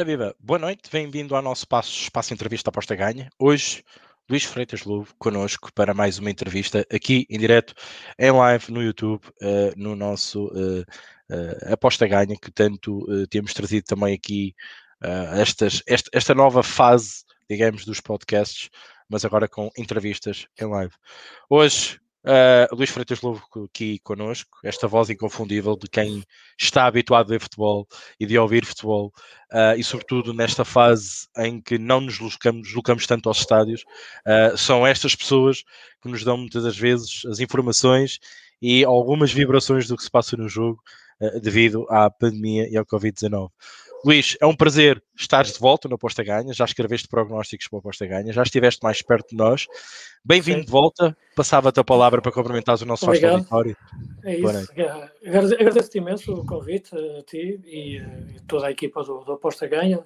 Ora 0.00 0.06
viva, 0.06 0.34
boa 0.40 0.58
noite, 0.58 0.88
bem-vindo 0.90 1.36
ao 1.36 1.42
nosso 1.42 1.64
espaço, 1.64 1.90
espaço 1.90 2.32
Entrevista 2.32 2.70
Aposta 2.70 2.96
Ganha. 2.96 3.28
Hoje, 3.38 3.84
Luís 4.30 4.44
Freitas 4.44 4.82
Lobo 4.84 5.06
connosco 5.18 5.70
para 5.74 5.92
mais 5.92 6.18
uma 6.18 6.30
entrevista 6.30 6.86
aqui 6.90 7.26
em 7.28 7.38
direto, 7.38 7.74
em 8.18 8.30
live 8.30 8.72
no 8.72 8.82
YouTube, 8.82 9.20
uh, 9.42 9.74
no 9.76 9.94
nosso 9.94 10.46
uh, 10.46 10.80
uh, 10.80 11.74
Aposta 11.74 12.06
Ganha, 12.06 12.34
que 12.40 12.50
tanto 12.50 13.06
temos 13.28 13.52
trazido 13.52 13.84
também 13.84 14.14
aqui 14.14 14.54
estas, 15.38 15.82
esta, 15.86 16.08
esta 16.14 16.34
nova 16.34 16.62
fase, 16.62 17.22
digamos, 17.46 17.84
dos 17.84 18.00
podcasts, 18.00 18.70
mas 19.06 19.26
agora 19.26 19.46
com 19.46 19.70
entrevistas 19.76 20.46
em 20.58 20.64
live. 20.64 20.94
Hoje 21.46 22.00
Uh, 22.22 22.74
Luís 22.76 22.90
Freitas 22.90 23.22
Lobo 23.22 23.42
aqui 23.64 23.98
connosco, 24.00 24.58
esta 24.62 24.86
voz 24.86 25.08
inconfundível 25.08 25.74
de 25.74 25.88
quem 25.88 26.22
está 26.58 26.84
habituado 26.84 27.34
a 27.34 27.40
futebol 27.40 27.86
e 28.18 28.26
de 28.26 28.38
ouvir 28.38 28.66
futebol, 28.66 29.10
uh, 29.50 29.74
e 29.74 29.82
sobretudo 29.82 30.34
nesta 30.34 30.62
fase 30.62 31.26
em 31.38 31.62
que 31.62 31.78
não 31.78 32.00
nos 32.02 32.18
deslocamos 32.18 33.06
tanto 33.06 33.28
aos 33.28 33.38
estádios, 33.38 33.84
uh, 34.26 34.56
são 34.56 34.86
estas 34.86 35.14
pessoas 35.14 35.62
que 36.02 36.10
nos 36.10 36.22
dão 36.22 36.36
muitas 36.36 36.62
das 36.62 36.76
vezes 36.76 37.22
as 37.24 37.40
informações 37.40 38.18
e 38.60 38.84
algumas 38.84 39.32
vibrações 39.32 39.86
do 39.88 39.96
que 39.96 40.02
se 40.02 40.10
passa 40.10 40.36
no 40.36 40.48
jogo 40.48 40.82
devido 41.42 41.86
à 41.90 42.10
pandemia 42.10 42.66
e 42.70 42.78
ao 42.78 42.86
Covid-19. 42.86 43.50
Luís, 44.04 44.36
é 44.40 44.46
um 44.46 44.56
prazer 44.56 45.02
estares 45.14 45.52
de 45.52 45.58
volta 45.58 45.88
no 45.88 45.96
Aposta 45.96 46.24
Ganha. 46.24 46.52
Já 46.54 46.64
escreveste 46.64 47.06
prognósticos 47.06 47.68
para 47.68 47.76
o 47.76 47.78
Aposta 47.80 48.06
Ganha, 48.06 48.32
já 48.32 48.42
estiveste 48.42 48.82
mais 48.82 49.02
perto 49.02 49.30
de 49.30 49.36
nós. 49.36 49.66
Bem-vindo 50.24 50.64
de 50.64 50.70
volta. 50.70 51.16
Passava-te 51.36 51.80
a 51.80 51.84
palavra 51.84 52.22
para 52.22 52.32
cumprimentares 52.32 52.80
o 52.80 52.86
nosso 52.86 53.04
host 53.06 53.24
auditório. 53.24 53.76
É 54.24 54.36
isso. 54.36 54.72
Agradeço-te 55.26 55.98
imenso 55.98 56.32
o 56.32 56.46
convite 56.46 56.94
a 56.96 57.22
ti 57.22 57.60
e 57.66 57.98
a 57.98 58.42
toda 58.46 58.68
a 58.68 58.70
equipa 58.70 59.02
do, 59.02 59.22
do 59.24 59.32
Aposta 59.32 59.66
Ganha. 59.66 60.02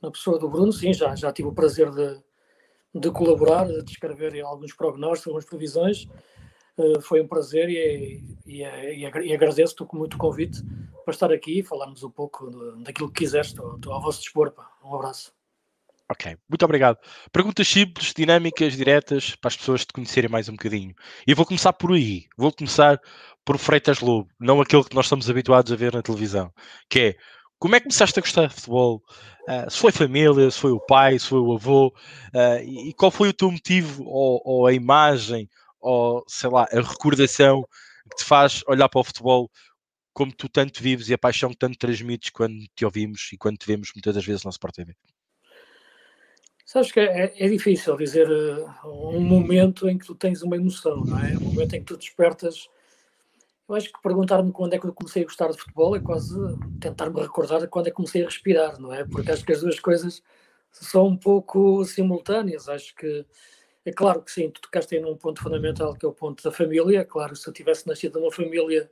Na 0.00 0.10
pessoa 0.10 0.38
do 0.38 0.48
Bruno, 0.48 0.72
sim, 0.72 0.94
já, 0.94 1.14
já 1.14 1.30
tive 1.32 1.48
o 1.48 1.52
prazer 1.52 1.90
de, 1.90 2.18
de 2.94 3.10
colaborar, 3.10 3.66
de 3.66 3.90
escrever 3.90 4.40
alguns 4.40 4.72
prognósticos, 4.72 5.26
algumas 5.26 5.44
previsões. 5.44 6.08
Uh, 6.78 7.00
foi 7.00 7.20
um 7.20 7.26
prazer 7.26 7.68
e, 7.68 8.22
e, 8.46 8.62
e, 8.62 9.02
e 9.02 9.34
agradeço-te 9.34 9.84
muito 9.92 10.14
o 10.14 10.18
convite 10.18 10.62
para 11.04 11.12
estar 11.12 11.32
aqui 11.32 11.58
e 11.58 11.62
falarmos 11.62 12.02
um 12.04 12.10
pouco 12.10 12.50
daquilo 12.82 13.10
que 13.10 13.24
quiseres. 13.24 13.48
Estou, 13.48 13.74
estou 13.76 13.92
ao 13.92 14.00
vosso 14.00 14.20
dispor. 14.20 14.52
Pá. 14.52 14.70
Um 14.84 14.94
abraço. 14.94 15.32
Ok, 16.10 16.38
muito 16.48 16.64
obrigado. 16.64 16.96
Perguntas 17.30 17.68
simples, 17.68 18.14
dinâmicas, 18.16 18.74
diretas, 18.74 19.36
para 19.36 19.48
as 19.48 19.56
pessoas 19.56 19.84
te 19.84 19.92
conhecerem 19.92 20.30
mais 20.30 20.48
um 20.48 20.52
bocadinho. 20.52 20.94
E 21.26 21.34
vou 21.34 21.44
começar 21.44 21.72
por 21.74 21.92
aí. 21.92 22.26
Vou 22.36 22.50
começar 22.50 22.98
por 23.44 23.58
Freitas 23.58 24.00
Lobo, 24.00 24.28
não 24.38 24.60
aquele 24.60 24.84
que 24.84 24.94
nós 24.94 25.06
estamos 25.06 25.28
habituados 25.28 25.72
a 25.72 25.76
ver 25.76 25.94
na 25.94 26.02
televisão, 26.02 26.52
que 26.86 27.00
é 27.00 27.16
como 27.58 27.74
é 27.74 27.80
que 27.80 27.86
começaste 27.86 28.18
a 28.18 28.22
gostar 28.22 28.46
de 28.46 28.54
futebol? 28.54 29.02
Uh, 29.48 29.70
se 29.70 29.78
foi 29.78 29.90
família, 29.90 30.50
se 30.50 30.58
foi 30.58 30.70
o 30.70 30.78
pai, 30.78 31.18
se 31.18 31.26
foi 31.26 31.40
o 31.40 31.54
avô, 31.54 31.88
uh, 31.88 32.62
e, 32.62 32.90
e, 32.90 32.92
qual 32.92 33.10
foi 33.10 33.30
o 33.30 33.32
teu 33.32 33.50
motivo, 33.50 34.04
ou, 34.04 34.42
ou, 34.44 34.66
a 34.66 34.72
imagem, 34.72 35.48
ou 35.80 36.24
sei 36.26 36.50
lá, 36.50 36.66
a 36.70 36.80
recordação 36.80 37.66
que 38.10 38.16
te 38.16 38.24
faz 38.24 38.62
olhar 38.66 38.88
para 38.88 39.00
o 39.00 39.04
futebol 39.04 39.50
como 40.12 40.32
tu 40.32 40.48
tanto 40.48 40.82
vives 40.82 41.08
e 41.08 41.14
a 41.14 41.18
paixão 41.18 41.50
que 41.50 41.56
tanto 41.56 41.78
transmites 41.78 42.30
quando 42.30 42.58
te 42.74 42.84
ouvimos 42.84 43.30
e 43.32 43.36
quando 43.36 43.56
te 43.56 43.66
vemos 43.66 43.92
muitas 43.94 44.16
das 44.16 44.24
vezes 44.24 44.42
no 44.42 44.50
Sport 44.50 44.74
TV? 44.74 44.96
Sabes 46.68 46.92
que 46.92 47.00
é, 47.00 47.32
é 47.34 47.48
difícil 47.48 47.96
dizer 47.96 48.28
uh, 48.28 49.14
um 49.14 49.20
momento 49.20 49.88
em 49.88 49.96
que 49.96 50.04
tu 50.04 50.14
tens 50.14 50.42
uma 50.42 50.56
emoção, 50.56 51.04
não 51.04 51.18
é? 51.18 51.36
Um 51.36 51.52
momento 51.52 51.74
em 51.74 51.80
que 51.80 51.86
tu 51.86 51.96
despertas. 51.96 52.68
Eu 53.68 53.74
acho 53.74 53.92
que 53.92 54.02
perguntar-me 54.02 54.50
quando 54.50 54.74
é 54.74 54.78
que 54.78 54.86
eu 54.86 54.92
comecei 54.92 55.22
a 55.22 55.24
gostar 55.24 55.52
de 55.52 55.56
futebol 55.56 55.94
é 55.94 56.00
quase 56.00 56.36
tentar-me 56.80 57.20
recordar 57.20 57.66
quando 57.68 57.86
é 57.86 57.90
que 57.90 57.96
comecei 57.96 58.22
a 58.22 58.26
respirar, 58.26 58.78
não 58.80 58.92
é? 58.92 59.04
Porque 59.04 59.30
acho 59.30 59.44
que 59.44 59.52
as 59.52 59.60
duas 59.60 59.78
coisas 59.78 60.22
são 60.70 61.06
um 61.06 61.16
pouco 61.16 61.84
simultâneas. 61.84 62.68
Acho 62.68 62.94
que 62.94 63.24
é 63.88 63.92
claro 63.92 64.22
que 64.22 64.30
sim, 64.30 64.50
tu 64.50 64.60
tocaste 64.60 64.94
aí 64.94 65.00
num 65.00 65.16
ponto 65.16 65.42
fundamental 65.42 65.94
que 65.94 66.04
é 66.04 66.08
o 66.08 66.12
ponto 66.12 66.42
da 66.42 66.52
família. 66.52 67.04
Claro, 67.04 67.34
se 67.34 67.48
eu 67.48 67.52
tivesse 67.52 67.86
nascido 67.86 68.20
numa 68.20 68.30
família 68.30 68.90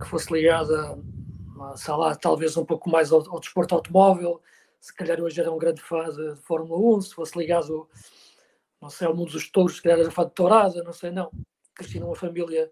que 0.00 0.06
fosse 0.06 0.32
ligada, 0.32 0.98
sei 1.76 1.94
lá, 1.94 2.14
talvez 2.16 2.56
um 2.56 2.64
pouco 2.64 2.90
mais 2.90 3.12
ao, 3.12 3.20
ao 3.30 3.38
desporto 3.38 3.74
automóvel. 3.74 4.42
Se 4.80 4.92
calhar 4.94 5.20
hoje 5.20 5.40
era 5.40 5.52
um 5.52 5.58
grande 5.58 5.80
fã 5.80 6.10
de, 6.10 6.34
de, 6.34 6.40
Fórmula 6.42 6.96
1, 6.96 7.02
se 7.02 7.14
fosse 7.14 7.38
ligado, 7.38 7.88
não 8.80 8.90
sei, 8.90 9.06
ao 9.06 9.14
mundo 9.14 9.30
dos 9.30 9.48
touros, 9.48 9.76
se 9.76 9.82
calhar 9.82 10.00
era 10.00 10.10
fã 10.10 10.24
de 10.24 10.32
tourada, 10.32 10.82
não 10.82 10.92
sei, 10.92 11.12
não. 11.12 11.30
Cresci 11.74 12.00
numa 12.00 12.16
família 12.16 12.70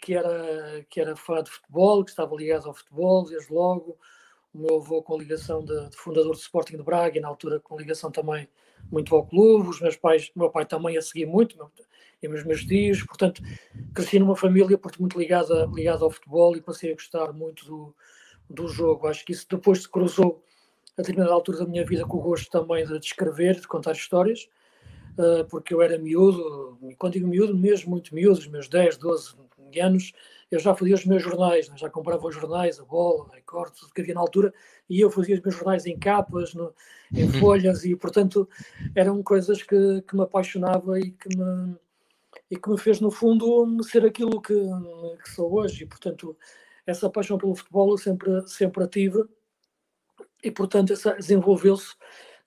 que 0.00 0.14
era, 0.14 0.84
que 0.90 1.00
era 1.00 1.14
fã 1.14 1.42
de 1.44 1.50
futebol, 1.50 2.04
que 2.04 2.10
estava 2.10 2.34
ligado 2.34 2.66
ao 2.66 2.74
futebol 2.74 3.24
desde 3.24 3.52
logo. 3.52 3.96
O 4.52 4.58
meu 4.58 4.76
avô 4.76 5.00
com 5.00 5.16
ligação 5.16 5.64
de, 5.64 5.90
de 5.90 5.96
fundador 5.96 6.32
do 6.32 6.38
Sporting 6.38 6.76
de 6.76 6.82
Braga 6.82 7.18
e 7.18 7.20
na 7.20 7.28
altura 7.28 7.60
com 7.60 7.76
ligação 7.76 8.10
também 8.10 8.48
muito 8.90 9.14
ao 9.14 9.26
clube. 9.26 9.68
Os 9.68 9.80
meus 9.80 9.96
pais, 9.96 10.30
meu 10.34 10.50
pai 10.50 10.64
também 10.64 10.96
a 10.96 11.02
seguir 11.02 11.26
muito, 11.26 11.56
e 12.22 12.28
os 12.28 12.44
meus 12.44 12.64
tios, 12.64 13.02
portanto, 13.02 13.42
cresci 13.94 14.18
numa 14.18 14.36
família 14.36 14.80
muito 14.98 15.18
ligada, 15.18 15.66
ligada 15.72 16.04
ao 16.04 16.10
futebol 16.10 16.56
e 16.56 16.60
passei 16.60 16.90
a 16.90 16.94
gostar 16.94 17.32
muito 17.32 17.66
do, 17.66 17.94
do 18.48 18.68
jogo. 18.68 19.06
Acho 19.06 19.24
que 19.24 19.32
isso 19.32 19.46
depois 19.48 19.82
se 19.82 19.88
cruzou 19.88 20.42
a 20.96 21.02
determinada 21.02 21.34
altura 21.34 21.58
da 21.58 21.66
minha 21.66 21.84
vida 21.84 22.06
com 22.06 22.18
o 22.18 22.22
gosto 22.22 22.50
também 22.50 22.86
de 22.86 22.96
escrever, 22.98 23.60
de 23.60 23.66
contar 23.66 23.92
histórias, 23.92 24.48
uh, 25.18 25.44
porque 25.48 25.74
eu 25.74 25.82
era 25.82 25.98
miúdo, 25.98 26.78
quando 26.98 27.14
digo 27.14 27.26
miúdo, 27.26 27.56
mesmo 27.56 27.90
muito 27.90 28.14
miúdo, 28.14 28.38
os 28.38 28.46
meus 28.46 28.68
10, 28.68 28.96
12 28.98 29.34
anos, 29.82 30.12
eu 30.54 30.60
já 30.60 30.74
fazia 30.74 30.94
os 30.94 31.04
meus 31.04 31.22
jornais, 31.22 31.68
né? 31.68 31.76
já 31.76 31.90
comprava 31.90 32.26
os 32.26 32.34
jornais, 32.34 32.78
a 32.78 32.84
bola, 32.84 33.28
a 33.30 33.36
recorte, 33.36 33.80
tudo 33.80 33.92
que 33.92 34.00
havia 34.00 34.14
na 34.14 34.20
altura, 34.20 34.52
e 34.88 35.00
eu 35.00 35.10
fazia 35.10 35.34
os 35.34 35.40
meus 35.40 35.54
jornais 35.54 35.86
em 35.86 35.98
capas, 35.98 36.54
no, 36.54 36.72
em 37.12 37.24
uhum. 37.24 37.32
folhas, 37.40 37.84
e 37.84 37.96
portanto 37.96 38.48
eram 38.94 39.22
coisas 39.22 39.62
que, 39.62 40.02
que 40.02 40.16
me 40.16 40.22
apaixonava 40.22 40.98
e 40.98 41.10
que 41.10 41.36
me, 41.36 41.76
e 42.50 42.56
que 42.56 42.70
me 42.70 42.78
fez, 42.78 43.00
no 43.00 43.10
fundo, 43.10 43.82
ser 43.82 44.04
aquilo 44.04 44.40
que, 44.40 44.54
que 45.22 45.30
sou 45.30 45.52
hoje. 45.52 45.84
E, 45.84 45.86
portanto, 45.86 46.36
essa 46.86 47.10
paixão 47.10 47.38
pelo 47.38 47.54
futebol 47.54 47.90
eu 47.90 47.98
sempre, 47.98 48.46
sempre 48.46 48.84
a 48.84 48.88
tive 48.88 49.24
e, 50.42 50.50
portanto, 50.50 50.94
desenvolveu-se 51.16 51.94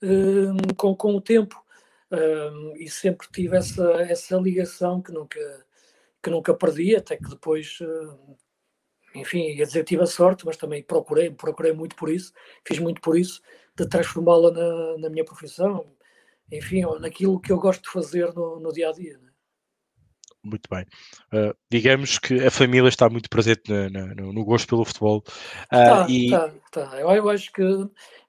um, 0.01 0.73
com, 0.75 0.95
com 0.95 1.15
o 1.15 1.21
tempo 1.21 1.61
um, 2.11 2.73
e 2.77 2.89
sempre 2.89 3.27
tive 3.31 3.57
essa, 3.57 3.83
essa 4.03 4.37
ligação 4.37 5.01
que 5.01 5.11
nunca, 5.11 5.39
que 6.27 6.29
nunca 6.29 6.53
perdi, 6.53 6.93
até 6.93 7.15
que 7.15 7.29
depois, 7.29 7.79
hum, 7.81 8.35
enfim, 9.15 9.47
ia 9.53 9.65
dizer 9.65 9.79
que 9.79 9.85
tive 9.85 10.03
a 10.03 10.05
sorte, 10.05 10.45
mas 10.45 10.57
também 10.57 10.83
procurei, 10.83 11.31
procurei 11.31 11.71
muito 11.71 11.95
por 11.95 12.09
isso, 12.09 12.33
fiz 12.65 12.79
muito 12.79 12.99
por 12.99 13.17
isso, 13.17 13.41
de 13.77 13.87
transformá-la 13.87 14.51
na, 14.51 14.97
na 14.97 15.09
minha 15.09 15.23
profissão, 15.23 15.85
enfim, 16.51 16.81
naquilo 16.99 17.39
que 17.39 17.51
eu 17.51 17.59
gosto 17.59 17.83
de 17.83 17.91
fazer 17.91 18.33
no, 18.33 18.59
no 18.59 18.73
dia 18.73 18.89
a 18.89 18.91
dia. 18.91 19.17
Né? 19.17 19.29
Muito 20.43 20.69
bem. 20.69 20.85
Uh, 21.33 21.55
digamos 21.71 22.19
que 22.19 22.45
a 22.45 22.51
família 22.51 22.89
está 22.89 23.09
muito 23.09 23.29
presente 23.29 23.71
no, 23.71 23.89
no, 23.89 24.33
no 24.33 24.45
gosto 24.45 24.67
pelo 24.67 24.85
futebol. 24.85 25.23
Uh, 25.71 25.75
está, 25.75 26.05
e... 26.09 26.25
está, 26.25 26.53
está. 26.65 26.99
Eu, 26.99 27.09
eu, 27.09 27.29
acho 27.29 27.51
que. 27.53 27.63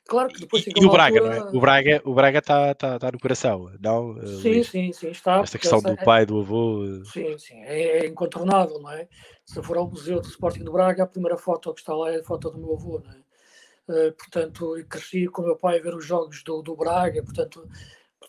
Claro 0.08 0.30
que 0.30 0.40
depois 0.40 0.66
e, 0.66 0.72
e 0.74 0.86
o 0.86 0.90
Braga, 0.90 1.18
altura... 1.18 1.38
não 1.38 1.48
é? 1.48 1.50
O 1.50 1.60
Braga, 1.60 2.02
o 2.02 2.14
Braga 2.14 2.38
está, 2.38 2.70
está, 2.72 2.94
está 2.96 3.12
no 3.12 3.20
coração, 3.20 3.70
não? 3.78 4.16
Sim, 4.40 4.64
sim, 4.64 4.90
sim, 4.90 5.10
está. 5.10 5.40
Esta 5.40 5.58
questão 5.58 5.80
essa, 5.80 5.90
do 5.90 6.02
pai, 6.02 6.24
do 6.24 6.40
avô. 6.40 6.82
Sim, 7.04 7.36
sim, 7.36 7.60
é, 7.60 7.98
é, 7.98 8.06
incontornável, 8.06 8.80
não 8.80 8.90
é? 8.90 9.06
Se 9.44 9.62
for 9.62 9.76
ao 9.76 9.86
Museu 9.86 10.18
do 10.18 10.26
Sporting 10.26 10.64
do 10.64 10.72
Braga, 10.72 11.02
a 11.02 11.06
primeira 11.06 11.36
foto 11.36 11.74
que 11.74 11.80
está 11.80 11.94
lá 11.94 12.10
é 12.10 12.20
a 12.20 12.24
foto 12.24 12.50
do 12.50 12.58
meu 12.58 12.72
avô, 12.72 13.02
não 13.04 13.12
é? 13.12 14.08
Uh, 14.08 14.12
portanto, 14.12 14.74
cresci 14.88 15.26
com 15.26 15.42
o 15.42 15.44
meu 15.44 15.56
pai 15.56 15.78
a 15.78 15.82
ver 15.82 15.94
os 15.94 16.06
jogos 16.06 16.42
do, 16.42 16.62
do 16.62 16.74
Braga, 16.74 17.22
portanto, 17.22 17.68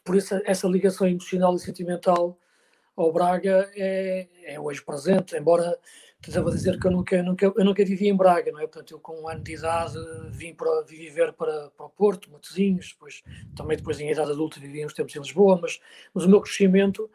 por 0.03 0.15
isso 0.15 0.35
essa 0.45 0.67
ligação 0.67 1.07
emocional 1.07 1.55
e 1.55 1.59
sentimental 1.59 2.37
ao 2.95 3.13
Braga 3.13 3.69
é, 3.73 4.27
é 4.43 4.59
hoje 4.59 4.83
presente, 4.83 5.37
embora 5.37 5.77
estava 6.27 6.49
a 6.49 6.53
dizer 6.53 6.79
que 6.79 6.85
eu 6.85 6.91
nunca, 6.91 7.23
nunca, 7.23 7.45
eu 7.45 7.65
nunca 7.65 7.85
vivi 7.85 8.09
em 8.09 8.15
Braga, 8.15 8.51
não 8.51 8.59
é? 8.59 8.67
Portanto, 8.67 8.91
eu 8.91 8.99
com 8.99 9.21
um 9.21 9.29
ano 9.29 9.41
de 9.41 9.53
idade 9.53 9.97
vim 10.31 10.53
para 10.53 10.81
vim 10.81 10.97
viver 10.97 11.31
para, 11.33 11.69
para 11.69 11.85
o 11.85 11.89
Porto, 11.89 12.29
Matosinhos, 12.31 12.91
depois, 12.91 13.23
também 13.55 13.77
depois 13.77 13.99
em 13.99 14.11
idade 14.11 14.31
adulta 14.31 14.59
vivi 14.59 14.85
uns 14.85 14.93
tempos 14.93 15.15
em 15.15 15.19
Lisboa, 15.19 15.57
mas, 15.61 15.79
mas 16.13 16.25
o 16.25 16.29
meu 16.29 16.41
crescimento 16.41 17.09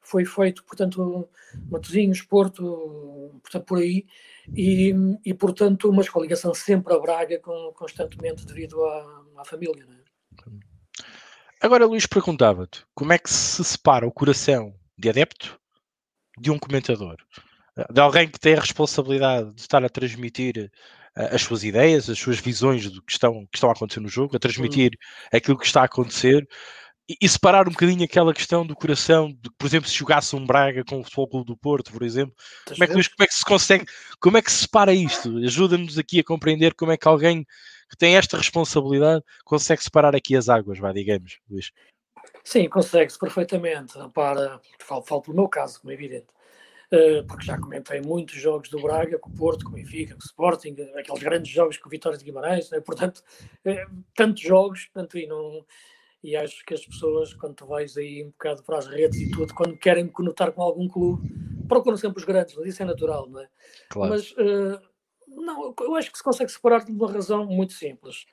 foi 0.00 0.24
feito, 0.24 0.64
portanto, 0.64 1.28
Matosinhos, 1.68 2.22
Porto, 2.22 3.38
portanto, 3.42 3.64
por 3.64 3.78
aí, 3.78 4.06
e, 4.54 4.94
e 5.24 5.34
portanto, 5.34 5.92
mas 5.92 6.08
com 6.08 6.22
ligação 6.22 6.54
sempre 6.54 6.94
a 6.94 6.98
Braga, 6.98 7.38
com, 7.40 7.72
constantemente 7.74 8.46
devido 8.46 8.82
à, 8.84 9.24
à 9.38 9.44
família, 9.44 9.84
é? 9.84 10.06
Agora, 11.60 11.86
Luís, 11.86 12.06
perguntava-te, 12.06 12.84
como 12.94 13.12
é 13.12 13.18
que 13.18 13.30
se 13.30 13.64
separa 13.64 14.06
o 14.06 14.12
coração 14.12 14.74
de 14.96 15.08
adepto 15.08 15.58
de 16.38 16.50
um 16.50 16.58
comentador, 16.58 17.16
de 17.92 18.00
alguém 18.00 18.28
que 18.28 18.40
tem 18.40 18.54
a 18.54 18.60
responsabilidade 18.60 19.52
de 19.52 19.60
estar 19.60 19.84
a 19.84 19.88
transmitir 19.88 20.70
uh, 21.16 21.34
as 21.34 21.42
suas 21.42 21.64
ideias, 21.64 22.08
as 22.08 22.18
suas 22.18 22.38
visões 22.38 22.90
do 22.90 23.02
que 23.02 23.12
estão, 23.12 23.46
que 23.46 23.56
estão 23.56 23.68
a 23.68 23.72
acontecer 23.72 24.00
no 24.00 24.08
jogo, 24.08 24.36
a 24.36 24.38
transmitir 24.38 24.92
uhum. 24.92 25.38
aquilo 25.38 25.58
que 25.58 25.66
está 25.66 25.82
a 25.82 25.86
acontecer 25.86 26.46
e, 27.08 27.16
e, 27.22 27.28
separar 27.28 27.68
um 27.68 27.70
bocadinho 27.70 28.04
aquela 28.04 28.34
questão 28.34 28.66
do 28.66 28.74
coração, 28.74 29.28
de, 29.28 29.48
por 29.56 29.66
exemplo, 29.66 29.88
se 29.88 29.94
jogasse 29.94 30.34
um 30.34 30.44
Braga 30.44 30.84
com 30.84 30.98
o 30.98 31.04
Futebol 31.04 31.28
Clube 31.28 31.46
do 31.46 31.56
Porto, 31.56 31.92
por 31.92 32.02
exemplo, 32.02 32.34
como 32.66 32.82
é, 32.82 32.86
que, 32.86 32.92
como 32.92 33.22
é 33.22 33.26
que 33.26 33.34
se 33.34 33.44
consegue, 33.44 33.86
como 34.18 34.36
é 34.36 34.42
que 34.42 34.50
se 34.50 34.62
separa 34.62 34.92
isto? 34.92 35.36
Ajuda-nos 35.38 35.98
aqui 35.98 36.18
a 36.18 36.24
compreender 36.24 36.74
como 36.74 36.90
é 36.90 36.96
que 36.96 37.06
alguém 37.06 37.46
que 37.88 37.96
tem 37.96 38.16
esta 38.16 38.36
responsabilidade 38.36 39.22
consegue 39.44 39.84
separar 39.84 40.16
aqui 40.16 40.34
as 40.36 40.48
águas, 40.48 40.80
vai, 40.80 40.92
digamos, 40.92 41.38
Luís? 41.48 41.70
Sim, 42.42 42.68
consegue-se 42.68 43.18
perfeitamente. 43.18 43.94
Para, 44.12 44.60
falo, 44.80 45.02
falo 45.02 45.22
pelo 45.22 45.36
meu 45.36 45.48
caso, 45.48 45.80
como 45.80 45.92
é 45.92 45.94
evidente. 45.94 46.26
Uh, 46.92 47.26
porque 47.26 47.44
já 47.44 47.58
comentei 47.58 48.00
muitos 48.00 48.36
jogos 48.36 48.68
do 48.68 48.80
Braga, 48.80 49.18
com 49.18 49.28
o 49.28 49.34
Porto, 49.34 49.64
com 49.64 49.72
o 49.72 49.74
Benfica, 49.74 50.14
com 50.14 50.20
o 50.20 50.24
Sporting, 50.24 50.76
aqueles 50.96 51.22
grandes 51.22 51.50
jogos 51.50 51.76
com 51.78 51.88
o 51.88 51.90
Vitória 51.90 52.16
de 52.16 52.24
Guimarães, 52.24 52.70
né? 52.70 52.80
portanto, 52.80 53.22
uh, 53.66 54.04
tantos 54.14 54.42
jogos, 54.42 54.84
portanto, 54.84 55.18
e, 55.18 55.26
não, 55.26 55.66
e 56.22 56.36
acho 56.36 56.64
que 56.64 56.74
as 56.74 56.86
pessoas, 56.86 57.34
quando 57.34 57.54
tu 57.54 57.66
vais 57.66 57.96
aí 57.96 58.24
um 58.24 58.30
bocado 58.30 58.62
para 58.62 58.78
as 58.78 58.86
redes 58.86 59.18
e 59.18 59.30
tudo, 59.30 59.52
quando 59.52 59.76
querem 59.76 60.06
conotar 60.06 60.52
com 60.52 60.62
algum 60.62 60.86
clube, 60.86 61.28
procuram 61.68 61.96
sempre 61.96 62.18
os 62.18 62.24
grandes, 62.24 62.54
mas 62.54 62.66
isso 62.66 62.82
é 62.82 62.86
natural, 62.86 63.28
não 63.28 63.40
é? 63.40 63.48
Claro. 63.88 64.12
Mas, 64.12 64.30
uh, 64.32 64.80
não, 65.26 65.74
eu 65.80 65.96
acho 65.96 66.12
que 66.12 66.18
se 66.18 66.24
consegue 66.24 66.52
separar 66.52 66.84
de 66.84 66.92
uma 66.92 67.10
razão 67.10 67.44
muito 67.46 67.72
simples, 67.72 68.26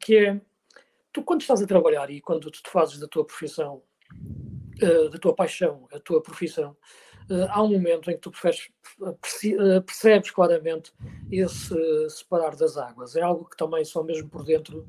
que 0.00 0.16
é 0.16 0.40
tu 1.14 1.22
quando 1.22 1.42
estás 1.42 1.62
a 1.62 1.66
trabalhar 1.66 2.10
e 2.10 2.20
quando 2.20 2.50
tu 2.50 2.60
fazes 2.68 2.98
da 2.98 3.06
tua 3.06 3.24
profissão, 3.24 3.80
uh, 4.82 5.08
da 5.08 5.18
tua 5.18 5.34
paixão, 5.34 5.88
a 5.92 6.00
tua 6.00 6.20
profissão, 6.20 6.76
uh, 7.30 7.46
há 7.48 7.62
um 7.62 7.72
momento 7.72 8.10
em 8.10 8.14
que 8.14 8.20
tu 8.20 8.32
eh, 8.44 9.80
percebes 9.80 10.30
claramente 10.30 10.92
esse 11.30 11.74
separar 12.10 12.56
das 12.56 12.76
águas. 12.76 13.16
É 13.16 13.22
algo 13.22 13.48
que 13.48 13.56
também 13.56 13.84
só 13.84 14.02
mesmo 14.02 14.28
por 14.28 14.44
dentro 14.44 14.86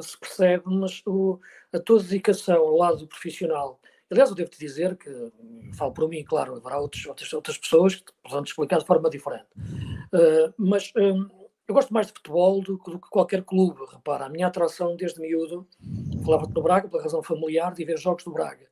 se 0.00 0.16
percebe, 0.18 0.62
mas 0.66 1.02
o, 1.04 1.40
a 1.72 1.78
tua 1.80 2.00
dedicação 2.00 2.56
ao 2.56 2.76
lado 2.76 3.06
profissional. 3.08 3.80
Aliás, 4.10 4.30
eu 4.30 4.36
devo-te 4.36 4.58
dizer 4.58 4.96
que, 4.96 5.10
falo 5.74 5.92
por 5.92 6.08
mim, 6.08 6.22
claro, 6.22 6.54
haverá 6.54 6.78
outros, 6.78 7.04
outras, 7.06 7.32
outras 7.32 7.58
pessoas 7.58 7.96
que 7.96 8.04
te 8.04 8.12
poderão 8.22 8.44
explicar 8.44 8.78
de 8.78 8.86
forma 8.86 9.10
diferente. 9.10 9.46
mas 10.56 10.92
eu 11.66 11.74
gosto 11.74 11.94
mais 11.94 12.08
de 12.08 12.12
futebol 12.12 12.60
do, 12.60 12.76
do, 12.76 12.98
que 12.98 13.08
qualquer 13.08 13.42
clube. 13.42 13.80
Repara, 13.90 14.26
a 14.26 14.28
minha 14.28 14.46
atração 14.46 14.96
desde 14.96 15.20
miúdo, 15.20 15.66
falava-te 16.24 16.54
no 16.54 16.62
Braga, 16.62 16.88
pela 16.88 17.02
razão 17.02 17.22
familiar, 17.22 17.72
de 17.72 17.84
ver 17.84 17.98
jogos 17.98 18.24
do 18.24 18.32
Braga. 18.32 18.66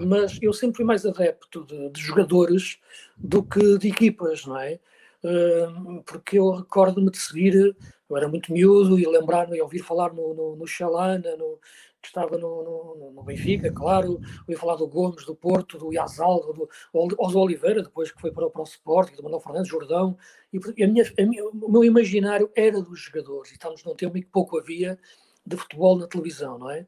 Mas 0.00 0.38
eu 0.40 0.52
sempre 0.52 0.76
fui 0.76 0.84
mais 0.84 1.04
adepto 1.04 1.64
de, 1.64 1.90
de 1.90 2.00
jogadores 2.00 2.78
do 3.16 3.42
que 3.42 3.78
de 3.78 3.88
equipas, 3.88 4.46
não 4.46 4.58
é? 4.58 4.78
Uh, 5.22 6.02
porque 6.04 6.38
eu 6.38 6.50
recordo-me 6.50 7.10
de 7.10 7.18
seguir, 7.18 7.76
eu 8.08 8.16
era 8.16 8.28
muito 8.28 8.52
miúdo 8.52 8.98
e 8.98 9.06
lembrar-me 9.06 9.56
e 9.56 9.60
ouvir 9.60 9.80
falar 9.80 10.14
no, 10.14 10.32
no, 10.32 10.56
no 10.56 10.66
Xalana, 10.66 11.36
no, 11.36 11.58
que 12.00 12.08
estava 12.08 12.38
no, 12.38 12.96
no, 12.96 13.12
no, 13.12 13.22
Benfica, 13.22 13.70
claro, 13.70 14.20
ouvi 14.48 14.56
falar 14.58 14.76
do 14.76 14.88
Gomes, 14.88 15.24
do 15.26 15.34
Porto, 15.34 15.76
do 15.76 15.92
Iazal, 15.92 16.40
do, 16.52 16.68
do 16.92 17.38
Oliveira, 17.38 17.82
depois 17.82 18.10
que 18.10 18.20
foi 18.20 18.32
para, 18.32 18.48
para 18.48 18.62
o 18.62 18.64
Sporting, 18.64 19.16
do 19.16 19.22
Manuel 19.22 19.40
Fernandes, 19.40 19.70
Jordão, 19.70 20.16
e 20.52 20.82
a 20.82 20.88
minha, 20.88 21.04
a 21.18 21.22
minha, 21.22 21.44
o 21.44 21.70
meu 21.70 21.84
imaginário 21.84 22.50
era 22.56 22.80
dos 22.80 23.00
jogadores, 23.00 23.50
e 23.50 23.54
estamos 23.54 23.84
num 23.84 23.94
tempo 23.94 24.16
em 24.16 24.22
que 24.22 24.28
pouco 24.28 24.58
havia 24.58 24.98
de 25.46 25.56
futebol 25.56 25.98
na 25.98 26.06
televisão, 26.06 26.58
não 26.58 26.70
é? 26.70 26.86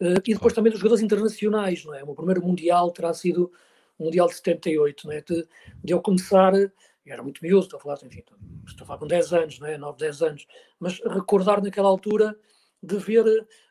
Uh, 0.00 0.20
e 0.24 0.34
depois 0.34 0.52
também 0.52 0.70
dos 0.70 0.80
jogadores 0.80 1.02
internacionais, 1.02 1.84
não 1.84 1.94
é? 1.94 2.02
O 2.02 2.06
meu 2.06 2.14
primeiro 2.14 2.44
Mundial 2.44 2.90
terá 2.90 3.12
sido 3.14 3.50
o 3.98 4.04
Mundial 4.04 4.28
de 4.28 4.34
78, 4.34 5.06
não 5.06 5.12
é? 5.12 5.20
De, 5.20 5.48
de 5.82 5.92
eu 5.92 6.00
começar, 6.00 6.54
eu 6.54 6.70
era 7.06 7.22
muito 7.22 7.42
miúdo, 7.42 7.64
estou 7.64 7.78
a 7.78 7.80
falar, 7.80 7.98
enfim, 8.04 8.22
estou 8.66 8.84
a 8.84 8.86
falar 8.86 8.98
com 8.98 9.06
10 9.06 9.32
anos, 9.32 9.58
não 9.58 9.66
é? 9.68 9.78
9, 9.78 9.98
10 9.98 10.22
anos, 10.22 10.46
mas 10.78 11.00
recordar 11.00 11.62
naquela 11.62 11.88
altura 11.88 12.36
de 12.82 12.96
ver 12.98 13.24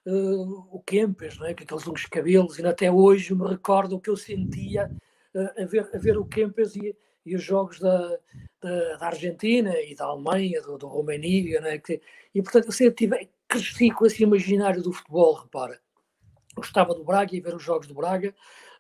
uh, 0.06 0.68
o 0.72 0.82
Kempes, 0.86 1.38
não 1.38 1.46
é? 1.46 1.54
com 1.54 1.64
aqueles 1.64 1.86
longos 1.86 2.06
cabelos, 2.06 2.60
e 2.60 2.66
até 2.66 2.92
hoje 2.92 3.34
me 3.34 3.48
recordo 3.48 3.96
o 3.96 4.00
que 4.00 4.10
eu 4.10 4.18
sentia 4.18 4.92
uh, 5.34 5.62
a, 5.62 5.66
ver, 5.66 5.90
a 5.94 5.98
ver 5.98 6.18
o 6.18 6.26
Kempes 6.26 6.76
e, 6.76 6.96
e 7.26 7.36
os 7.36 7.44
jogos 7.44 7.80
da, 7.80 8.18
da, 8.62 8.98
da, 8.98 9.06
Argentina 9.08 9.74
e 9.82 9.96
da 9.96 10.06
Alemanha, 10.06 10.62
do, 10.62 10.78
do 10.78 10.88
Romania, 10.88 11.60
é? 11.64 11.82
e 12.34 12.42
portanto 12.42 12.66
eu 12.66 12.72
sempre 12.72 12.96
tive, 12.96 13.30
cresci 13.62 13.92
com 13.92 14.06
esse 14.06 14.24
imaginário 14.24 14.82
do 14.82 14.92
futebol, 14.92 15.34
repara. 15.34 15.80
Gostava 16.56 16.94
do 16.94 17.04
Braga 17.04 17.36
e 17.36 17.42
ver 17.42 17.56
os 17.56 17.64
jogos 17.64 17.88
do 17.88 17.94
Braga, 17.94 18.34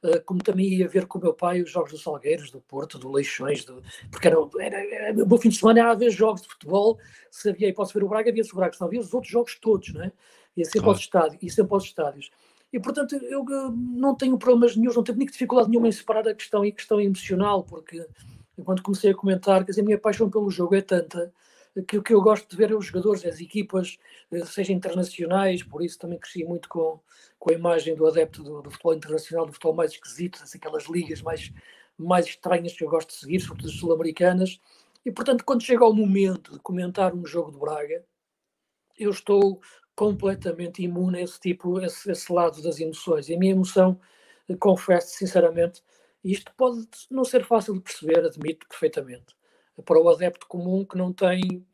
uh, 0.03 0.23
como 0.25 0.41
também 0.41 0.67
ia 0.67 0.87
ver 0.87 1.05
com 1.07 1.19
o 1.19 1.21
meu 1.21 1.33
pai 1.33 1.61
os 1.61 1.69
jogos 1.69 1.91
do 1.91 1.97
Salgueiros, 1.97 2.49
do 2.49 2.61
Porto, 2.61 2.97
do 2.97 3.11
Leixões, 3.11 3.65
do, 3.65 3.83
porque 4.09 4.27
era, 4.27 4.37
era, 4.59 4.77
era, 4.77 5.23
o 5.23 5.27
meu 5.27 5.37
fim 5.37 5.49
de 5.49 5.57
semana 5.57 5.81
era 5.81 5.91
a 5.91 5.95
ver 5.95 6.09
jogos 6.09 6.41
de 6.41 6.47
futebol, 6.47 6.97
se 7.29 7.49
havia 7.49 7.73
posso 7.73 7.93
ver 7.93 8.03
o 8.03 8.09
Braga, 8.09 8.29
havia-se 8.29 8.53
o 8.53 8.55
Braga, 8.55 8.73
se 8.73 8.79
não 8.79 8.87
havia 8.87 9.01
os 9.01 9.13
outros 9.13 9.31
jogos 9.31 9.59
todos, 9.59 9.93
não 9.93 10.03
é? 10.03 10.11
Ia 10.55 10.63
sempre 10.63 10.79
claro. 10.79 10.91
aos 10.91 10.99
estádios, 10.99 11.43
ia 11.43 11.51
sempre 11.51 11.73
aos 11.73 11.83
estádios. 11.83 12.31
E, 12.71 12.79
portanto, 12.79 13.15
eu 13.15 13.41
uh, 13.41 13.71
não 13.71 14.15
tenho 14.15 14.37
problemas 14.37 14.75
nenhum, 14.75 14.93
não 14.93 15.03
tenho 15.03 15.17
nem 15.17 15.27
dificuldade 15.27 15.69
nenhuma 15.69 15.87
em 15.87 15.91
separar 15.91 16.27
a 16.27 16.33
questão 16.33 16.63
e 16.63 16.69
a 16.69 16.71
questão 16.71 16.99
emocional, 16.99 17.63
porque 17.63 18.05
quando 18.63 18.81
comecei 18.81 19.11
a 19.11 19.15
comentar, 19.15 19.65
quer 19.65 19.71
dizer, 19.71 19.81
a 19.81 19.85
minha 19.85 19.97
paixão 19.97 20.29
pelo 20.29 20.49
jogo 20.49 20.75
é 20.75 20.81
tanta 20.81 21.33
que 21.83 21.97
o 21.97 22.03
que 22.03 22.13
eu 22.13 22.21
gosto 22.21 22.49
de 22.49 22.55
ver 22.55 22.71
é 22.71 22.75
os 22.75 22.85
jogadores, 22.85 23.25
as 23.25 23.39
equipas, 23.39 23.97
eh, 24.31 24.45
seja 24.45 24.71
internacionais, 24.71 25.63
por 25.63 25.83
isso 25.83 25.99
também 25.99 26.17
cresci 26.17 26.43
muito 26.43 26.69
com, 26.69 26.99
com 27.37 27.51
a 27.51 27.53
imagem 27.53 27.95
do 27.95 28.07
adepto 28.07 28.43
do, 28.43 28.61
do 28.61 28.71
futebol 28.71 28.93
internacional, 28.93 29.45
do 29.45 29.53
futebol 29.53 29.75
mais 29.75 29.91
esquisito, 29.91 30.43
aquelas 30.55 30.85
ligas 30.85 31.21
mais, 31.21 31.51
mais 31.97 32.25
estranhas 32.27 32.73
que 32.73 32.83
eu 32.83 32.89
gosto 32.89 33.09
de 33.09 33.15
seguir, 33.15 33.39
sobretudo 33.41 33.69
as 33.69 33.75
sul-americanas. 33.75 34.59
E, 35.05 35.11
portanto, 35.11 35.43
quando 35.45 35.63
chega 35.63 35.83
ao 35.83 35.93
momento 35.93 36.53
de 36.53 36.59
comentar 36.59 37.13
um 37.13 37.25
jogo 37.25 37.51
de 37.51 37.59
Braga, 37.59 38.03
eu 38.97 39.11
estou 39.11 39.61
completamente 39.95 40.81
imune 40.83 41.19
a 41.19 41.21
esse 41.21 41.39
tipo, 41.39 41.79
esse, 41.81 42.11
esse 42.11 42.31
lado 42.31 42.61
das 42.61 42.79
emoções. 42.79 43.29
E 43.29 43.35
a 43.35 43.39
minha 43.39 43.51
emoção, 43.51 43.99
eh, 44.49 44.55
confesso 44.55 45.17
sinceramente, 45.17 45.83
isto 46.23 46.51
pode 46.57 46.87
não 47.11 47.23
ser 47.23 47.45
fácil 47.45 47.75
de 47.75 47.81
perceber, 47.81 48.25
admito 48.25 48.67
perfeitamente, 48.67 49.34
para 49.83 49.99
o 49.99 50.09
adepto 50.09 50.47
comum 50.47 50.85
que 50.85 50.97
não 50.97 51.11
tem 51.11 51.65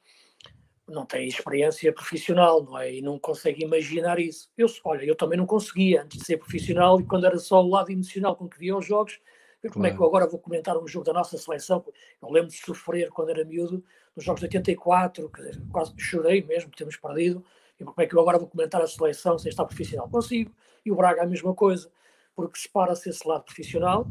não 0.88 1.06
tem 1.06 1.28
experiência 1.28 1.94
profissional, 1.94 2.64
não 2.64 2.78
é? 2.78 2.94
E 2.96 3.02
não 3.02 3.18
consegue 3.18 3.64
imaginar 3.64 4.20
isso. 4.20 4.50
Eu, 4.58 4.68
olha, 4.84 5.06
eu 5.06 5.16
também 5.16 5.38
não 5.38 5.46
conseguia 5.46 6.04
antes 6.04 6.20
de 6.20 6.26
ser 6.26 6.38
profissional 6.38 7.00
e 7.00 7.06
quando 7.06 7.26
era 7.26 7.40
só 7.40 7.64
o 7.64 7.70
lado 7.70 7.92
emocional 7.92 8.36
com 8.36 8.50
que 8.50 8.60
via 8.60 8.76
os 8.76 8.86
jogos, 8.86 9.20
claro. 9.62 9.74
como 9.74 9.86
é 9.86 9.92
que 9.92 10.00
eu 10.00 10.06
agora 10.06 10.28
vou 10.28 10.40
comentar 10.40 10.78
um 10.78 10.88
jogo 10.88 11.06
da 11.06 11.14
nossa 11.14 11.38
seleção? 11.38 11.84
Eu 12.22 12.30
lembro 12.30 12.50
de 12.50 12.58
sofrer 12.58 13.10
quando 13.10 13.30
era 13.30 13.46
miúdo, 13.46 13.84
nos 14.16 14.26
jogos 14.26 14.42
de 14.42 14.48
84, 14.48 15.30
que 15.30 15.62
quase 15.72 15.94
chorei 15.98 16.44
mesmo, 16.44 16.70
temos 16.72 16.98
perdido, 16.98 17.44
e 17.80 17.84
como 17.84 18.02
é 18.02 18.06
que 18.06 18.14
eu 18.14 18.20
agora 18.20 18.38
vou 18.38 18.48
comentar 18.48 18.82
a 18.82 18.88
seleção 18.88 19.40
sem 19.40 19.50
estar 19.50 19.66
profissional? 19.66 20.10
Consigo. 20.10 20.52
E 20.86 20.92
o 20.92 20.96
Braga 20.96 21.24
a 21.24 21.26
mesma 21.26 21.54
coisa, 21.56 21.90
porque 22.36 22.60
separa-se 22.60 23.10
esse 23.10 23.26
lado 23.28 23.44
profissional 23.44 24.06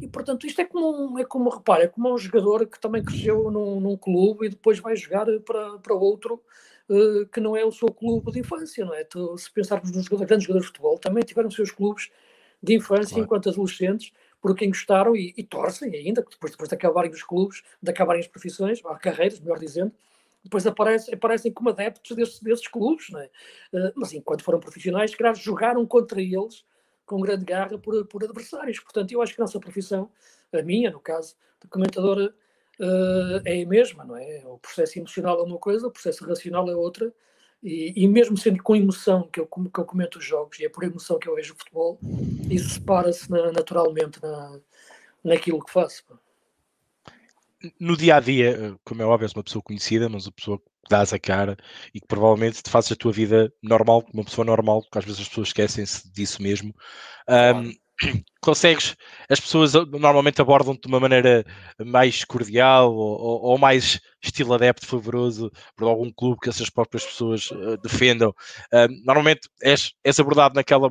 e 0.00 0.08
portanto 0.08 0.46
isto 0.46 0.60
é 0.60 0.64
como, 0.64 1.14
um, 1.14 1.18
é 1.18 1.24
como 1.24 1.48
repara, 1.48 1.84
é 1.84 1.88
como 1.88 2.12
um 2.12 2.18
jogador 2.18 2.66
que 2.66 2.78
também 2.78 3.02
cresceu 3.02 3.50
num, 3.50 3.80
num 3.80 3.96
clube 3.96 4.46
e 4.46 4.48
depois 4.50 4.78
vai 4.78 4.96
jogar 4.96 5.26
para, 5.44 5.78
para 5.78 5.94
outro 5.94 6.42
uh, 6.88 7.26
que 7.26 7.40
não 7.40 7.56
é 7.56 7.64
o 7.64 7.72
seu 7.72 7.88
clube 7.88 8.32
de 8.32 8.40
infância, 8.40 8.84
não 8.84 8.94
é? 8.94 9.04
Tu, 9.04 9.36
se 9.38 9.50
pensarmos 9.50 9.90
nos 9.90 10.04
jogadores, 10.04 10.28
grandes 10.28 10.46
jogadores 10.46 10.66
de 10.66 10.72
futebol, 10.72 10.98
também 10.98 11.22
tiveram 11.24 11.50
seus 11.50 11.70
clubes 11.70 12.10
de 12.62 12.74
infância 12.74 13.14
claro. 13.14 13.24
enquanto 13.24 13.48
adolescentes, 13.48 14.12
por 14.40 14.54
quem 14.54 14.68
gostaram 14.68 15.16
e, 15.16 15.34
e 15.36 15.42
torcem 15.42 15.94
ainda, 15.94 16.22
depois, 16.22 16.52
depois 16.52 16.68
de 16.68 16.74
acabarem 16.74 17.10
os 17.10 17.22
clubes, 17.22 17.62
de 17.82 17.90
acabarem 17.90 18.20
as 18.20 18.28
profissões, 18.28 18.84
ou 18.84 18.94
carreiras, 18.96 19.40
melhor 19.40 19.58
dizendo, 19.58 19.92
depois 20.44 20.66
aparecem, 20.66 21.14
aparecem 21.14 21.52
como 21.52 21.70
adeptos 21.70 22.16
desses, 22.16 22.40
desses 22.40 22.68
clubes, 22.68 23.10
não 23.10 23.20
é? 23.20 23.26
Uh, 23.72 23.92
mas 23.96 24.12
enquanto 24.12 24.44
foram 24.44 24.60
profissionais, 24.60 25.14
calhar 25.14 25.34
jogaram 25.34 25.84
contra 25.86 26.20
eles 26.20 26.64
com 27.06 27.20
grande 27.20 27.44
garra 27.44 27.78
por, 27.78 28.04
por 28.06 28.24
adversários. 28.24 28.80
Portanto, 28.80 29.12
eu 29.12 29.22
acho 29.22 29.34
que 29.34 29.40
a 29.40 29.44
nossa 29.44 29.60
profissão, 29.60 30.10
a 30.52 30.60
minha, 30.60 30.90
no 30.90 31.00
caso, 31.00 31.36
de 31.62 31.68
comentadora, 31.68 32.34
uh, 32.80 33.40
é 33.44 33.62
a 33.62 33.66
mesma, 33.66 34.04
não 34.04 34.16
é? 34.16 34.42
O 34.44 34.58
processo 34.58 34.98
emocional 34.98 35.38
é 35.38 35.42
uma 35.42 35.58
coisa, 35.58 35.86
o 35.86 35.90
processo 35.90 36.26
racional 36.26 36.68
é 36.68 36.74
outra, 36.74 37.12
e, 37.62 37.92
e 37.96 38.08
mesmo 38.08 38.36
sendo 38.36 38.62
com 38.62 38.76
emoção 38.76 39.28
que 39.28 39.40
eu, 39.40 39.46
que 39.46 39.80
eu 39.80 39.84
comento 39.84 40.18
os 40.18 40.24
jogos, 40.24 40.58
e 40.58 40.66
é 40.66 40.68
por 40.68 40.84
emoção 40.84 41.18
que 41.18 41.28
eu 41.28 41.36
vejo 41.36 41.54
o 41.54 41.56
futebol, 41.56 41.98
isso 42.50 42.70
separa-se 42.70 43.30
na, 43.30 43.52
naturalmente 43.52 44.20
na, 44.20 44.60
naquilo 45.24 45.64
que 45.64 45.72
faço. 45.72 46.04
No 47.80 47.96
dia 47.96 48.16
a 48.16 48.20
dia, 48.20 48.76
como 48.84 49.02
é 49.02 49.06
óbvio, 49.06 49.24
és 49.24 49.32
uma 49.32 49.42
pessoa 49.42 49.62
conhecida, 49.62 50.08
mas 50.08 50.26
uma 50.26 50.32
pessoa 50.32 50.62
dás 50.88 51.12
a 51.12 51.18
cara 51.18 51.56
e 51.94 52.00
que 52.00 52.06
provavelmente 52.06 52.62
te 52.62 52.70
fazes 52.70 52.92
a 52.92 52.96
tua 52.96 53.12
vida 53.12 53.52
normal, 53.62 54.02
como 54.02 54.20
uma 54.20 54.24
pessoa 54.24 54.44
normal, 54.44 54.82
porque 54.82 54.98
às 54.98 55.04
vezes 55.04 55.20
as 55.20 55.28
pessoas 55.28 55.48
esquecem-se 55.48 56.12
disso 56.12 56.42
mesmo. 56.42 56.74
Um, 57.28 57.72
consegues, 58.42 58.94
as 59.28 59.40
pessoas 59.40 59.72
normalmente 59.72 60.40
abordam-te 60.40 60.82
de 60.82 60.88
uma 60.88 61.00
maneira 61.00 61.44
mais 61.84 62.24
cordial 62.24 62.94
ou, 62.94 63.42
ou, 63.42 63.58
mais 63.58 64.00
estilo 64.22 64.54
adepto 64.54 64.86
favoroso 64.86 65.50
por 65.74 65.88
algum 65.88 66.10
clube 66.12 66.40
que 66.42 66.48
essas 66.48 66.68
próprias 66.68 67.04
pessoas 67.04 67.50
uh, 67.50 67.76
defendam. 67.82 68.30
Uh, 68.72 68.88
normalmente 69.04 69.48
és, 69.62 69.92
és 70.04 70.20
abordado 70.20 70.54
naquela 70.54 70.90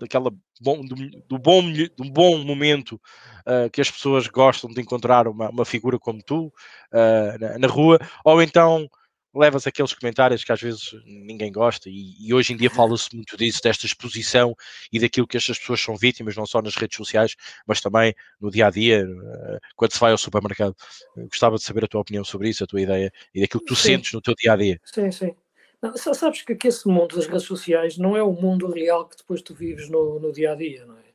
daquela 0.00 0.30
bom, 0.60 0.80
do, 0.80 0.94
do, 1.28 1.38
bom, 1.38 1.62
do 1.70 2.10
bom 2.10 2.42
momento 2.42 3.00
uh, 3.46 3.70
que 3.70 3.80
as 3.80 3.90
pessoas 3.90 4.26
gostam 4.26 4.70
de 4.70 4.80
encontrar 4.80 5.28
uma, 5.28 5.50
uma 5.50 5.64
figura 5.64 5.98
como 5.98 6.22
tu 6.22 6.46
uh, 6.46 7.38
na, 7.38 7.58
na, 7.58 7.68
rua, 7.68 7.98
ou 8.24 8.42
então 8.42 8.88
levas 9.34 9.66
aqueles 9.66 9.92
comentários 9.92 10.42
que 10.42 10.52
às 10.52 10.60
vezes 10.60 10.92
ninguém 11.04 11.52
gosta, 11.52 11.88
e, 11.88 12.14
e 12.18 12.34
hoje 12.34 12.52
em 12.52 12.56
dia 12.56 12.70
fala-se 12.70 13.14
muito 13.14 13.36
disso, 13.36 13.62
desta 13.62 13.86
exposição 13.86 14.54
e 14.92 14.98
daquilo 14.98 15.26
que 15.26 15.36
estas 15.36 15.58
pessoas 15.58 15.80
são 15.80 15.96
vítimas, 15.96 16.36
não 16.36 16.46
só 16.46 16.60
nas 16.60 16.74
redes 16.74 16.96
sociais, 16.96 17.36
mas 17.66 17.80
também 17.80 18.14
no 18.40 18.50
dia 18.50 18.66
a 18.66 18.70
dia, 18.70 19.02
eh, 19.02 19.58
quando 19.76 19.92
se 19.92 20.00
vai 20.00 20.12
ao 20.12 20.18
supermercado. 20.18 20.74
Gostava 21.16 21.56
de 21.56 21.62
saber 21.62 21.84
a 21.84 21.88
tua 21.88 22.00
opinião 22.00 22.24
sobre 22.24 22.48
isso, 22.48 22.64
a 22.64 22.66
tua 22.66 22.80
ideia 22.80 23.12
e 23.34 23.40
daquilo 23.40 23.60
que 23.60 23.68
tu 23.68 23.76
sim. 23.76 23.94
sentes 23.94 24.12
no 24.12 24.20
teu 24.20 24.34
dia 24.34 24.52
a 24.52 24.56
dia. 24.56 24.80
Sim, 24.84 25.10
sim. 25.10 25.34
Não, 25.80 25.96
sabes 25.96 26.42
que, 26.42 26.54
que 26.54 26.68
esse 26.68 26.86
mundo 26.86 27.16
das 27.16 27.26
redes 27.26 27.44
sociais 27.44 27.96
não 27.96 28.16
é 28.16 28.22
o 28.22 28.32
mundo 28.32 28.70
real 28.70 29.08
que 29.08 29.16
depois 29.16 29.40
tu 29.40 29.54
vives 29.54 29.88
no, 29.88 30.18
no 30.20 30.32
dia 30.32 30.52
a 30.52 30.54
dia, 30.54 30.84
não 30.84 30.96
é? 30.98 31.10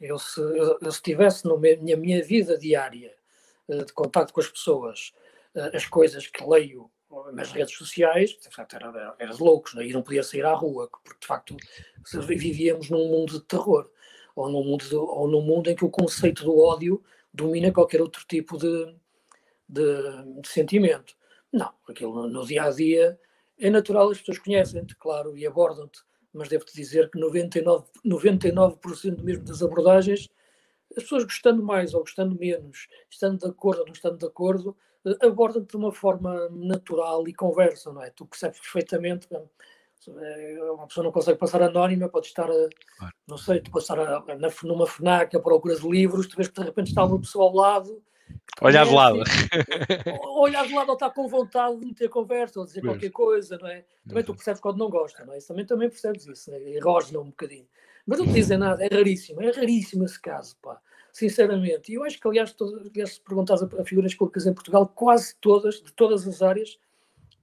Eu, 0.00 0.18
se, 0.18 0.40
eu, 0.40 0.78
eu, 0.80 0.92
se 0.92 1.02
tivesse 1.02 1.44
na 1.44 1.56
minha, 1.56 1.96
minha 1.96 2.22
vida 2.22 2.56
diária 2.56 3.12
uh, 3.66 3.84
de 3.84 3.92
contato 3.92 4.32
com 4.32 4.40
as 4.40 4.46
pessoas, 4.46 5.12
as 5.74 5.86
coisas 5.86 6.26
que 6.28 6.44
leio 6.44 6.88
nas 7.32 7.52
redes 7.52 7.74
sociais, 7.74 8.36
era, 8.72 9.16
era 9.18 9.32
de 9.32 9.42
loucos, 9.42 9.74
não 9.74 9.82
é? 9.82 9.86
e 9.86 9.92
não 9.92 10.02
podia 10.02 10.22
sair 10.22 10.44
à 10.44 10.52
rua, 10.52 10.88
porque 11.02 11.20
de 11.20 11.26
facto 11.26 11.56
vivíamos 12.26 12.90
num 12.90 13.08
mundo 13.08 13.34
de 13.34 13.44
terror, 13.46 13.90
ou 14.36 14.48
num 14.50 14.62
mundo, 14.62 14.84
de, 14.84 14.94
ou 14.94 15.28
num 15.28 15.42
mundo 15.42 15.68
em 15.68 15.74
que 15.74 15.84
o 15.84 15.90
conceito 15.90 16.44
do 16.44 16.58
ódio 16.58 17.02
domina 17.32 17.72
qualquer 17.72 18.00
outro 18.00 18.24
tipo 18.28 18.58
de, 18.58 18.94
de, 19.68 20.40
de 20.40 20.48
sentimento. 20.48 21.16
Não, 21.52 21.72
aquilo 21.88 22.14
no, 22.14 22.28
no, 22.28 22.46
dia 22.46 22.64
a 22.64 22.70
dia 22.70 23.18
é 23.58 23.70
natural, 23.70 24.10
as 24.10 24.18
pessoas 24.18 24.38
conhecem-te, 24.38 24.94
claro, 24.96 25.36
e 25.36 25.46
abordam-te, 25.46 26.00
mas 26.32 26.48
devo-te 26.48 26.74
dizer 26.74 27.10
que 27.10 27.18
99%, 27.18 27.84
99 28.04 28.78
mesmo 29.22 29.44
das 29.44 29.62
abordagens, 29.62 30.28
as 30.96 31.02
pessoas 31.02 31.24
gostando 31.24 31.62
mais 31.62 31.94
ou 31.94 32.00
gostando 32.00 32.38
menos, 32.38 32.86
estando 33.10 33.38
de 33.38 33.46
acordo 33.46 33.80
ou 33.80 33.86
não 33.86 33.92
estando 33.92 34.18
de 34.18 34.26
acordo, 34.26 34.76
abordam-te 35.20 35.70
de 35.70 35.76
uma 35.76 35.92
forma 35.92 36.48
natural 36.50 37.26
e 37.28 37.34
conversam, 37.34 37.92
não 37.92 38.02
é? 38.02 38.10
Tu 38.10 38.26
percebes 38.26 38.60
perfeitamente. 38.60 39.28
Eh, 39.32 40.72
uma 40.72 40.86
pessoa 40.86 41.04
não 41.04 41.12
consegue 41.12 41.38
passar 41.38 41.60
anónima, 41.60 42.08
pode 42.08 42.28
estar, 42.28 42.48
a, 42.48 42.68
não 43.26 43.36
sei, 43.36 43.60
tu 43.60 43.70
a, 43.78 44.36
na, 44.36 44.48
numa 44.62 44.86
FNAC 44.86 45.36
a 45.36 45.40
procurar 45.40 45.76
livros, 45.82 46.26
tu 46.28 46.36
vês 46.36 46.48
que 46.48 46.60
de 46.60 46.66
repente 46.66 46.88
está 46.88 47.04
uma 47.04 47.20
pessoa 47.20 47.44
ao 47.44 47.54
lado 47.54 48.02
Olhar 48.60 48.84
de 48.84 48.92
lado. 48.92 49.22
Olhar 50.36 50.66
de 50.66 50.74
lado 50.74 50.88
ou 50.88 50.94
estar 50.94 51.10
com 51.10 51.28
vontade 51.28 51.78
de 51.78 51.86
meter 51.86 52.08
conversa 52.08 52.58
ou 52.58 52.66
dizer 52.66 52.80
qualquer 52.80 53.10
coisa, 53.10 53.56
não 53.58 53.68
é? 53.68 53.84
Também 54.06 54.24
tu 54.24 54.34
percebes 54.34 54.60
quando 54.60 54.78
não 54.78 54.90
gosta, 54.90 55.24
não 55.24 55.34
é? 55.34 55.38
Também, 55.38 55.64
também 55.64 55.88
percebes 55.88 56.26
isso, 56.26 56.50
né? 56.50 56.58
e 56.60 57.16
um 57.16 57.26
bocadinho. 57.26 57.66
Mas 58.04 58.18
não 58.18 58.26
te 58.26 58.32
dizem 58.32 58.58
nada, 58.58 58.84
é 58.84 58.88
raríssimo, 58.88 59.42
é 59.42 59.50
raríssimo 59.50 60.04
esse 60.04 60.20
caso, 60.20 60.56
pá, 60.62 60.80
sinceramente. 61.18 61.90
E 61.90 61.96
eu 61.96 62.04
acho 62.04 62.20
que, 62.20 62.28
aliás, 62.28 62.54
aliás 62.60 63.14
se 63.14 63.20
perguntares 63.20 63.62
a, 63.62 63.66
a 63.80 63.84
figuras 63.84 64.14
públicas 64.14 64.46
em 64.46 64.54
Portugal, 64.54 64.86
quase 64.86 65.34
todas, 65.40 65.82
de 65.82 65.92
todas 65.92 66.26
as 66.26 66.42
áreas, 66.42 66.78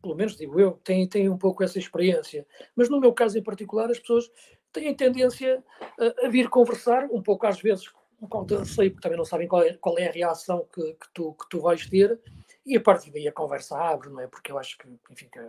pelo 0.02 0.16
menos 0.16 0.38
digo 0.38 0.60
eu, 0.60 0.80
têm, 0.84 1.08
têm 1.08 1.30
um 1.30 1.38
pouco 1.38 1.64
essa 1.64 1.78
experiência. 1.78 2.48
Mas 2.76 2.90
no 2.90 3.00
meu 3.00 3.12
caso 3.12 3.38
em 3.38 3.44
particular, 3.44 3.92
as 3.92 4.00
pessoas 4.00 4.32
têm 4.72 4.94
tendência 4.96 5.64
a, 6.00 6.26
a 6.26 6.30
vir 6.30 6.50
conversar, 6.50 7.06
um 7.12 7.22
pouco 7.22 7.46
às 7.46 7.60
vezes 7.60 7.92
um 8.22 8.28
pouco 8.28 8.46
de 8.48 8.56
receio, 8.56 8.92
porque 8.92 9.04
também 9.04 9.18
não 9.18 9.26
sabem 9.26 9.48
qual 9.48 9.62
é, 9.62 9.74
qual 9.74 9.98
é 10.00 10.08
a 10.08 10.12
reação 10.12 10.66
que, 10.74 10.82
que, 10.82 11.08
tu, 11.14 11.34
que 11.34 11.50
tu 11.50 11.60
vais 11.60 11.86
ter, 11.88 12.18
e 12.66 12.78
a 12.78 12.82
partir 12.82 13.12
daí 13.12 13.28
a 13.28 13.32
conversa 13.32 13.78
abre, 13.78 14.10
não 14.10 14.22
é? 14.22 14.28
Porque 14.28 14.52
eu 14.52 14.58
acho 14.58 14.78
que, 14.78 14.88
enfim, 15.12 15.28
que, 15.30 15.40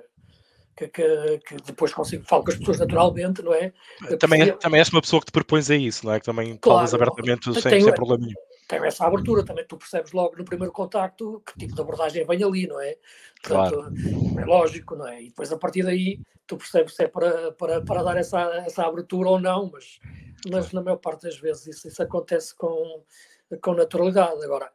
que, 0.76 0.88
que, 0.88 1.56
depois 1.64 1.95
consigo 1.95 2.25
falar 2.25 2.45
com 2.45 2.50
as 2.50 2.56
pessoas 2.56 2.78
naturalmente, 2.78 3.42
não 3.42 3.54
é? 3.54 3.73
Também, 4.18 4.42
é, 4.42 4.52
também 4.52 4.78
és 4.78 4.88
uma 4.90 5.00
pessoa 5.00 5.21
que 5.21 5.26
te 5.26 5.33
propões 5.33 5.71
a 5.71 5.76
isso, 5.76 6.04
não 6.04 6.12
é? 6.12 6.21
Que 6.21 6.26
também 6.26 6.56
claro, 6.59 6.78
falas 6.78 6.95
abertamente 6.95 7.52
sem, 7.54 7.62
tenho, 7.62 7.85
sem 7.85 7.95
problema 7.95 8.25
nenhum. 8.25 8.40
Tem 8.68 8.85
essa 8.85 9.06
abertura, 9.06 9.45
também 9.45 9.64
tu 9.66 9.76
percebes 9.76 10.12
logo 10.12 10.37
no 10.37 10.45
primeiro 10.45 10.73
contacto 10.73 11.42
que 11.47 11.59
tipo 11.59 11.75
de 11.75 11.80
abordagem 11.80 12.26
vem 12.26 12.45
ali, 12.45 12.66
não 12.66 12.80
é? 12.80 12.97
Portanto, 13.42 13.75
claro. 13.75 14.40
é 14.40 14.45
lógico, 14.45 14.97
não 14.97 15.09
é? 15.09 15.23
E 15.23 15.28
depois 15.28 15.52
a 15.52 15.56
partir 15.56 15.83
daí 15.83 16.21
tu 16.47 16.56
percebes 16.56 16.95
se 16.95 17.04
é 17.04 17.09
para, 17.09 17.52
para, 17.52 17.80
para 17.80 18.02
dar 18.02 18.16
essa, 18.16 18.40
essa 18.66 18.85
abertura 18.85 19.30
ou 19.30 19.40
não, 19.40 19.71
mas 19.73 19.99
mas 20.50 20.73
na 20.73 20.83
maior 20.83 20.97
parte 20.97 21.23
das 21.23 21.37
vezes 21.38 21.66
isso, 21.66 21.88
isso 21.88 22.02
acontece 22.02 22.54
com, 22.54 23.02
com 23.61 23.75
naturalidade. 23.75 24.45
Agora, 24.45 24.71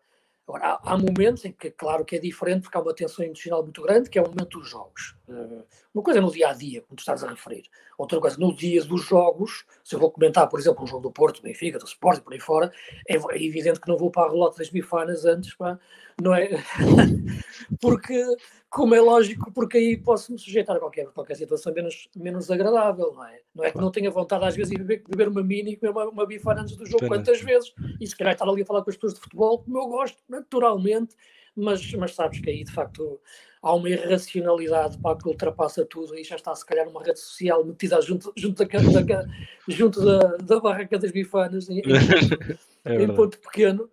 agora 0.47 0.65
há, 0.65 0.93
há, 0.93 0.97
momentos 0.97 1.45
em 1.45 1.51
que, 1.51 1.71
claro 1.71 2.05
que 2.05 2.15
é 2.15 2.19
diferente, 2.19 2.63
porque 2.63 2.77
há 2.77 2.81
uma 2.81 2.93
tensão 2.93 3.23
emocional 3.23 3.63
muito 3.63 3.81
grande, 3.81 4.09
que 4.09 4.19
é 4.19 4.21
o 4.21 4.27
momento 4.27 4.59
dos 4.59 4.69
jogos. 4.69 5.15
Uh, 5.27 5.63
uma 5.93 6.03
coisa 6.03 6.19
é 6.19 6.21
no 6.21 6.31
dia 6.31 6.49
a 6.49 6.53
dia, 6.53 6.81
como 6.81 6.95
tu 6.95 6.99
estás 6.99 7.23
a 7.23 7.29
referir. 7.29 7.63
Outra 7.97 8.19
coisa, 8.19 8.37
no 8.39 8.55
dia 8.55 8.83
dos 8.83 9.03
jogos, 9.03 9.65
se 9.83 9.93
eu 9.93 9.99
vou 9.99 10.09
comentar, 10.09 10.47
por 10.47 10.59
exemplo, 10.59 10.83
um 10.83 10.87
jogo 10.87 11.03
do 11.03 11.11
Porto, 11.11 11.41
do 11.41 11.43
Benfica, 11.43 11.77
do 11.77 11.85
Sport, 11.85 12.21
por 12.21 12.33
aí 12.33 12.39
fora, 12.39 12.71
é, 13.07 13.15
é, 13.15 13.43
evidente 13.43 13.79
que 13.79 13.89
não 13.89 13.97
vou 13.97 14.09
para 14.09 14.27
a 14.27 14.31
relota 14.31 14.59
das 14.59 14.69
bifanas 14.69 15.25
antes, 15.25 15.53
pá, 15.53 15.77
não 16.21 16.33
é? 16.33 16.49
porque 17.81 18.23
como 18.69 18.95
é 18.95 19.01
lógico, 19.01 19.51
porque 19.51 19.77
aí 19.77 19.97
posso 19.97 20.31
me 20.31 20.39
sujeitar 20.39 20.77
a 20.77 20.79
qualquer, 20.79 21.07
qualquer 21.07 21.35
situação 21.35 21.73
menos, 21.73 22.07
menos 22.15 22.49
agradável, 22.49 23.11
não 23.13 23.25
é? 23.25 23.41
Não 23.53 23.65
é 23.65 23.71
que 23.71 23.77
não 23.77 23.91
tenha 23.91 24.09
vontade 24.09 24.45
às 24.45 24.55
vezes 24.55 24.71
de 24.71 24.77
beber, 24.77 25.03
beber 25.09 25.27
uma 25.27 25.43
mini 25.43 25.73
e 25.73 25.75
comer 25.75 25.91
uma, 25.91 26.05
uma 26.09 26.25
bifana 26.25 26.61
antes 26.61 26.77
do 26.77 26.85
jogo, 26.85 27.05
quantas 27.05 27.41
vezes, 27.41 27.73
e 27.99 28.07
se 28.07 28.15
calhar 28.15 28.33
estar 28.33 28.47
ali 28.47 28.61
a 28.61 28.65
falar 28.65 28.81
com 28.81 28.89
as 28.89 28.95
pessoas 28.95 29.15
de 29.15 29.19
futebol, 29.19 29.59
como 29.59 29.77
eu 29.77 29.87
gosto, 29.87 30.17
naturalmente, 30.29 31.17
mas, 31.55 31.93
mas 31.93 32.13
sabes 32.15 32.39
que 32.39 32.49
aí 32.49 32.63
de 32.63 32.71
facto 32.71 33.19
há 33.61 33.73
uma 33.73 33.89
irracionalidade 33.89 34.97
para 34.97 35.17
que 35.17 35.27
ultrapassa 35.27 35.85
tudo 35.85 36.17
e 36.17 36.23
já 36.23 36.35
está 36.35 36.55
se 36.55 36.65
calhar 36.65 36.85
numa 36.85 37.03
rede 37.03 37.19
social 37.19 37.63
metida 37.63 38.01
junto, 38.01 38.33
junto, 38.35 38.65
da, 38.65 39.01
da, 39.01 39.25
junto 39.67 40.03
da, 40.03 40.37
da 40.37 40.59
barraca 40.59 40.97
das 40.97 41.11
bifanas 41.11 41.69
em, 41.69 41.81
é 42.85 43.03
em 43.03 43.13
ponto 43.13 43.39
pequeno, 43.39 43.83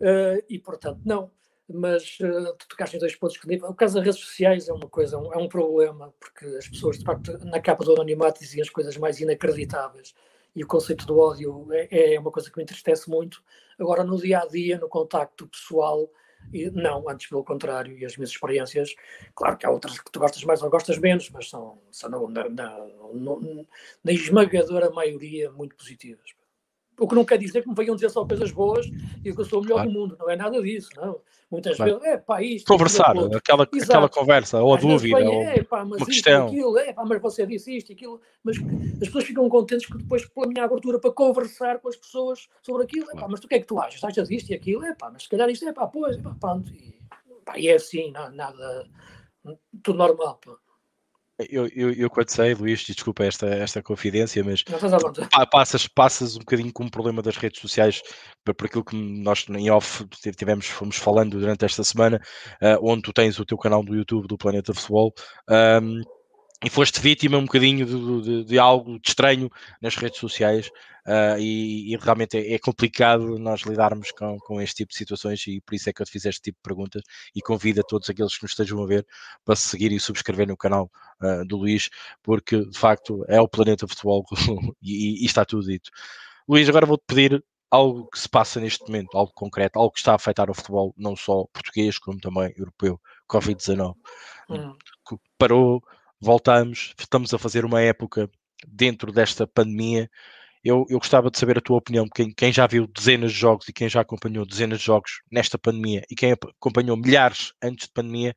uh, 0.00 0.44
e 0.48 0.58
portanto 0.58 1.00
não 1.04 1.30
mas 1.68 2.18
uh, 2.20 2.54
tu 2.58 2.68
tocaste 2.68 2.96
em 2.96 3.00
dois 3.00 3.16
pontos 3.16 3.38
que 3.38 3.56
o 3.56 3.74
caso 3.74 3.94
das 3.94 4.04
redes 4.04 4.20
sociais 4.20 4.68
é 4.68 4.72
uma 4.72 4.88
coisa, 4.88 5.16
é 5.16 5.38
um 5.38 5.48
problema, 5.48 6.12
porque 6.20 6.44
as 6.56 6.68
pessoas, 6.68 6.98
de 6.98 7.04
facto, 7.04 7.38
na 7.44 7.60
capa 7.60 7.84
do 7.84 7.94
anonimato 7.94 8.40
diziam 8.40 8.62
as 8.62 8.68
coisas 8.68 8.96
mais 8.98 9.18
inacreditáveis 9.20 10.14
e 10.54 10.62
o 10.62 10.66
conceito 10.66 11.06
do 11.06 11.18
ódio 11.18 11.66
é, 11.72 12.14
é 12.14 12.20
uma 12.20 12.30
coisa 12.30 12.50
que 12.50 12.56
me 12.56 12.62
entristece 12.62 13.08
muito. 13.08 13.42
Agora, 13.78 14.04
no 14.04 14.16
dia 14.16 14.40
a 14.40 14.46
dia, 14.46 14.78
no 14.78 14.88
contacto 14.88 15.48
pessoal, 15.48 16.08
não, 16.72 17.08
antes 17.08 17.28
pelo 17.28 17.44
contrário, 17.44 17.96
e 17.96 18.04
as 18.04 18.16
minhas 18.16 18.30
experiências, 18.30 18.94
claro 19.34 19.56
que 19.56 19.66
há 19.66 19.70
outras 19.70 19.98
que 19.98 20.10
tu 20.10 20.20
gostas 20.20 20.44
mais 20.44 20.62
ou 20.62 20.70
gostas 20.70 20.98
menos, 20.98 21.30
mas 21.30 21.48
são, 21.48 21.80
são 21.90 22.10
na, 22.10 22.48
na, 22.48 22.48
na, 22.48 22.78
na 24.04 24.12
esmagadora 24.12 24.90
maioria 24.90 25.50
muito 25.50 25.74
positivas. 25.76 26.34
O 26.98 27.08
que 27.08 27.14
não 27.14 27.24
quer 27.24 27.38
dizer 27.38 27.62
que 27.62 27.68
me 27.68 27.74
venham 27.74 27.94
dizer 27.94 28.10
só 28.10 28.24
coisas 28.24 28.52
boas 28.52 28.86
e 29.24 29.32
que 29.32 29.40
eu 29.40 29.44
sou 29.44 29.60
o 29.60 29.62
melhor 29.62 29.76
claro. 29.76 29.90
do 29.90 29.98
mundo, 29.98 30.16
não 30.18 30.30
é 30.30 30.36
nada 30.36 30.62
disso, 30.62 30.90
não. 30.96 31.20
Muitas 31.50 31.76
claro. 31.76 31.98
vezes, 31.98 32.06
é 32.08 32.18
pá, 32.18 32.42
isto. 32.42 32.66
Conversar, 32.66 33.10
aquela, 33.34 33.64
aquela 33.64 34.08
conversa, 34.08 34.62
ou 34.62 34.74
a 34.74 34.76
dúvida, 34.76 35.18
ou 35.18 35.42
é, 35.42 35.62
pá, 35.62 35.84
mas 35.84 35.98
uma 35.98 36.06
questão. 36.06 36.46
aquilo, 36.46 36.78
é 36.78 36.92
pá, 36.92 37.04
mas 37.04 37.20
você 37.20 37.46
disse 37.46 37.76
isto, 37.76 37.92
aquilo. 37.92 38.20
Mas 38.42 38.56
as 38.58 39.08
pessoas 39.08 39.24
ficam 39.24 39.48
contentes 39.48 39.86
que 39.86 39.98
depois, 39.98 40.24
pela 40.26 40.46
minha 40.46 40.64
abertura 40.64 40.98
para 40.98 41.12
conversar 41.12 41.78
com 41.80 41.88
as 41.88 41.96
pessoas 41.96 42.48
sobre 42.62 42.84
aquilo, 42.84 43.10
é 43.10 43.14
pá, 43.14 43.28
mas 43.28 43.40
tu 43.40 43.46
o 43.46 43.48
que 43.48 43.54
é 43.56 43.60
que 43.60 43.66
tu 43.66 43.78
achas? 43.78 44.02
Achas 44.02 44.30
isto 44.30 44.50
e 44.50 44.54
aquilo? 44.54 44.84
É 44.84 44.94
pá, 44.94 45.10
mas 45.10 45.24
se 45.24 45.28
calhar 45.28 45.48
isto 45.48 45.68
é 45.68 45.72
pá, 45.72 45.86
pois, 45.86 46.16
é 46.16 46.20
pá, 46.20 46.34
pronto. 46.38 46.72
E, 46.72 46.98
pá, 47.44 47.58
e 47.58 47.68
é 47.68 47.74
assim, 47.74 48.10
nada, 48.10 48.30
nada 48.30 48.86
tudo 49.82 49.98
normal, 49.98 50.40
pá. 50.44 50.56
Eu, 51.50 51.66
eu, 51.74 51.92
eu 51.92 52.08
quando 52.08 52.28
sei, 52.30 52.54
Luís, 52.54 52.80
desculpa 52.80 53.24
esta, 53.24 53.46
esta 53.46 53.82
confidência, 53.82 54.44
mas 54.44 54.62
passas, 55.50 55.88
passas 55.88 56.36
um 56.36 56.40
bocadinho 56.40 56.72
com 56.72 56.84
o 56.84 56.90
problema 56.90 57.20
das 57.22 57.36
redes 57.36 57.60
sociais 57.60 58.00
por, 58.44 58.54
por 58.54 58.66
aquilo 58.66 58.84
que 58.84 58.96
nós 58.96 59.44
em 59.48 59.68
off 59.68 60.06
tivemos, 60.36 60.66
fomos 60.66 60.96
falando 60.96 61.40
durante 61.40 61.64
esta 61.64 61.82
semana, 61.82 62.20
uh, 62.62 62.78
onde 62.88 63.02
tu 63.02 63.12
tens 63.12 63.38
o 63.40 63.44
teu 63.44 63.58
canal 63.58 63.82
do 63.82 63.96
YouTube 63.96 64.28
do 64.28 64.38
Planeta 64.38 64.72
Futebol. 64.72 65.12
Um, 65.50 66.02
e 66.62 66.70
foste 66.70 67.00
vítima 67.00 67.38
um 67.38 67.44
bocadinho 67.44 67.86
de, 67.86 68.22
de, 68.22 68.44
de, 68.44 68.58
algo 68.58 68.98
de 68.98 69.08
estranho 69.08 69.50
nas 69.80 69.96
redes 69.96 70.18
sociais 70.18 70.68
uh, 71.06 71.38
e, 71.38 71.92
e, 71.92 71.96
realmente 71.96 72.38
é, 72.38 72.54
é, 72.54 72.58
complicado 72.58 73.38
nós 73.38 73.62
lidarmos 73.62 74.12
com, 74.12 74.38
com 74.38 74.60
este 74.60 74.76
tipo 74.76 74.90
de 74.90 74.96
situações 74.96 75.46
e 75.46 75.60
por 75.60 75.74
isso 75.74 75.90
é 75.90 75.92
que 75.92 76.00
eu 76.00 76.06
te 76.06 76.12
fiz 76.12 76.24
este 76.24 76.42
tipo 76.42 76.58
de 76.58 76.62
perguntas 76.62 77.02
e 77.34 77.42
convido 77.42 77.80
a 77.80 77.84
todos 77.84 78.08
aqueles 78.08 78.36
que 78.36 78.44
nos 78.44 78.52
estejam 78.52 78.82
a 78.82 78.86
ver 78.86 79.06
para 79.44 79.56
seguir 79.56 79.92
e 79.92 80.00
subscrever 80.00 80.46
no 80.46 80.56
canal 80.56 80.90
uh, 81.22 81.44
do 81.44 81.56
Luís, 81.56 81.90
porque 82.22 82.64
de 82.64 82.78
facto 82.78 83.24
é 83.28 83.40
o 83.40 83.48
planeta 83.48 83.86
futebol 83.86 84.24
e, 84.82 85.22
e 85.22 85.26
está 85.26 85.44
tudo 85.44 85.66
dito. 85.66 85.90
Luís, 86.48 86.68
agora 86.68 86.86
vou-te 86.86 87.04
pedir 87.06 87.44
algo 87.70 88.08
que 88.08 88.18
se 88.18 88.28
passa 88.28 88.60
neste 88.60 88.84
momento, 88.86 89.18
algo 89.18 89.32
concreto, 89.34 89.78
algo 89.78 89.92
que 89.92 89.98
está 89.98 90.12
a 90.12 90.16
afetar 90.16 90.48
o 90.48 90.54
futebol, 90.54 90.94
não 90.96 91.16
só 91.16 91.44
português, 91.52 91.98
como 91.98 92.20
também 92.20 92.54
europeu, 92.56 93.00
Covid-19. 93.28 93.94
Hum. 94.48 94.76
Parou, 95.36 95.82
voltamos, 96.24 96.94
estamos 96.98 97.32
a 97.34 97.38
fazer 97.38 97.64
uma 97.64 97.80
época 97.80 98.30
dentro 98.66 99.12
desta 99.12 99.46
pandemia. 99.46 100.10
Eu, 100.64 100.86
eu 100.88 100.98
gostava 100.98 101.30
de 101.30 101.38
saber 101.38 101.58
a 101.58 101.60
tua 101.60 101.76
opinião, 101.76 102.06
quem, 102.08 102.32
quem 102.32 102.50
já 102.50 102.66
viu 102.66 102.86
dezenas 102.86 103.32
de 103.32 103.38
jogos 103.38 103.68
e 103.68 103.72
quem 103.72 103.88
já 103.88 104.00
acompanhou 104.00 104.46
dezenas 104.46 104.78
de 104.78 104.86
jogos 104.86 105.20
nesta 105.30 105.58
pandemia 105.58 106.02
e 106.10 106.14
quem 106.14 106.32
acompanhou 106.32 106.96
milhares 106.96 107.52
antes 107.62 107.86
de 107.86 107.92
pandemia, 107.92 108.34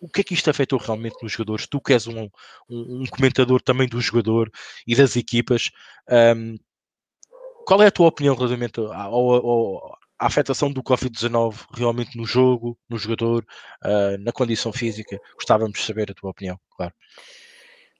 o 0.00 0.08
que 0.08 0.22
é 0.22 0.24
que 0.24 0.32
isto 0.32 0.48
afetou 0.48 0.78
realmente 0.78 1.16
nos 1.22 1.32
jogadores? 1.32 1.66
Tu 1.66 1.78
que 1.78 1.92
és 1.92 2.06
um, 2.06 2.22
um, 2.70 3.02
um 3.02 3.04
comentador 3.10 3.60
também 3.60 3.86
do 3.86 4.00
jogador 4.00 4.50
e 4.86 4.96
das 4.96 5.14
equipas, 5.14 5.70
um, 6.34 6.56
qual 7.66 7.82
é 7.82 7.88
a 7.88 7.90
tua 7.90 8.08
opinião 8.08 8.34
relativamente 8.34 8.80
ao, 8.80 8.90
ao, 8.90 9.98
à 10.20 10.26
afetação 10.26 10.70
do 10.70 10.82
Covid-19 10.82 11.66
realmente 11.72 12.16
no 12.16 12.26
jogo, 12.26 12.78
no 12.88 12.98
jogador, 12.98 13.44
uh, 13.84 14.22
na 14.22 14.30
condição 14.30 14.70
física. 14.70 15.18
Gostávamos 15.34 15.78
de 15.78 15.84
saber 15.84 16.10
a 16.10 16.14
tua 16.14 16.30
opinião, 16.30 16.60
claro. 16.76 16.92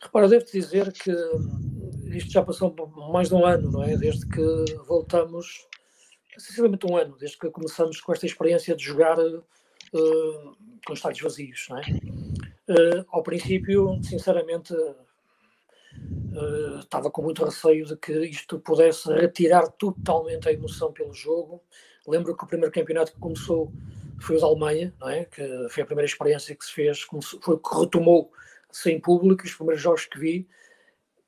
Repara, 0.03 0.29
devo-te 0.29 0.53
dizer 0.53 0.93
que 0.93 1.11
isto 2.17 2.31
já 2.31 2.43
passou 2.43 2.75
mais 3.13 3.29
de 3.29 3.35
um 3.35 3.45
ano, 3.45 3.71
não 3.71 3.83
é? 3.83 3.97
Desde 3.97 4.27
que 4.27 4.65
voltamos, 4.87 5.67
sensivelmente 6.37 6.87
um 6.87 6.97
ano, 6.97 7.17
desde 7.19 7.39
que 7.39 7.51
começamos 7.51 8.01
com 8.01 8.13
esta 8.13 8.27
experiência 8.27 8.77
de 8.77 8.85
jogar 8.85 9.19
uh, 9.19 10.57
com 10.87 10.93
estádios 10.93 11.23
vazios, 11.23 11.67
não 11.71 11.79
é? 11.79 11.83
Uh, 12.69 13.05
ao 13.09 13.23
princípio, 13.23 13.99
sinceramente, 14.03 14.75
uh, 14.75 16.81
estava 16.81 17.11
com 17.11 17.23
muito 17.23 17.45
receio 17.45 17.87
de 17.87 17.97
que 17.97 18.13
isto 18.27 18.61
pudesse 18.61 19.11
retirar 19.13 19.69
totalmente 19.73 20.49
a 20.49 20.53
emoção 20.53 20.93
pelo 20.93 21.13
jogo. 21.13 21.63
Lembro 22.07 22.37
que 22.37 22.45
o 22.45 22.47
primeiro 22.47 22.73
campeonato 22.73 23.13
que 23.13 23.19
começou 23.19 23.73
foi 24.21 24.37
o 24.37 24.41
da 24.41 24.47
Alemanha, 24.47 24.95
não 25.01 25.09
é? 25.09 25.25
que 25.25 25.43
foi 25.71 25.83
a 25.83 25.87
primeira 25.87 26.07
experiência 26.07 26.55
que 26.55 26.65
se 26.65 26.73
fez, 26.73 27.01
foi 27.01 27.59
que 27.59 27.79
retomou 27.79 28.31
sem 28.71 29.01
público, 29.01 29.45
os 29.45 29.55
primeiros 29.55 29.83
jogos 29.83 30.07
que 30.07 30.19
vi 30.19 30.49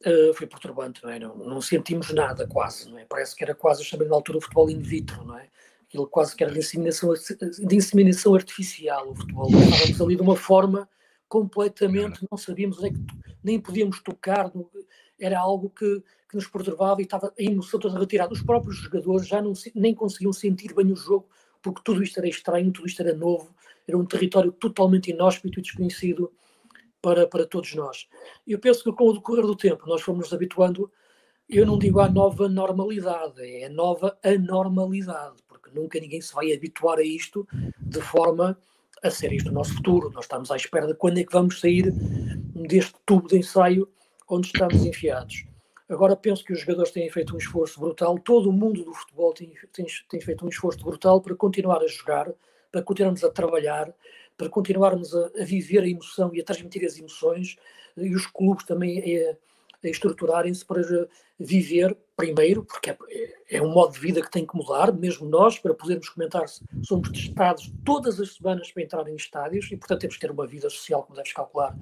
uh, 0.07 0.35
foi 0.35 0.47
perturbante, 0.47 1.03
não 1.03 1.11
é? 1.11 1.19
Não, 1.19 1.35
não, 1.37 1.61
sentimos 1.61 2.13
nada 2.13 2.47
quase, 2.47 2.89
não 2.91 2.99
é? 2.99 3.05
Parece 3.05 3.35
que 3.35 3.43
era 3.43 3.55
quase, 3.55 3.85
chamei 3.85 4.09
na 4.09 4.15
altura, 4.15 4.39
o 4.39 4.41
futebol 4.41 4.71
in 4.71 4.81
vitro, 4.81 5.25
não 5.25 5.39
é? 5.39 5.49
Aquilo 5.89 6.07
quase 6.07 6.35
que 6.35 6.43
era 6.43 6.53
de 6.53 6.59
inseminação, 6.59 7.13
de 7.13 7.77
inseminação 7.77 8.35
artificial, 8.35 9.11
o 9.11 9.15
futebol. 9.15 9.49
Estávamos 9.51 10.01
ali 10.01 10.17
de 10.17 10.23
uma 10.23 10.37
forma 10.37 10.89
completamente, 11.29 12.27
não 12.31 12.39
sabíamos 12.39 12.79
onde 12.79 12.89
é 12.89 12.91
que, 12.91 13.01
nem 13.43 13.59
podíamos 13.59 14.01
tocar, 14.01 14.51
era 15.25 15.39
algo 15.39 15.71
que, 15.71 16.03
que 16.29 16.37
nos 16.37 16.47
perturbava 16.47 17.01
e 17.01 17.05
estava 17.05 17.33
a 17.39 17.43
emoção 17.43 17.79
toda 17.79 17.99
retirada. 17.99 18.33
Os 18.33 18.43
próprios 18.43 18.77
jogadores 18.77 19.27
já 19.27 19.41
não, 19.41 19.53
nem 19.75 19.95
conseguiam 19.95 20.33
sentir 20.33 20.75
bem 20.75 20.91
o 20.91 20.97
jogo, 20.97 21.29
porque 21.63 21.81
tudo 21.85 22.03
isto 22.03 22.19
era 22.19 22.29
estranho, 22.29 22.73
tudo 22.73 22.87
isto 22.87 23.01
era 23.01 23.15
novo, 23.15 23.55
era 23.87 23.97
um 23.97 24.05
território 24.05 24.53
totalmente 24.53 25.11
inóspito 25.11 25.59
e 25.59 25.63
desconhecido 25.63 26.33
para, 27.01 27.27
para 27.27 27.47
todos 27.47 27.75
nós. 27.75 28.09
Eu 28.47 28.59
penso 28.59 28.85
que 28.85 28.93
com 28.93 29.09
o 29.09 29.13
decorrer 29.13 29.45
do 29.45 29.57
tempo 29.57 29.87
nós 29.87 30.03
fomos 30.03 30.27
nos 30.27 30.33
habituando, 30.33 30.91
eu 31.49 31.67
não 31.67 31.79
digo 31.79 32.01
à 32.01 32.09
nova 32.09 32.49
normalidade, 32.49 33.43
é 33.43 33.67
a 33.67 33.71
nova 33.71 34.17
anormalidade, 34.25 35.37
porque 35.47 35.71
nunca 35.75 36.01
ninguém 36.01 36.21
se 36.21 36.33
vai 36.33 36.53
habituar 36.53 36.99
a 36.99 37.03
isto 37.03 37.47
de 37.81 38.01
forma 38.01 38.57
a 39.03 39.11
ser 39.11 39.33
isto 39.33 39.51
o 39.51 39.53
nosso 39.53 39.75
futuro. 39.75 40.11
Nós 40.11 40.25
estamos 40.25 40.51
à 40.51 40.57
espera 40.57 40.87
de 40.87 40.95
quando 40.95 41.19
é 41.19 41.25
que 41.25 41.33
vamos 41.33 41.61
sair 41.61 41.93
deste 42.55 42.95
tubo 43.05 43.29
de 43.29 43.39
ensaio 43.39 43.89
onde 44.33 44.47
estamos 44.47 44.85
enfiados. 44.85 45.45
Agora 45.89 46.17
penso 46.17 46.43
que 46.43 46.55
os 46.55 46.61
jogadores 46.61 46.91
têm 46.91 47.11
feito 47.11 47.35
um 47.35 47.39
esforço 47.39 47.79
brutal, 47.79 48.19
todo 48.19 48.49
o 48.49 48.53
mundo 48.53 48.83
do 48.83 48.95
futebol 48.95 49.35
tem, 49.35 49.53
tem, 49.73 49.87
tem 50.09 50.21
feito 50.21 50.45
um 50.45 50.49
esforço 50.49 50.83
brutal 50.83 51.21
para 51.21 51.35
continuar 51.35 51.83
a 51.83 51.87
jogar, 51.87 52.33
para 52.71 52.83
continuarmos 52.83 53.23
a 53.23 53.31
trabalhar, 53.31 53.93
para 54.37 54.49
continuarmos 54.49 55.15
a, 55.15 55.31
a, 55.39 55.45
viver 55.45 55.83
a 55.83 55.89
emoção 55.89 56.31
e 56.33 56.41
a 56.41 56.45
transmitir 56.45 56.83
as 56.87 56.99
emoções, 56.99 57.57
e 57.95 58.15
os 58.15 58.27
clubes 58.27 58.65
também 58.65 59.01
a, 59.23 59.37
a 59.85 59.89
estruturarem-se 59.89 60.65
para 60.65 60.81
viver 61.39 61.95
primeiro, 62.17 62.65
porque 62.65 62.91
é, 62.91 62.97
é, 63.51 63.61
um 63.61 63.71
modo 63.71 63.93
de 63.93 64.01
vida 64.01 64.23
que 64.23 64.31
tem 64.31 64.47
que 64.47 64.57
mudar, 64.57 64.91
mesmo 64.95 65.29
nós, 65.29 65.59
para 65.59 65.75
podermos 65.75 66.09
comentar 66.09 66.47
somos 66.83 67.11
testados 67.11 67.71
todas 67.85 68.19
as 68.19 68.37
semanas 68.37 68.73
para 68.73 68.83
entrar 68.83 69.07
em 69.09 69.15
estádios 69.15 69.71
e, 69.71 69.77
portanto, 69.77 70.01
temos 70.01 70.15
que 70.15 70.23
ter 70.23 70.31
uma 70.31 70.47
vida 70.47 70.71
social, 70.71 71.03
como 71.03 71.17
deves 71.17 71.35
calcular, 71.35 71.77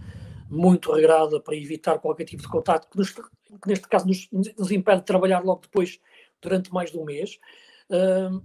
muito 0.51 0.93
regrada 0.93 1.41
para 1.41 1.57
evitar 1.57 1.99
qualquer 1.99 2.25
tipo 2.25 2.43
de 2.43 2.49
contato, 2.49 2.89
que, 2.91 2.99
nos, 2.99 3.11
que 3.13 3.23
neste 3.67 3.87
caso 3.89 4.07
nos, 4.07 4.29
nos, 4.31 4.71
impede 4.71 5.01
de 5.01 5.07
trabalhar 5.07 5.45
logo 5.45 5.63
depois, 5.63 6.01
durante 6.43 6.73
mais 6.73 6.91
de 6.91 6.99
um 6.99 7.05
mês. 7.05 7.39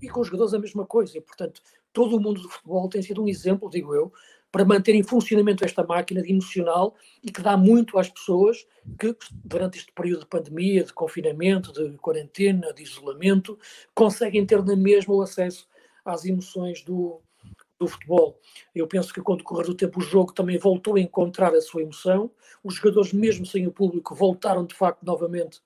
E 0.02 0.10
com 0.10 0.22
os 0.22 0.28
jogadores 0.28 0.54
a 0.54 0.60
mesma 0.60 0.86
coisa, 0.86 1.18
e, 1.18 1.22
portanto, 1.22 1.62
todo 1.92 2.16
o 2.16 2.20
mundo 2.20 2.42
do 2.42 2.50
futebol 2.50 2.88
tem 2.90 3.02
sido 3.02 3.24
um 3.24 3.28
exemplo, 3.28 3.70
digo 3.70 3.94
eu, 3.94 4.12
para 4.52 4.64
manter 4.64 4.96
em 4.96 5.04
funcionamento 5.04 5.66
esta 5.66 5.84
máquina 5.84 6.22
de 6.22 6.32
emocional 6.32 6.96
e 7.22 7.30
que 7.30 7.42
dá 7.42 7.58
muito 7.58 7.98
às 7.98 8.10
pessoas 8.10 8.66
que, 8.98 9.16
durante 9.44 9.78
este 9.78 9.92
período 9.92 10.22
de 10.22 10.28
pandemia, 10.28 10.84
de 10.84 10.94
confinamento, 10.94 11.74
de 11.74 11.98
quarentena, 11.98 12.74
de 12.74 12.84
isolamento, 12.84 13.60
conseguem 13.94 14.46
ter 14.46 14.64
na 14.64 14.76
mesma 14.76 15.14
o 15.14 15.22
acesso 15.22 15.68
às 16.06 16.24
emoções 16.24 16.82
do, 16.84 17.20
do 17.80 17.88
futebol. 17.88 18.40
Eu 18.74 18.88
penso 18.88 19.14
que, 19.14 19.22
com 19.22 19.34
o 19.34 19.38
decorrer 19.38 19.66
do 19.66 19.76
tempo, 19.76 20.00
o 20.00 20.04
jogo 20.04 20.34
também 20.34 20.58
voltou 20.58 20.96
a 20.96 21.00
encontrar 21.00 21.54
a 21.54 21.62
sua 21.62 21.82
emoção. 21.82 22.32
Os 22.64 22.76
jogadores, 22.76 23.14
mesmo 23.14 23.46
sem 23.46 23.68
o 23.68 23.72
público, 23.72 24.16
voltaram 24.16 24.66
de 24.66 24.74
facto 24.74 25.04
novamente 25.04 25.62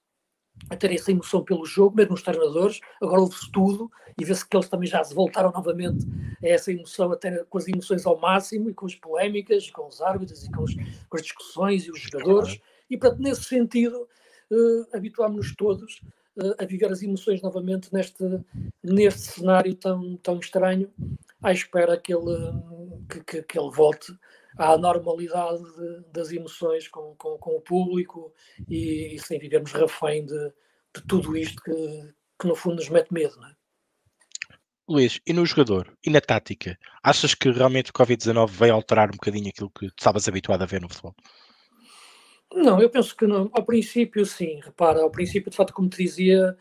a 0.69 0.75
ter 0.75 0.91
essa 0.93 1.11
emoção 1.11 1.43
pelo 1.43 1.65
jogo, 1.65 1.95
mesmo 1.95 2.15
os 2.15 2.23
treinadores. 2.23 2.81
Agora 3.01 3.21
ouve-se 3.21 3.49
tudo 3.51 3.89
e 4.19 4.25
vê-se 4.25 4.47
que 4.47 4.57
eles 4.57 4.67
também 4.67 4.89
já 4.89 5.03
se 5.03 5.13
voltaram 5.13 5.51
novamente 5.51 6.05
a 6.43 6.47
essa 6.47 6.71
emoção, 6.71 7.11
até 7.11 7.43
com 7.45 7.57
as 7.57 7.67
emoções 7.67 8.05
ao 8.05 8.19
máximo 8.19 8.69
e 8.69 8.73
com 8.73 8.85
as 8.85 8.95
polémicas, 8.95 9.69
com 9.69 9.87
os 9.87 10.01
árbitros 10.01 10.43
e 10.45 10.51
com, 10.51 10.63
os, 10.63 10.75
com 10.75 11.17
as 11.17 11.21
discussões 11.21 11.85
e 11.85 11.91
os 11.91 11.99
jogadores. 12.01 12.59
E, 12.89 12.97
portanto, 12.97 13.21
nesse 13.21 13.43
sentido, 13.43 14.07
uh, 14.51 14.97
habituámos-nos 14.97 15.55
todos 15.55 16.01
a 16.57 16.65
viver 16.65 16.91
as 16.91 17.01
emoções 17.01 17.41
novamente 17.41 17.93
neste, 17.93 18.23
neste 18.83 19.21
cenário 19.21 19.75
tão, 19.75 20.17
tão 20.17 20.39
estranho, 20.39 20.91
à 21.41 21.51
espera 21.51 21.97
que 21.97 22.13
ele, 22.13 22.35
que, 23.09 23.23
que, 23.23 23.43
que 23.43 23.59
ele 23.59 23.71
volte 23.71 24.13
à 24.57 24.77
normalidade 24.77 25.63
de, 25.63 26.11
das 26.11 26.31
emoções 26.31 26.87
com, 26.87 27.15
com, 27.15 27.37
com, 27.37 27.55
o 27.55 27.61
público 27.61 28.33
e, 28.67 29.15
e 29.15 29.19
sem 29.19 29.39
vivermos 29.39 29.71
refém 29.71 30.25
de, 30.25 30.53
de 30.95 31.01
tudo 31.07 31.37
isto 31.37 31.61
que, 31.61 32.13
que, 32.39 32.47
no 32.47 32.55
fundo 32.55 32.77
nos 32.77 32.89
mete 32.89 33.13
medo. 33.13 33.35
É? 33.45 33.53
Luís, 34.87 35.21
e 35.25 35.33
no 35.33 35.45
jogador? 35.45 35.95
E 36.03 36.09
na 36.09 36.19
tática? 36.19 36.77
Achas 37.03 37.35
que 37.35 37.51
realmente 37.51 37.91
o 37.91 37.93
Covid-19 37.93 38.49
veio 38.49 38.73
alterar 38.73 39.09
um 39.09 39.17
bocadinho 39.17 39.49
aquilo 39.49 39.69
que 39.69 39.85
estavas 39.85 40.27
habituado 40.27 40.63
a 40.63 40.65
ver 40.65 40.81
no 40.81 40.89
futebol? 40.89 41.15
Não, 42.53 42.81
eu 42.81 42.89
penso 42.89 43.15
que 43.15 43.27
não. 43.27 43.49
Ao 43.53 43.63
princípio, 43.63 44.25
sim. 44.25 44.59
Repara, 44.63 45.01
ao 45.01 45.11
princípio, 45.11 45.51
de 45.51 45.57
facto, 45.57 45.73
como 45.73 45.89
te 45.89 46.03
dizia, 46.03 46.57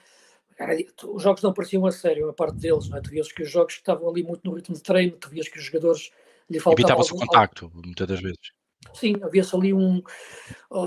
os 1.06 1.22
jogos 1.22 1.42
não 1.42 1.52
pareciam 1.52 1.86
a 1.86 1.92
sério, 1.92 2.28
a 2.28 2.32
parte 2.32 2.56
deles. 2.56 2.88
Não 2.88 2.98
é? 2.98 3.00
Tu 3.00 3.10
vias 3.10 3.32
que 3.32 3.42
os 3.42 3.50
jogos 3.50 3.74
estavam 3.74 4.08
ali 4.08 4.22
muito 4.22 4.42
no 4.44 4.54
ritmo 4.54 4.74
de 4.74 4.82
treino, 4.82 5.16
tu 5.16 5.30
vias 5.30 5.48
que 5.48 5.58
os 5.58 5.64
jogadores 5.64 6.10
lhe 6.50 6.60
faltava. 6.60 6.82
Evitava-se 6.82 7.12
o 7.12 7.16
contacto, 7.16 7.70
muitas 7.74 8.06
das 8.06 8.20
vezes. 8.20 8.52
Sim, 8.94 9.16
havia-se 9.22 9.54
ali 9.54 9.72
um. 9.72 10.02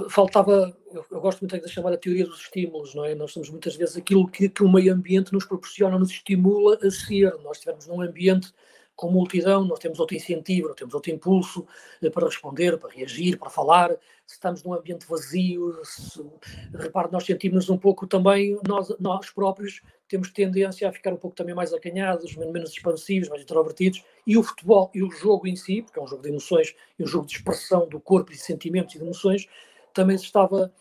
Faltava. 0.10 0.76
Eu, 0.92 1.06
eu, 1.10 1.22
gosto 1.22 1.42
muito 1.42 1.60
de 1.60 1.70
chamar 1.70 1.94
a 1.94 1.98
teoria 1.98 2.26
dos 2.26 2.42
estímulos, 2.42 2.94
não 2.94 3.06
é? 3.06 3.16
Nós 3.16 3.32
somos 3.32 3.50
muitas 3.50 3.76
vezes 3.76 3.98
aquilo 3.98 4.28
que, 4.28 4.50
que 4.50 4.64
o 4.64 4.72
meio 4.72 4.94
ambiente 4.94 5.34
nos 5.34 5.46
proporciona, 5.46 5.98
nos 5.98 6.12
estimula 6.12 6.78
a 6.82 6.92
ser. 6.92 7.34
Nós 7.40 7.58
estivermos 7.58 7.88
num 7.88 8.02
ambiente 8.02 8.54
com 9.02 9.10
multidão, 9.10 9.66
nós 9.66 9.80
temos 9.80 10.00
outro 10.00 10.16
incentivo, 10.16 10.68
nós 10.68 10.78
temos 10.78 10.94
outro 10.94 11.12
impulso 11.12 11.66
eh, 12.04 12.10
para 12.12 12.28
responder, 12.28 12.78
para 12.78 12.92
reagir, 12.92 13.36
para 13.40 13.50
falar. 13.50 13.90
Se 14.28 14.36
estamos 14.36 14.64
num 14.64 14.76
ambiente 14.76 15.08
vazio, 15.08 15.84
se, 15.84 16.24
repare, 16.72 17.12
nós 17.12 17.26
sentimos 17.26 17.68
um 17.68 17.80
pouco 17.80 18.06
também, 18.06 18.60
nós, 18.68 18.94
nós 19.00 19.32
próprios 19.32 19.82
temos 20.08 20.30
tendência 20.30 20.88
a 20.88 20.92
ficar 20.92 21.12
um 21.12 21.18
pouco 21.18 21.36
também 21.36 21.56
mais 21.56 21.74
acanhados, 21.74 22.36
menos 22.36 22.70
expansivos, 22.70 23.28
mais 23.28 23.42
introvertidos, 23.42 24.04
e 24.28 24.38
o 24.38 24.44
futebol 24.44 24.92
e 24.94 25.02
o 25.02 25.10
jogo 25.10 25.48
em 25.48 25.56
si, 25.56 25.82
porque 25.82 26.00
é 26.00 26.04
um 26.04 26.08
jogo 26.08 26.22
de 26.22 26.30
emoções 26.30 26.76
e 27.00 27.04
um 27.04 27.08
jogo 27.08 27.26
de 27.26 27.38
expressão 27.38 27.90
do 27.90 28.00
corpo 28.00 28.32
e 28.32 28.36
de 28.36 28.42
sentimentos 28.42 28.94
e 28.94 29.00
de 29.00 29.04
emoções, 29.04 29.48
também 29.96 30.16
se 30.16 30.26
estava 30.26 30.72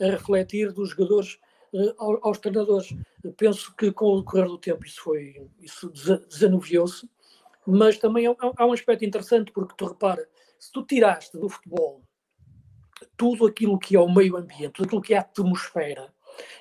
a 0.00 0.04
refletir 0.04 0.72
dos 0.72 0.90
jogadores 0.90 1.38
uh, 1.72 2.18
aos 2.22 2.38
treinadores. 2.38 2.92
Penso 3.36 3.72
que 3.76 3.92
com 3.92 4.06
o 4.06 4.18
decorrer 4.18 4.48
do 4.48 4.58
tempo 4.58 4.84
isso 4.84 5.00
foi, 5.00 5.48
isso 5.60 5.92
desanuviou-se, 6.28 7.08
mas 7.70 7.98
também 7.98 8.26
há, 8.26 8.34
há 8.56 8.66
um 8.66 8.72
aspecto 8.72 9.04
interessante, 9.04 9.52
porque 9.52 9.74
tu 9.76 9.86
repara, 9.86 10.26
se 10.58 10.72
tu 10.72 10.82
tiraste 10.82 11.36
do 11.38 11.50
futebol 11.50 12.02
tudo 13.14 13.46
aquilo 13.46 13.78
que 13.78 13.94
é 13.94 14.00
o 14.00 14.12
meio 14.12 14.36
ambiente, 14.36 14.72
tudo 14.72 14.86
aquilo 14.86 15.02
que 15.02 15.14
é 15.14 15.18
a 15.18 15.20
atmosfera 15.20 16.12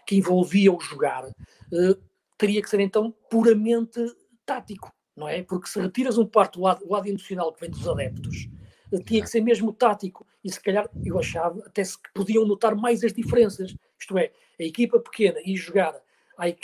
que 0.06 0.17
envolvia 0.17 0.72
o 0.72 0.80
jogar, 0.80 1.26
uh, 1.26 2.02
teria 2.38 2.62
que 2.62 2.70
ser 2.70 2.82
então 2.82 3.12
puramente 3.30 4.00
tático, 4.46 4.93
não 5.15 5.28
é? 5.28 5.41
Porque 5.41 5.70
se 5.70 5.80
retiras 5.80 6.17
um 6.17 6.26
parte 6.26 6.56
do 6.56 6.62
lado, 6.63 6.86
do 6.86 6.91
lado 6.91 7.08
emocional 7.08 7.54
que 7.54 7.62
vem 7.62 7.70
dos 7.70 7.88
adeptos, 7.88 8.50
uh, 8.91 9.02
tinha 9.02 9.22
que 9.22 9.30
ser 9.30 9.41
mesmo 9.41 9.72
tático. 9.72 10.28
E 10.43 10.52
se 10.52 10.62
calhar 10.62 10.89
eu 11.06 11.17
achava 11.17 11.63
até 11.65 11.84
se 11.84 11.98
podiam 12.13 12.46
notar 12.46 12.76
mais 12.76 13.02
as 13.04 13.13
diferenças. 13.13 13.74
Isto 13.98 14.17
é, 14.17 14.32
a 14.60 14.63
equipa 14.63 15.00
pequena 15.00 15.39
e 15.46 15.56
jogar 15.56 15.96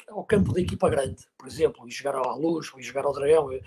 ao 0.07 0.23
campo 0.23 0.53
da 0.53 0.61
equipa 0.61 0.89
grande, 0.89 1.25
por 1.37 1.47
exemplo, 1.47 1.87
e 1.87 1.91
jogar 1.91 2.15
à 2.15 2.35
luz, 2.35 2.71
e 2.77 2.83
jogar 2.83 3.05
ao 3.05 3.13
dragão, 3.13 3.51
e, 3.51 3.61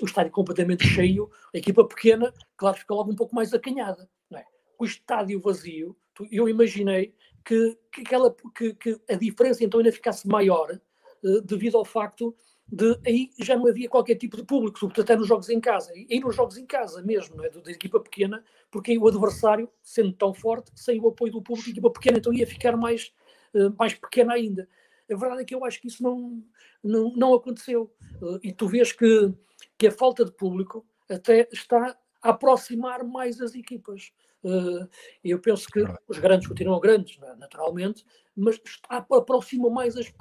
o 0.00 0.04
estádio 0.04 0.32
completamente 0.32 0.84
cheio, 0.86 1.30
a 1.54 1.58
equipa 1.58 1.84
pequena, 1.84 2.32
claro, 2.56 2.76
fica 2.76 2.94
logo 2.94 3.12
um 3.12 3.16
pouco 3.16 3.34
mais 3.34 3.54
acanhada. 3.54 4.08
Não 4.30 4.38
é? 4.38 4.44
O 4.78 4.84
estádio 4.84 5.40
vazio, 5.40 5.96
eu 6.30 6.48
imaginei 6.48 7.14
que, 7.44 7.78
que, 7.92 8.00
aquela, 8.02 8.34
que, 8.54 8.74
que 8.74 9.00
a 9.08 9.14
diferença 9.14 9.64
então 9.64 9.80
ainda 9.80 9.92
ficasse 9.92 10.26
maior 10.26 10.78
uh, 11.22 11.40
devido 11.42 11.76
ao 11.76 11.84
facto 11.84 12.34
de 12.66 12.98
aí 13.06 13.30
já 13.38 13.56
não 13.56 13.66
havia 13.66 13.88
qualquer 13.88 14.14
tipo 14.14 14.36
de 14.36 14.44
público, 14.44 14.78
sobretudo 14.78 15.04
até 15.04 15.14
nos 15.14 15.28
jogos 15.28 15.50
em 15.50 15.60
casa, 15.60 15.92
e 15.94 16.18
nos 16.18 16.34
jogos 16.34 16.56
em 16.56 16.64
casa 16.64 17.02
mesmo, 17.02 17.36
não 17.36 17.44
é? 17.44 17.50
da 17.50 17.70
equipa 17.70 18.00
pequena, 18.00 18.42
porque 18.70 18.96
o 18.96 19.06
adversário, 19.06 19.68
sendo 19.82 20.12
tão 20.12 20.32
forte, 20.32 20.70
sem 20.74 20.98
o 20.98 21.08
apoio 21.08 21.32
do 21.32 21.42
público, 21.42 21.68
a 21.68 21.72
equipa 21.72 21.90
pequena 21.90 22.18
então 22.18 22.32
ia 22.32 22.46
ficar 22.46 22.76
mais, 22.76 23.12
uh, 23.54 23.74
mais 23.78 23.94
pequena 23.94 24.32
ainda. 24.32 24.66
A 25.10 25.16
verdade 25.16 25.42
é 25.42 25.44
que 25.44 25.54
eu 25.54 25.64
acho 25.64 25.80
que 25.80 25.88
isso 25.88 26.02
não, 26.02 26.42
não, 26.82 27.12
não 27.14 27.34
aconteceu. 27.34 27.92
Uh, 28.20 28.38
e 28.42 28.52
tu 28.52 28.66
vês 28.66 28.92
que, 28.92 29.32
que 29.78 29.86
a 29.86 29.92
falta 29.92 30.24
de 30.24 30.32
público 30.32 30.84
até 31.08 31.48
está 31.52 31.96
a 32.22 32.30
aproximar 32.30 33.04
mais 33.04 33.40
as 33.40 33.54
equipas. 33.54 34.12
Uh, 34.44 34.88
eu 35.22 35.38
penso 35.38 35.68
que 35.68 35.84
os 36.08 36.18
grandes 36.18 36.48
continuam 36.48 36.80
grandes, 36.80 37.18
naturalmente, 37.38 38.04
mas 38.36 38.60
aproxima 38.88 39.70
mais 39.70 39.96
as, 39.96 40.12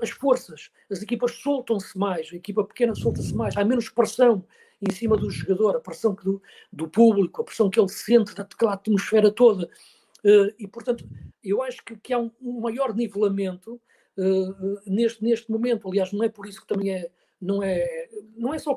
as 0.00 0.10
forças. 0.10 0.70
As 0.90 1.02
equipas 1.02 1.32
soltam-se 1.32 1.98
mais, 1.98 2.30
a 2.32 2.36
equipa 2.36 2.64
pequena 2.64 2.94
solta-se 2.94 3.34
mais, 3.34 3.56
há 3.56 3.64
menos 3.64 3.88
pressão 3.88 4.44
em 4.80 4.92
cima 4.92 5.16
do 5.16 5.30
jogador, 5.30 5.76
a 5.76 5.80
pressão 5.80 6.14
que 6.14 6.24
do, 6.24 6.42
do 6.72 6.88
público, 6.88 7.42
a 7.42 7.44
pressão 7.44 7.68
que 7.68 7.78
ele 7.78 7.88
sente 7.88 8.34
daquela 8.34 8.72
atmosfera 8.72 9.30
toda. 9.30 9.68
Uh, 10.24 10.52
e, 10.58 10.66
portanto, 10.66 11.08
eu 11.42 11.62
acho 11.62 11.84
que, 11.84 11.96
que 11.96 12.12
há 12.12 12.18
um, 12.18 12.30
um 12.40 12.60
maior 12.60 12.94
nivelamento 12.94 13.80
uh, 14.16 14.80
neste, 14.86 15.22
neste 15.22 15.50
momento. 15.50 15.88
Aliás, 15.88 16.12
não 16.12 16.24
é 16.24 16.28
por 16.28 16.46
isso 16.46 16.60
que 16.60 16.66
também 16.66 16.94
é. 16.94 17.10
Não 17.40 17.62
é, 17.62 17.86
não 18.36 18.52
é 18.52 18.58
só 18.58 18.70
o 18.70 18.76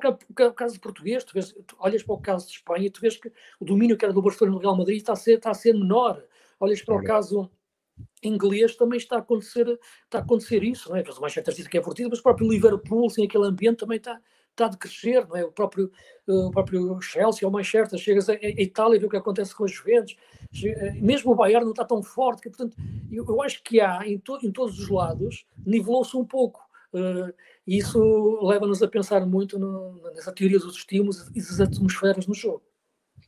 caso 0.53 0.79
português, 0.79 1.25
tu, 1.25 1.34
vês, 1.34 1.53
tu 1.67 1.75
olhas 1.79 2.01
para 2.01 2.15
o 2.15 2.21
caso 2.21 2.47
de 2.47 2.53
Espanha 2.53 2.86
e 2.86 2.89
tu 2.89 3.01
vês 3.01 3.17
que 3.17 3.29
o 3.60 3.65
domínio 3.65 3.97
que 3.97 4.06
era 4.06 4.13
do 4.13 4.21
Barcelona 4.21 4.56
no 4.56 4.62
Real 4.62 4.77
Madrid 4.77 4.99
está 4.99 5.12
a 5.12 5.17
ser, 5.17 5.36
está 5.36 5.51
a 5.51 5.53
ser 5.53 5.73
menor. 5.73 6.23
Olhas 6.62 6.82
para 6.82 6.95
o 6.95 7.03
caso 7.03 7.51
inglês 8.23 8.75
também 8.75 8.97
está 8.97 9.17
a 9.17 9.19
acontecer, 9.19 9.67
está 10.06 10.19
a 10.19 10.21
acontecer 10.21 10.63
isso, 10.63 10.89
não 10.89 10.95
é? 10.95 11.01
O 11.01 11.21
Manchester 11.21 11.53
City 11.53 11.69
que 11.69 11.77
é 11.77 11.84
fortido, 11.84 12.10
mas 12.10 12.19
o 12.19 12.23
próprio 12.23 12.49
Liverpool, 12.49 13.10
sem 13.10 13.25
aquele 13.25 13.45
ambiente, 13.45 13.79
também 13.79 13.97
está, 13.97 14.19
está 14.54 14.66
a 14.66 14.70
decrescer, 14.70 15.28
não 15.28 15.36
é? 15.36 15.44
O 15.44 15.52
próprio, 15.52 15.92
uh, 16.28 16.48
o 16.48 16.52
próprio 16.52 17.02
Chelsea 17.02 17.48
ou 17.48 17.52
Manchester, 17.52 18.00
chegas 18.00 18.30
a, 18.30 18.34
a 18.34 18.62
Itália 18.62 18.96
e 18.96 19.00
vê 19.00 19.06
o 19.06 19.10
que 19.10 19.18
acontece 19.18 19.54
com 19.56 19.63
os 19.63 19.72
Juventus, 19.72 20.16
eh, 20.63 20.94
mesmo 21.02 21.32
o 21.32 21.36
Bayern 21.36 21.66
não 21.66 21.72
está 21.72 21.84
tão 21.84 22.02
forte, 22.04 22.44
que, 22.44 22.50
portanto, 22.50 22.78
eu, 23.12 23.26
eu 23.28 23.42
acho 23.42 23.62
que 23.63 23.82
há 23.82 24.08
em, 24.08 24.20
to, 24.20 24.38
em 24.44 24.52
todos 24.52 24.80
os 24.80 24.89
lados, 24.89 25.46
nivelou-se 25.66 26.16
um 26.16 26.26
pouco. 26.26 26.62
Uh, 26.94 27.34
e 27.66 27.80
isso 27.80 28.00
leva-nos 28.44 28.84
a 28.84 28.88
pensar 28.88 29.26
muito 29.26 29.58
no, 29.58 30.00
nessa 30.13 30.32
teoria 30.32 30.60
dos 30.60 30.76
estímulos 30.76 31.28
e 31.34 31.39
das 31.39 31.60
atmosferas 31.60 32.28
no 32.28 32.36
jogo. 32.36 32.62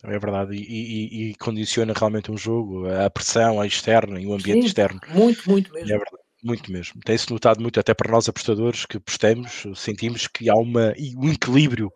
É 0.04 0.20
verdade, 0.20 0.56
e, 0.56 0.62
e, 0.62 1.30
e, 1.32 1.36
condiciona 1.36 1.92
realmente 1.92 2.32
um 2.32 2.38
jogo, 2.38 2.86
a 2.88 3.10
pressão 3.10 3.60
a 3.60 3.66
externa 3.66 4.22
e 4.22 4.28
o 4.28 4.34
ambiente 4.34 4.62
Sim, 4.62 4.68
externo. 4.68 5.00
Muito, 5.10 5.50
muito 5.50 5.74
mesmo. 5.74 5.92
É 5.92 5.98
verdade, 5.98 6.25
muito 6.46 6.72
mesmo. 6.72 7.00
Tem-se 7.04 7.32
notado 7.32 7.62
muito, 7.62 7.80
até 7.80 7.94
para 7.94 8.12
nós 8.12 8.30
apostadores 8.30 8.86
que 8.86 8.98
apostamos, 8.98 9.64
sentimos 9.76 10.28
que 10.28 10.50
há 10.50 10.56
uma, 10.56 10.94
um 11.18 11.32
equilíbrio 11.32 11.92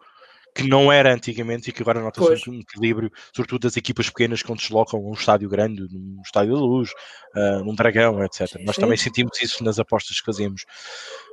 que 0.55 0.67
não 0.67 0.91
era 0.91 1.13
antigamente 1.13 1.69
e 1.69 1.73
que 1.73 1.81
agora 1.81 2.01
nota-se 2.01 2.49
um 2.49 2.59
equilíbrio, 2.59 3.11
sobretudo 3.33 3.61
das 3.61 3.77
equipas 3.77 4.09
pequenas 4.09 4.41
quando 4.41 4.59
deslocam 4.59 4.99
um 4.99 5.13
estádio 5.13 5.47
grande, 5.47 5.85
num 5.91 6.21
estádio 6.25 6.55
da 6.55 6.59
luz, 6.59 6.89
uh, 7.35 7.63
num 7.63 7.75
dragão, 7.75 8.23
etc. 8.23 8.47
Sim, 8.47 8.63
Nós 8.65 8.75
sim. 8.75 8.81
também 8.81 8.97
sentimos 8.97 9.39
isso 9.41 9.63
nas 9.63 9.79
apostas 9.79 10.19
que 10.19 10.25
fazemos. 10.25 10.65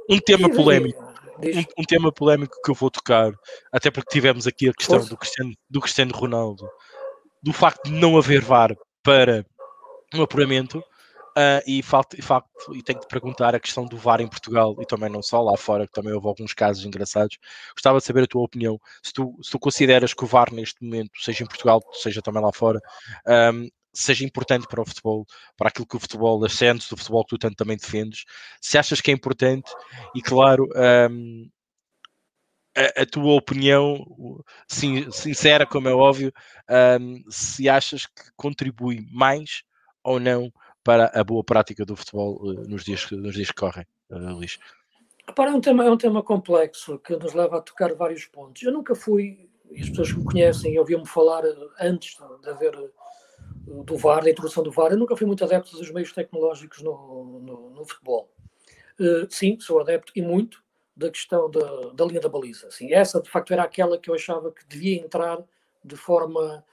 Um 0.09 0.19
tema 0.19 0.49
polémico 0.51 1.03
um, 1.39 1.83
um, 1.83 1.85
tema 1.85 2.13
polémico 2.13 2.57
que 2.63 2.71
eu 2.71 2.75
vou 2.75 2.91
tocar, 2.91 3.33
até 3.73 3.91
porque 3.91 4.11
tivemos 4.11 4.47
aqui 4.47 4.69
a 4.69 4.73
questão 4.73 5.05
do 5.05 5.17
Cristiano, 5.17 5.53
do 5.69 5.81
Cristiano 5.81 6.15
Ronaldo, 6.15 6.67
do 7.43 7.53
facto 7.53 7.85
de 7.85 7.93
não 7.93 8.17
haver 8.17 8.41
VAR 8.41 8.75
para 9.03 9.45
um 10.15 10.23
apuramento. 10.23 10.83
Uh, 11.37 11.61
e, 11.67 11.83
facto, 11.83 12.17
e, 12.17 12.79
e 12.79 12.83
tenho 12.83 12.99
te 12.99 13.07
perguntar 13.07 13.55
a 13.55 13.61
questão 13.61 13.85
do 13.85 13.99
VAR 13.99 14.23
em 14.23 14.27
Portugal 14.27 14.75
e 14.81 14.87
também 14.87 15.11
não 15.11 15.23
só 15.23 15.43
lá 15.43 15.55
fora, 15.55 15.87
que 15.87 15.93
também 15.93 16.15
houve 16.15 16.27
alguns 16.27 16.55
casos 16.55 16.87
engraçados. 16.87 17.37
Gostava 17.75 17.99
de 17.99 18.05
saber 18.05 18.23
a 18.23 18.27
tua 18.27 18.43
opinião. 18.43 18.81
Se 19.03 19.13
tu, 19.13 19.39
se 19.43 19.51
tu 19.51 19.59
consideras 19.59 20.15
que 20.15 20.25
o 20.25 20.27
VAR 20.27 20.51
neste 20.51 20.83
momento, 20.83 21.11
seja 21.21 21.45
em 21.45 21.47
Portugal, 21.47 21.83
seja 21.93 22.23
também 22.23 22.43
lá 22.43 22.51
fora, 22.55 22.81
um, 23.53 23.69
seja 23.93 24.25
importante 24.25 24.67
para 24.67 24.81
o 24.81 24.87
futebol, 24.87 25.27
para 25.59 25.69
aquilo 25.69 25.87
que 25.87 25.97
o 25.97 26.01
futebol 26.01 26.43
ascende, 26.43 26.87
do 26.89 26.97
futebol 26.97 27.23
que 27.25 27.37
tu 27.37 27.39
tanto 27.39 27.57
também 27.57 27.77
defendes, 27.77 28.25
se 28.61 28.79
achas 28.79 29.03
que 29.03 29.11
é 29.11 29.15
importante 29.15 29.71
e 30.15 30.23
claro, 30.23 30.67
um, 31.11 31.51
a, 32.75 33.03
a, 33.03 33.07
tua 33.07 33.35
opinião 33.35 34.07
sincera, 34.69 35.67
como 35.67 35.89
é 35.89 35.95
óbvio, 35.95 36.33
um, 37.01 37.23
se 37.31 37.69
achas 37.69 38.07
que 38.07 38.31
contribui 38.37 39.07
mais 39.11 39.63
ou 40.03 40.21
não 40.21 40.53
para 40.87 41.11
a 41.13 41.25
boa 41.25 41.43
prática 41.43 41.85
do 41.85 41.97
futebol 41.97 42.37
uh, 42.43 42.69
nos, 42.69 42.85
dias, 42.85 43.11
nos 43.11 43.35
dias 43.35 43.49
que 43.49 43.57
correm, 43.57 43.85
uh, 44.09 44.35
Luís? 44.35 44.57
Repara, 45.27 45.51
é 45.51 45.55
um, 45.55 45.61
tema, 45.61 45.85
é 45.85 45.91
um 45.91 45.97
tema 45.97 46.23
complexo 46.23 46.97
que 47.01 47.17
nos 47.17 47.35
leva 47.35 47.59
a 47.59 47.61
tocar 47.61 47.93
vários 47.95 48.25
pontos. 48.27 48.63
Eu 48.63 48.71
nunca 48.71 48.95
fui, 48.95 49.51
e 49.73 49.83
as 49.83 49.89
pessoas 49.89 50.13
que 50.13 50.19
me 50.21 50.25
conhecem 50.25 50.79
ouviam-me 50.79 51.09
falar 51.09 51.43
antes 51.81 52.17
de 52.41 52.49
haver 52.49 52.73
do 53.85 53.97
VAR, 53.97 54.23
da 54.23 54.31
introdução 54.31 54.63
do 54.63 54.71
VAR. 54.71 54.93
Eu 54.93 54.99
nunca 54.99 55.17
fui 55.17 55.27
muito 55.27 55.43
adepto 55.45 55.77
dos 55.77 55.91
meios 55.91 56.13
tecnológicos 56.13 56.81
no, 56.81 57.41
no, 57.41 57.71
no 57.71 57.85
futebol. 57.85 58.31
Uh, 59.01 59.27
sim, 59.29 59.59
sou 59.59 59.81
adepto 59.81 60.13
e 60.15 60.23
muito 60.23 60.63
da 60.97 61.11
questão 61.11 61.51
da, 61.51 61.91
da 61.95 62.05
linha 62.05 62.21
da 62.21 62.29
baliza. 62.29 62.71
Sim, 62.71 62.93
essa 62.93 63.21
de 63.21 63.29
facto 63.29 63.53
era 63.53 63.65
aquela 63.65 63.99
que 63.99 64.09
eu 64.09 64.15
achava 64.15 64.53
que 64.53 64.65
devia 64.69 65.01
entrar 65.01 65.45
de 65.85 65.97
forma 65.97 66.65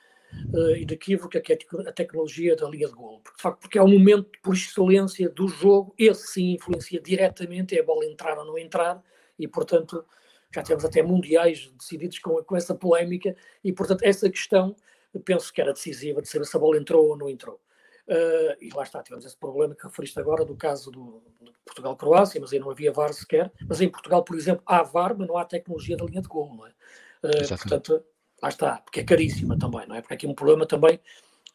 uh, 0.54 0.76
inequívoca, 0.76 1.42
que 1.42 1.54
é 1.54 1.58
a 1.88 1.92
tecnologia 1.92 2.56
da 2.56 2.68
linha 2.68 2.88
de 2.88 2.94
golo. 2.94 3.20
Porque, 3.20 3.38
de 3.38 3.42
facto, 3.42 3.60
porque 3.60 3.78
é 3.78 3.82
o 3.82 3.88
momento 3.88 4.30
por 4.42 4.54
excelência 4.54 5.30
do 5.30 5.48
jogo, 5.48 5.94
esse 5.98 6.28
sim 6.28 6.54
influencia 6.54 7.00
diretamente, 7.00 7.78
é 7.78 7.82
a 7.82 7.86
bola 7.86 8.06
entrar 8.06 8.38
ou 8.38 8.46
não 8.46 8.58
entrar, 8.58 9.02
e 9.38 9.48
portanto 9.48 10.06
já 10.54 10.62
temos 10.62 10.86
até 10.86 11.02
mundiais 11.02 11.72
decididos 11.80 12.20
com, 12.20 12.44
com 12.44 12.56
essa 12.56 12.76
polémica, 12.76 13.36
e 13.64 13.74
portanto 13.74 14.04
essa 14.04 14.30
questão 14.30 14.76
penso 15.20 15.54
que 15.54 15.62
era 15.62 15.74
decisiva 15.74 16.22
de 16.22 16.28
saber 16.28 16.46
se 16.46 16.56
a 16.56 16.60
bola 16.60 16.78
entrou 16.78 17.10
ou 17.10 17.18
não 17.18 17.30
entrou. 17.30 17.60
Uh, 18.08 18.58
e 18.60 18.70
lá 18.76 18.84
está, 18.84 19.02
tivemos 19.02 19.26
esse 19.26 19.38
problema 19.38 19.74
que 19.76 19.86
referiste 19.86 20.20
agora 20.20 20.44
do 20.44 20.56
caso 20.56 20.92
do, 20.92 21.24
do 21.40 21.54
Portugal-Croácia, 21.66 22.42
mas 22.42 22.52
aí 22.52 22.60
não 22.60 22.70
havia 22.70 22.92
VAR 22.92 23.14
sequer. 23.14 23.52
Mas 23.68 23.80
em 23.80 23.90
Portugal, 23.90 24.24
por 24.24 24.36
exemplo, 24.36 24.64
há 24.66 24.84
VAR, 24.84 25.16
mas 25.18 25.28
não 25.28 25.38
há 25.38 25.46
tecnologia 25.46 25.96
da 25.96 26.06
linha 26.06 26.22
de 26.22 26.28
gol, 26.28 26.54
não 26.54 26.68
é? 26.68 26.72
Uh, 27.24 27.48
portanto, 27.48 28.04
lá 28.44 28.50
está, 28.50 28.78
porque 28.78 29.00
é 29.00 29.04
caríssima 29.04 29.58
também, 29.58 29.88
não 29.88 29.96
é? 29.96 30.02
Porque 30.02 30.14
é 30.14 30.18
aqui 30.18 30.28
um 30.28 30.36
problema 30.36 30.66
também 30.66 31.00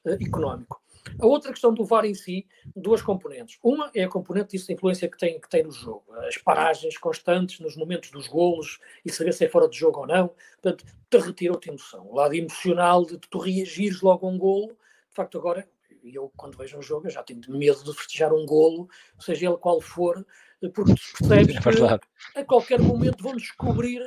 uh, 0.07 0.12
económico. 0.12 0.81
A 1.20 1.27
outra 1.27 1.53
questão 1.53 1.72
do 1.72 1.85
VAR 1.85 2.05
em 2.05 2.14
si, 2.14 2.46
duas 2.74 3.03
componentes. 3.03 3.59
Uma 3.62 3.90
é 3.94 4.05
a 4.05 4.09
componente 4.09 4.51
disso, 4.51 4.68
da 4.68 4.74
influência 4.74 5.09
que 5.09 5.16
tem, 5.16 5.40
que 5.40 5.48
tem 5.48 5.62
no 5.62 5.70
jogo. 5.70 6.05
As 6.27 6.37
paragens 6.38 6.98
constantes 6.98 7.61
nos 7.61 7.77
momentos 7.77 8.11
dos 8.11 8.27
golos 8.27 8.79
e 9.05 9.11
saber 9.11 9.33
se 9.33 9.44
é 9.44 9.48
fora 9.48 9.68
de 9.68 9.79
jogo 9.79 10.01
ou 10.01 10.07
não. 10.07 10.31
Portanto, 10.61 10.85
te 11.09 11.18
retira 11.18 11.53
outra 11.53 11.70
emoção. 11.70 12.07
O 12.07 12.14
lado 12.14 12.35
emocional 12.35 13.07
de 13.07 13.18
tu 13.18 13.38
reagires 13.38 14.01
logo 14.03 14.27
a 14.27 14.31
um 14.31 14.38
golo. 14.38 14.68
De 14.68 15.14
facto, 15.14 15.38
agora, 15.38 15.66
eu 16.05 16.31
quando 16.37 16.59
vejo 16.59 16.79
um 16.79 16.83
jogo, 16.83 17.07
eu 17.07 17.11
já 17.11 17.22
tenho 17.22 17.40
medo 17.48 17.83
de 17.85 17.94
festejar 17.94 18.33
um 18.33 18.44
golo, 18.44 18.88
seja 19.18 19.46
ele 19.46 19.57
qual 19.57 19.81
for, 19.81 20.27
porque 20.74 20.94
tu 20.94 21.18
percebes 21.18 21.57
é 21.57 21.61
que 21.61 22.38
a 22.40 22.44
qualquer 22.44 22.81
momento 22.81 23.22
vão 23.22 23.37
descobrir 23.37 24.03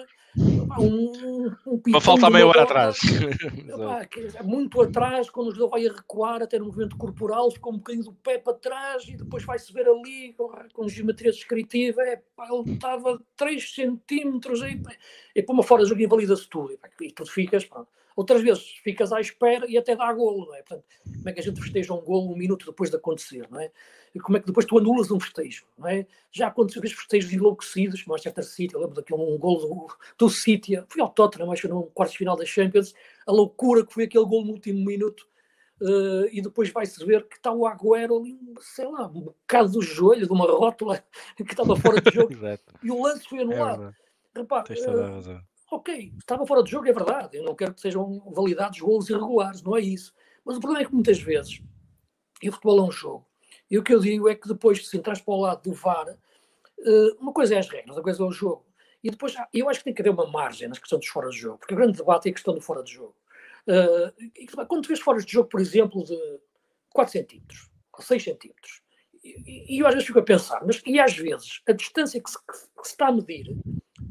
um, 0.79 1.51
um 1.65 1.81
Uma 1.87 2.01
falta 2.01 2.29
meia 2.29 2.47
hora 2.47 2.63
atrás. 2.63 2.97
muito 4.43 4.81
atrás, 4.81 5.29
quando 5.29 5.47
o 5.47 5.51
jogador 5.51 5.69
vai 5.69 5.87
a 5.87 5.93
recuar, 5.93 6.41
até 6.41 6.57
no 6.59 6.65
movimento 6.65 6.97
corporal, 6.97 7.51
ficou 7.51 7.73
um 7.73 7.77
bocadinho 7.77 8.05
do 8.05 8.13
pé 8.13 8.37
para 8.37 8.53
trás 8.53 9.07
e 9.07 9.15
depois 9.15 9.43
vai-se 9.43 9.71
ver 9.73 9.87
ali 9.87 10.33
com, 10.33 10.51
com 10.73 10.87
geometria 10.87 11.31
descritiva. 11.31 12.01
É, 12.01 12.21
pá, 12.35 12.47
ele 12.51 12.73
estava 12.73 13.21
3 13.35 13.73
centímetros 13.73 14.61
e, 14.61 14.81
e 15.35 15.43
para 15.43 15.53
uma 15.53 15.63
fora 15.63 15.83
de 15.83 15.89
jogo 15.89 16.01
invalida-se 16.01 16.47
tudo. 16.47 16.71
E, 16.71 17.07
e 17.07 17.11
tu 17.11 17.25
ficas, 17.25 17.65
pronto. 17.65 17.89
Outras 18.15 18.41
vezes 18.41 18.63
ficas 18.83 19.11
à 19.11 19.19
espera 19.19 19.65
e 19.69 19.77
até 19.77 19.95
dá 19.95 20.11
golo, 20.13 20.45
não 20.45 20.55
é? 20.55 20.61
Portanto, 20.61 20.85
como 21.03 21.29
é 21.29 21.33
que 21.33 21.39
a 21.39 21.43
gente 21.43 21.61
festeja 21.61 21.93
um 21.93 22.01
golo 22.01 22.31
um 22.33 22.35
minuto 22.35 22.65
depois 22.65 22.89
de 22.89 22.95
acontecer, 22.95 23.47
não 23.49 23.59
é? 23.59 23.71
E 24.13 24.19
como 24.19 24.37
é 24.37 24.39
que 24.41 24.47
depois 24.47 24.65
tu 24.65 24.77
anulas 24.77 25.09
um 25.09 25.19
festejo, 25.19 25.65
não 25.77 25.87
é? 25.87 26.05
Já 26.31 26.47
aconteceu 26.47 26.81
vezes 26.81 26.97
festejos 26.97 27.31
enlouquecidos, 27.31 28.05
Manchester 28.05 28.43
City, 28.43 28.73
eu 28.73 28.81
lembro 28.81 28.95
daquele 28.95 29.21
um 29.21 29.37
golo 29.37 29.59
do, 29.59 29.87
do 30.17 30.29
City, 30.29 30.83
fui 30.89 31.01
ao 31.01 31.09
Tottenham, 31.09 31.51
acho 31.51 31.61
que 31.61 31.67
no 31.67 31.83
quarto 31.83 32.17
final 32.17 32.35
da 32.35 32.45
Champions, 32.45 32.93
a 33.25 33.31
loucura 33.31 33.85
que 33.85 33.93
foi 33.93 34.03
aquele 34.03 34.25
golo 34.25 34.45
no 34.45 34.51
último 34.53 34.85
minuto, 34.85 35.25
uh, 35.81 36.27
e 36.31 36.41
depois 36.41 36.69
vai-se 36.69 37.03
ver 37.05 37.25
que 37.27 37.37
está 37.37 37.51
o 37.51 37.65
Agüero 37.65 38.17
ali, 38.17 38.37
sei 38.59 38.85
lá, 38.85 39.07
um 39.07 39.21
bocado 39.21 39.71
do 39.71 39.81
joelho, 39.81 40.25
de 40.25 40.33
uma 40.33 40.45
rótula, 40.45 41.03
que 41.37 41.43
estava 41.43 41.75
fora 41.77 42.01
de 42.01 42.11
jogo, 42.13 42.33
e 42.83 42.91
o 42.91 43.01
lance 43.01 43.27
foi 43.27 43.39
anulado. 43.39 43.95
É 44.35 44.39
Repara, 44.39 44.63
uh, 44.63 45.41
ok, 45.71 46.13
estava 46.19 46.45
fora 46.45 46.61
de 46.61 46.69
jogo, 46.69 46.87
é 46.87 46.93
verdade. 46.93 47.37
Eu 47.37 47.45
não 47.45 47.55
quero 47.55 47.73
que 47.73 47.81
sejam 47.81 48.19
validados 48.31 48.79
golos 48.79 49.09
irregulares, 49.09 49.63
não 49.63 49.75
é 49.75 49.81
isso. 49.81 50.13
Mas 50.43 50.57
o 50.57 50.59
problema 50.59 50.83
é 50.83 50.85
que 50.85 50.93
muitas 50.93 51.19
vezes, 51.19 51.61
e 52.43 52.49
o 52.49 52.51
futebol 52.51 52.79
é 52.79 52.83
um 52.83 52.91
jogo, 52.91 53.25
e 53.69 53.77
o 53.77 53.83
que 53.83 53.93
eu 53.93 53.99
digo 53.99 54.27
é 54.27 54.35
que 54.35 54.47
depois, 54.47 54.87
se 54.87 54.97
entras 54.97 55.21
para 55.21 55.33
o 55.33 55.39
lado 55.39 55.63
do 55.63 55.73
VAR, 55.73 56.09
eh, 56.09 57.15
uma 57.19 57.31
coisa 57.31 57.55
é 57.55 57.59
as 57.59 57.69
regras, 57.69 57.89
outra 57.89 58.03
coisa 58.03 58.21
é 58.21 58.25
o 58.25 58.31
jogo. 58.31 58.65
E 59.03 59.09
depois, 59.09 59.33
eu 59.53 59.69
acho 59.69 59.79
que 59.79 59.85
tem 59.85 59.93
que 59.93 60.01
haver 60.01 60.11
uma 60.11 60.27
margem 60.27 60.67
nas 60.67 60.77
questões 60.77 60.99
dos 60.99 61.09
fora 61.09 61.29
de 61.29 61.37
jogo, 61.37 61.57
porque 61.57 61.73
o 61.73 61.77
grande 61.77 61.97
debate 61.97 62.27
é 62.27 62.31
a 62.31 62.33
questão 62.33 62.53
do 62.53 62.61
fora 62.61 62.83
de 62.83 62.91
jogo. 62.91 63.15
Eh, 63.67 64.13
quando 64.67 64.83
tu 64.83 64.87
vês 64.89 64.99
fora 64.99 65.19
de 65.19 65.31
jogo, 65.31 65.47
por 65.47 65.61
exemplo, 65.61 66.03
de 66.03 66.17
4 66.89 67.13
centímetros, 67.13 67.69
ou 67.93 68.03
6 68.03 68.23
centímetros, 68.23 68.81
e, 69.23 69.75
e 69.75 69.79
eu 69.79 69.87
às 69.87 69.93
vezes 69.93 70.07
fico 70.07 70.19
a 70.19 70.23
pensar, 70.23 70.65
mas 70.65 70.81
e 70.85 70.99
às 70.99 71.15
vezes 71.15 71.61
a 71.67 71.71
distância 71.71 72.21
que 72.21 72.29
se, 72.29 72.37
que 72.45 72.57
se 72.87 72.91
está 72.91 73.07
a 73.07 73.11
medir 73.11 73.55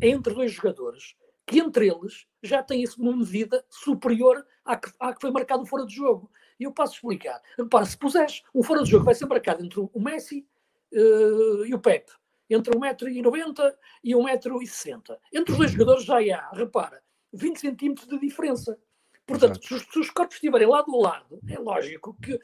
é 0.01 0.09
entre 0.09 0.33
dois 0.33 0.53
jogadores 0.53 1.17
que 1.47 1.59
entre 1.59 1.89
eles 1.89 2.27
já 2.43 2.63
tem 2.63 2.83
isso 2.83 3.03
numa 3.03 3.17
medida 3.17 3.65
superior 3.69 4.47
à 4.65 4.77
que, 4.77 4.91
à 4.99 5.15
que 5.15 5.21
foi 5.21 5.31
marcado 5.31 5.67
fora 5.67 5.85
de 5.85 5.95
jogo. 5.95 6.31
E 6.59 6.65
eu 6.65 6.73
passo 6.73 6.93
a 6.93 6.97
explicar. 6.97 7.43
Repara, 7.59 7.85
se 7.85 7.97
puseres 7.97 8.43
um 8.55 8.63
fora 8.63 8.83
de 8.83 8.91
jogo, 8.91 9.05
vai 9.05 9.15
ser 9.15 9.27
marcado 9.27 9.65
entre 9.65 9.81
o 9.81 10.01
Messi 10.01 10.47
uh, 10.93 11.65
e 11.65 11.75
o 11.75 11.79
Pepe, 11.79 12.13
entre 12.49 12.73
1,90m 12.77 13.75
e 14.05 14.13
1,60m. 14.13 15.17
Entre 15.33 15.53
os 15.53 15.59
dois 15.59 15.71
jogadores 15.71 16.05
já 16.05 16.19
há, 16.19 16.51
repara, 16.53 17.03
20 17.33 17.61
centímetros 17.61 18.09
de 18.09 18.19
diferença. 18.19 18.79
Portanto, 19.27 19.65
se 19.65 19.75
os, 19.75 19.83
se 19.83 19.99
os, 19.99 20.11
corpos 20.11 20.37
estiverem 20.37 20.67
lado 20.67 20.95
a 20.95 21.01
lado, 21.01 21.41
é 21.49 21.59
lógico 21.59 22.17
que, 22.21 22.39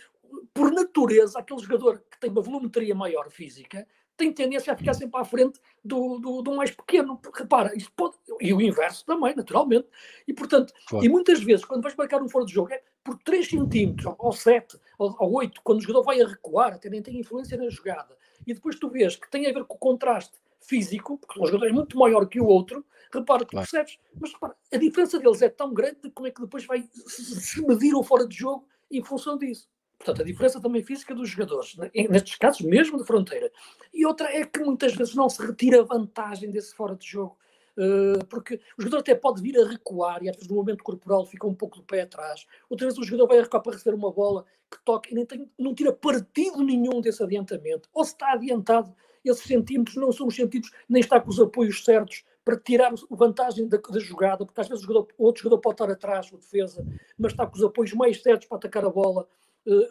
por 0.55 0.71
natureza, 0.73 1.39
aquele 1.39 1.61
jogador 1.61 2.03
que 2.11 2.19
tem 2.21 2.31
uma 2.31 2.41
volumetria 2.41 2.95
maior 2.95 3.31
física 3.31 3.87
tem 4.17 4.33
tendência 4.33 4.73
a 4.73 4.77
ficar 4.77 4.95
sempre 4.95 5.21
à 5.21 5.25
frente 5.25 5.61
do, 5.85 6.19
do, 6.19 6.43
do 6.43 6.55
mais 6.55 6.71
pequeno. 6.71 7.21
Repara, 7.35 7.77
isto 7.77 7.93
pode. 7.95 8.17
E 8.41 8.53
o 8.53 8.61
inverso 8.61 9.05
também, 9.05 9.35
naturalmente. 9.35 9.87
E, 10.27 10.33
portanto, 10.33 10.73
claro. 10.89 11.05
e 11.05 11.09
muitas 11.09 11.43
vezes, 11.43 11.65
quando 11.65 11.83
vais 11.83 11.95
marcar 11.95 12.23
um 12.23 12.29
fora 12.29 12.45
de 12.45 12.53
jogo, 12.53 12.73
é 12.73 12.83
por 13.05 13.19
3 13.19 13.49
centímetros, 13.49 14.13
ou 14.19 14.33
7, 14.33 14.79
ou, 14.99 15.15
ou 15.19 15.35
8, 15.35 15.61
quando 15.63 15.79
o 15.79 15.83
jogador 15.83 16.03
vai 16.03 16.21
a 16.21 16.27
recuar, 16.27 16.75
até 16.75 16.89
nem 16.89 17.03
tem 17.03 17.19
influência 17.19 17.57
na 17.57 17.69
jogada. 17.69 18.17
E 18.47 18.55
depois 18.55 18.79
tu 18.79 18.89
vês 18.89 19.17
que 19.17 19.31
tem 19.31 19.47
a 19.47 19.53
ver 19.53 19.65
com 19.65 19.77
o 19.77 19.79
contraste 19.79 20.39
físico, 20.61 21.19
porque 21.19 21.41
um 21.41 21.47
jogador 21.47 21.67
é 21.69 21.73
muito 21.73 21.97
maior 21.97 22.27
que 22.27 22.41
o 22.41 22.47
outro, 22.47 22.85
repara, 23.13 23.45
tu 23.45 23.51
claro. 23.51 23.69
percebes, 23.69 23.99
mas 24.21 24.33
repara, 24.33 24.57
a 24.73 24.77
diferença 24.77 25.19
deles 25.19 25.43
é 25.43 25.49
tão 25.49 25.73
grande 25.73 26.11
como 26.13 26.27
é 26.27 26.31
que 26.31 26.41
depois 26.41 26.65
vai 26.67 26.89
se 27.07 27.65
medir 27.67 27.95
o 27.95 28.03
fora 28.03 28.27
de 28.27 28.37
jogo 28.37 28.67
em 28.91 29.03
função 29.03 29.39
disso. 29.39 29.69
Portanto, 29.99 30.23
a 30.23 30.25
diferença 30.25 30.61
também 30.61 30.83
física 30.83 31.15
dos 31.15 31.29
jogadores, 31.31 31.77
né, 31.77 31.91
nestes 32.11 32.37
casos 32.37 32.61
mesmo 32.61 32.99
de 32.99 33.05
fronteira. 33.05 33.51
E 33.93 34.05
outra 34.07 34.29
é 34.35 34.45
que 34.45 34.61
muitas 34.61 34.95
vezes 34.95 35.15
não 35.15 35.29
se 35.29 35.45
retira 35.45 35.83
vantagem 35.83 36.51
desse 36.51 36.75
fora 36.75 36.95
de 36.95 37.07
jogo, 37.07 37.37
eh, 37.79 38.25
porque 38.29 38.61
o 38.79 38.83
jogador 38.83 38.99
até 38.99 39.15
pode 39.15 39.43
vir 39.43 39.59
a 39.59 39.69
recuar 39.69 40.23
e 40.23 40.29
às 40.29 40.37
vezes 40.37 40.49
no 40.49 40.57
momento 40.57 40.83
corporal 40.85 41.27
fica 41.27 41.47
um 41.47 41.55
pouco 41.55 41.77
do 41.77 41.83
pé 41.83 42.03
atrás. 42.03 42.47
Outra 42.69 42.87
vez 42.87 42.99
o 42.99 43.05
jogador 43.05 43.29
vai 43.29 43.39
a 43.39 43.43
recuar 43.43 43.63
para 43.63 43.73
receber 43.73 43.97
uma 43.97 44.13
bola 44.13 44.45
que 44.71 44.79
toca 44.85 45.11
e 45.11 45.15
nem 45.15 45.27
tem, 45.27 45.51
não 45.59 45.75
tira 45.75 45.93
partido 45.93 46.63
nenhum 46.63 47.01
desse 47.01 47.23
adiantamento. 47.23 47.89
Ou 47.93 48.05
se 48.05 48.13
está 48.13 48.33
adiantado, 48.33 48.95
esses 49.25 49.45
centímetros 49.45 49.97
não 49.97 50.13
são 50.13 50.27
os 50.27 50.37
centímetros, 50.37 50.73
nem 50.89 51.01
está 51.01 51.21
com 51.21 51.31
os 51.31 51.41
apoios 51.41 51.85
certos 51.85 52.25
para 52.45 52.57
tirar 52.57 52.95
vantagem 53.11 53.67
da, 53.69 53.77
da, 53.77 53.99
jogada, 53.99 54.47
porque 54.47 54.61
às 54.61 54.69
vezes 54.69 54.85
o, 54.85 54.87
jogador, 54.87 55.09
outro 55.19 55.43
jogador 55.43 55.61
pode 55.61 55.75
estar 55.75 55.91
atrás, 55.91 56.33
o 56.33 56.37
defesa, 56.37 56.87
mas 57.19 57.33
está 57.33 57.45
com 57.45 57.57
os 57.57 57.65
apoios 57.65 57.93
mais 57.93 58.23
certos 58.23 58.47
para 58.47 58.57
atacar 58.57 58.85
a 58.85 58.91
bola 58.91 59.27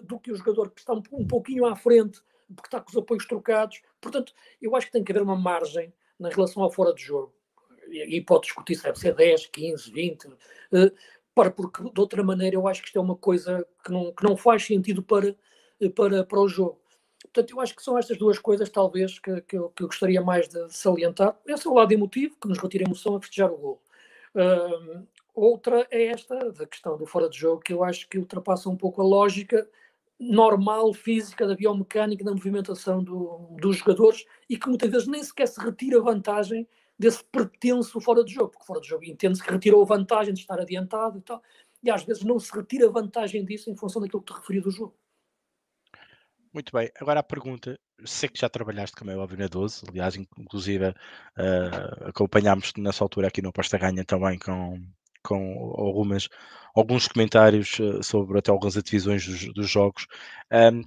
do 0.03 0.19
que 0.19 0.31
o 0.31 0.35
jogador 0.35 0.71
que 0.71 0.79
está 0.79 0.93
um, 0.93 1.03
um, 1.11 1.27
pouquinho 1.27 1.65
à 1.65 1.75
frente, 1.75 2.21
porque 2.55 2.67
está 2.67 2.79
com 2.79 2.89
os 2.89 2.97
apoios 2.97 3.25
trocados. 3.25 3.81
Portanto, 3.99 4.33
eu 4.61 4.75
acho 4.75 4.87
que 4.87 4.93
tem 4.93 5.03
que 5.03 5.11
haver 5.11 5.21
uma 5.21 5.35
margem 5.35 5.93
na 6.19 6.29
relação 6.29 6.63
ao 6.63 6.71
fora 6.71 6.93
de 6.93 7.03
jogo. 7.03 7.33
E, 7.89 8.17
e 8.17 8.21
pode 8.21 8.43
discutir 8.43 8.75
se 8.75 8.83
deve 8.83 8.97
ser 8.97 9.13
10, 9.13 9.47
15, 9.47 9.91
20, 9.91 10.25
uh, 10.27 10.35
para, 11.33 11.51
porque 11.51 11.83
de 11.83 11.99
outra 11.99 12.23
maneira 12.23 12.55
eu 12.55 12.67
acho 12.67 12.81
que 12.81 12.87
isto 12.87 12.97
é 12.97 13.01
uma 13.01 13.17
coisa 13.17 13.67
que 13.83 13.91
não, 13.91 14.13
que 14.13 14.23
não 14.23 14.37
faz 14.37 14.65
sentido 14.65 15.03
para, 15.03 15.35
para, 15.93 16.23
para 16.23 16.39
o 16.39 16.47
jogo. 16.47 16.79
Portanto, 17.21 17.51
eu 17.51 17.59
acho 17.59 17.75
que 17.75 17.83
são 17.83 17.97
estas 17.97 18.17
duas 18.17 18.39
coisas, 18.39 18.69
talvez, 18.69 19.19
que, 19.19 19.41
que, 19.41 19.57
eu, 19.57 19.69
que 19.69 19.83
eu 19.83 19.87
gostaria 19.87 20.21
mais 20.21 20.47
de 20.47 20.73
salientar. 20.73 21.37
Esse 21.45 21.67
é 21.67 21.69
o 21.69 21.73
lado 21.73 21.91
emotivo, 21.91 22.37
que 22.41 22.47
nos 22.47 22.57
retira 22.57 22.85
emoção 22.85 23.17
a 23.17 23.19
festejar 23.19 23.51
o 23.51 23.57
gol. 23.57 23.81
Uh, 24.33 25.05
outra 25.35 25.85
é 25.91 26.07
esta, 26.07 26.51
da 26.51 26.65
questão 26.65 26.97
do 26.97 27.05
fora 27.05 27.29
de 27.29 27.37
jogo, 27.37 27.61
que 27.61 27.73
eu 27.73 27.83
acho 27.83 28.07
que 28.07 28.17
ultrapassa 28.17 28.69
um 28.69 28.77
pouco 28.77 29.01
a 29.01 29.05
lógica 29.05 29.67
normal, 30.19 30.93
física, 30.93 31.45
da 31.45 31.55
biomecânica, 31.55 32.23
da 32.23 32.31
movimentação 32.31 33.03
do, 33.03 33.49
dos 33.59 33.77
jogadores 33.77 34.25
e 34.49 34.57
que 34.57 34.67
muitas 34.67 34.89
vezes 34.89 35.07
nem 35.07 35.23
sequer 35.23 35.47
se 35.47 35.59
retira 35.59 36.01
vantagem 36.01 36.67
desse 36.97 37.23
pretenso 37.25 37.99
fora 37.99 38.23
de 38.23 38.33
jogo, 38.33 38.51
porque 38.51 38.65
fora 38.65 38.79
de 38.79 38.87
jogo 38.87 39.03
entende-se 39.03 39.43
que 39.43 39.51
retirou 39.51 39.81
a 39.81 39.85
vantagem 39.85 40.33
de 40.33 40.39
estar 40.39 40.59
adiantado 40.59 41.17
e 41.17 41.21
tal, 41.21 41.41
e 41.83 41.91
às 41.91 42.03
vezes 42.03 42.23
não 42.23 42.39
se 42.39 42.55
retira 42.55 42.89
vantagem 42.89 43.43
disso 43.43 43.69
em 43.69 43.75
função 43.75 44.01
daquilo 44.01 44.21
que 44.21 44.33
te 44.33 44.37
referi 44.39 44.61
do 44.61 44.71
jogo. 44.71 44.95
Muito 46.53 46.71
bem, 46.71 46.89
agora 47.01 47.19
a 47.19 47.23
pergunta, 47.23 47.77
sei 48.05 48.29
que 48.29 48.39
já 48.39 48.47
trabalhaste, 48.47 48.95
como 48.95 49.11
é 49.11 49.17
óbvio, 49.17 49.37
na 49.37 49.47
12, 49.47 49.83
aliás, 49.89 50.15
inclusive 50.15 50.87
uh, 50.87 52.07
acompanhámos 52.07 52.71
nessa 52.77 53.03
altura 53.03 53.27
aqui 53.27 53.41
no 53.41 53.51
Pasta 53.51 53.77
Ganha 53.77 54.05
também 54.05 54.39
com, 54.39 54.81
com 55.25 55.73
algumas, 55.77 56.29
alguns 56.75 57.07
comentários 57.07 57.79
uh, 57.79 58.03
sobre 58.03 58.39
até 58.39 58.51
algumas 58.51 58.73
divisões 58.75 59.25
dos, 59.25 59.53
dos 59.53 59.69
jogos. 59.69 60.07
Um, 60.51 60.83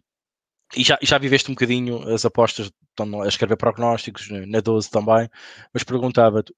e 0.76 0.84
já, 0.84 0.98
já 1.02 1.18
viveste 1.18 1.50
um 1.50 1.54
bocadinho 1.54 2.02
as 2.12 2.24
apostas, 2.24 2.70
estão 2.90 3.22
a 3.22 3.28
escrever 3.28 3.56
prognósticos 3.56 4.28
na 4.46 4.60
12 4.60 4.90
também, 4.90 5.28
mas 5.72 5.82
perguntava-te 5.82 6.52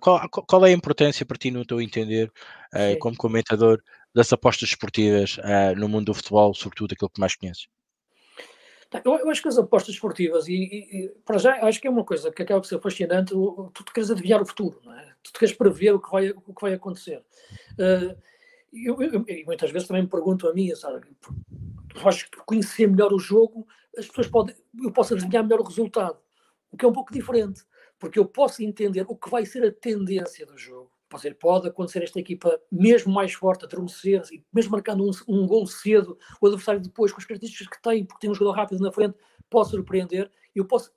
qual, 0.00 0.28
qual, 0.28 0.66
é 0.66 0.70
a 0.70 0.72
importância 0.72 1.24
para 1.24 1.38
ti, 1.38 1.50
no 1.50 1.64
teu 1.64 1.80
entender, 1.80 2.30
uh, 2.74 2.98
como 2.98 3.16
comentador, 3.16 3.82
das 4.14 4.30
apostas 4.32 4.68
esportivas 4.68 5.38
no 5.78 5.88
mundo 5.88 6.06
do 6.06 6.14
futebol, 6.14 6.52
sobretudo 6.52 6.92
aquilo 6.92 7.08
que 7.08 7.20
mais 7.20 7.34
conheces? 7.34 7.66
Eu, 9.04 9.18
eu, 9.18 9.30
acho 9.30 9.40
que 9.40 9.48
as 9.48 9.58
apostas 9.58 9.94
esportivas, 9.94 10.46
e, 10.48 10.54
e, 10.54 11.04
e, 11.04 11.08
para 11.24 11.38
já, 11.38 11.54
acho 11.64 11.80
que 11.80 11.86
é 11.86 11.90
uma 11.90 12.04
coisa 12.04 12.30
que 12.30 12.42
acaba 12.42 12.60
por 12.60 12.66
ser 12.66 12.80
fascinante, 12.80 13.32
tu, 13.32 13.84
queres 13.92 14.10
adivinhar 14.10 14.42
o 14.42 14.46
futuro, 14.46 14.80
não 14.84 14.92
é? 14.92 15.14
tu 15.22 15.32
queres 15.32 15.54
prever 15.54 15.94
o 15.94 16.00
que 16.00 16.10
vai, 16.10 16.30
o 16.30 16.54
que 16.54 16.60
vai 16.60 16.74
acontecer. 16.74 17.24
Uh, 17.72 18.14
eu, 18.72 19.00
eu, 19.00 19.24
muitas 19.46 19.70
vezes 19.70 19.88
também 19.88 20.02
me 20.02 20.08
pergunto 20.08 20.46
a 20.46 20.52
mim, 20.52 20.74
sabe, 20.74 21.06
tu 21.20 22.08
acho 22.08 22.30
que 22.30 22.38
conhecer 22.44 22.86
melhor 22.86 23.12
o 23.12 23.18
jogo, 23.18 23.66
as 23.96 24.06
pessoas 24.06 24.26
podem, 24.26 24.54
eu 24.82 24.92
posso 24.92 25.14
adivinhar 25.14 25.42
melhor 25.42 25.60
o 25.60 25.64
resultado, 25.64 26.18
o 26.70 26.76
que 26.76 26.84
é 26.84 26.88
um 26.88 26.92
pouco 26.92 27.12
diferente, 27.12 27.62
porque 27.98 28.18
eu 28.18 28.26
posso 28.26 28.62
entender 28.62 29.06
o 29.08 29.16
que 29.16 29.30
vai 29.30 29.46
ser 29.46 29.64
a 29.64 29.72
tendência 29.72 30.44
do 30.44 30.58
jogo. 30.58 30.91
Pode, 31.12 31.34
pode 31.34 31.68
acontecer 31.68 32.02
esta 32.02 32.18
equipa 32.18 32.58
mesmo 32.70 33.12
mais 33.12 33.34
forte, 33.34 33.66
adormecer, 33.66 34.22
mesmo 34.50 34.72
marcando 34.72 35.04
um, 35.04 35.10
um 35.28 35.46
gol 35.46 35.66
cedo, 35.66 36.18
o 36.40 36.46
adversário 36.46 36.80
depois, 36.80 37.12
com 37.12 37.18
as 37.18 37.26
características 37.26 37.68
que 37.68 37.82
tem, 37.82 38.06
porque 38.06 38.20
tem 38.22 38.30
um 38.30 38.34
jogador 38.34 38.56
rápido 38.56 38.82
na 38.82 38.90
frente, 38.90 39.14
pode 39.50 39.68
surpreender. 39.68 40.30
Eu 40.54 40.64
posso 40.64 40.90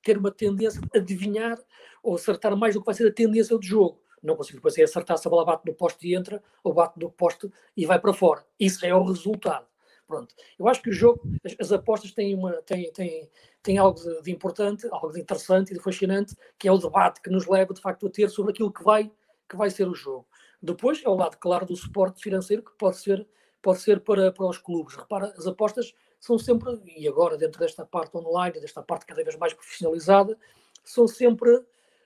ter 0.00 0.16
uma 0.16 0.30
tendência 0.30 0.80
a 0.94 0.98
adivinhar 0.98 1.58
ou 2.02 2.14
acertar 2.14 2.56
mais 2.56 2.74
do 2.74 2.80
que 2.80 2.86
vai 2.86 2.94
ser 2.94 3.08
a 3.08 3.12
tendência 3.12 3.56
do 3.56 3.64
jogo. 3.64 4.00
Não 4.22 4.36
consigo 4.36 4.58
depois 4.58 4.78
acertar 4.78 5.18
se 5.18 5.26
a 5.26 5.30
bola 5.30 5.44
bate 5.44 5.66
no 5.66 5.74
poste 5.74 6.06
e 6.06 6.14
entra, 6.14 6.40
ou 6.62 6.72
bate 6.72 6.98
no 7.00 7.10
poste 7.10 7.50
e 7.76 7.84
vai 7.84 7.98
para 8.00 8.12
fora. 8.12 8.44
Isso 8.60 8.86
é 8.86 8.94
o 8.94 9.02
resultado. 9.02 9.66
Pronto. 10.06 10.34
Eu 10.58 10.68
acho 10.68 10.80
que 10.80 10.88
o 10.88 10.92
jogo, 10.92 11.20
as, 11.44 11.54
as 11.60 11.72
apostas 11.72 12.12
têm, 12.12 12.34
uma, 12.34 12.62
têm, 12.62 12.90
têm, 12.92 13.28
têm 13.62 13.76
algo 13.76 14.00
de, 14.00 14.22
de, 14.22 14.30
importante, 14.30 14.88
algo 14.90 15.12
de 15.12 15.20
interessante 15.20 15.70
e 15.70 15.74
de 15.74 15.82
fascinante, 15.82 16.34
que 16.58 16.66
é 16.66 16.72
o 16.72 16.78
debate 16.78 17.20
que 17.20 17.28
nos 17.28 17.46
leva, 17.46 17.74
de 17.74 17.80
facto, 17.80 18.06
a 18.06 18.10
ter 18.10 18.30
sobre 18.30 18.52
aquilo 18.52 18.72
que 18.72 18.82
vai 18.82 19.10
que 19.48 19.56
vai 19.56 19.70
ser 19.70 19.88
o 19.88 19.94
jogo. 19.94 20.26
Depois 20.60 21.02
é 21.04 21.08
o 21.08 21.14
lado, 21.14 21.36
claro, 21.38 21.66
do 21.66 21.76
suporte 21.76 22.22
financeiro 22.22 22.62
que 22.62 22.72
pode 22.76 22.98
ser, 22.98 23.26
pode 23.62 23.80
ser 23.80 24.00
para, 24.00 24.32
para 24.32 24.46
os 24.46 24.58
clubes. 24.58 24.96
Repara, 24.96 25.32
as 25.36 25.46
apostas 25.46 25.94
são 26.20 26.38
sempre, 26.38 26.80
e 26.84 27.06
agora 27.06 27.36
dentro 27.36 27.60
desta 27.60 27.86
parte 27.86 28.16
online, 28.16 28.60
desta 28.60 28.82
parte 28.82 29.06
cada 29.06 29.22
vez 29.22 29.36
mais 29.36 29.54
profissionalizada, 29.54 30.36
são 30.84 31.06
sempre. 31.06 31.50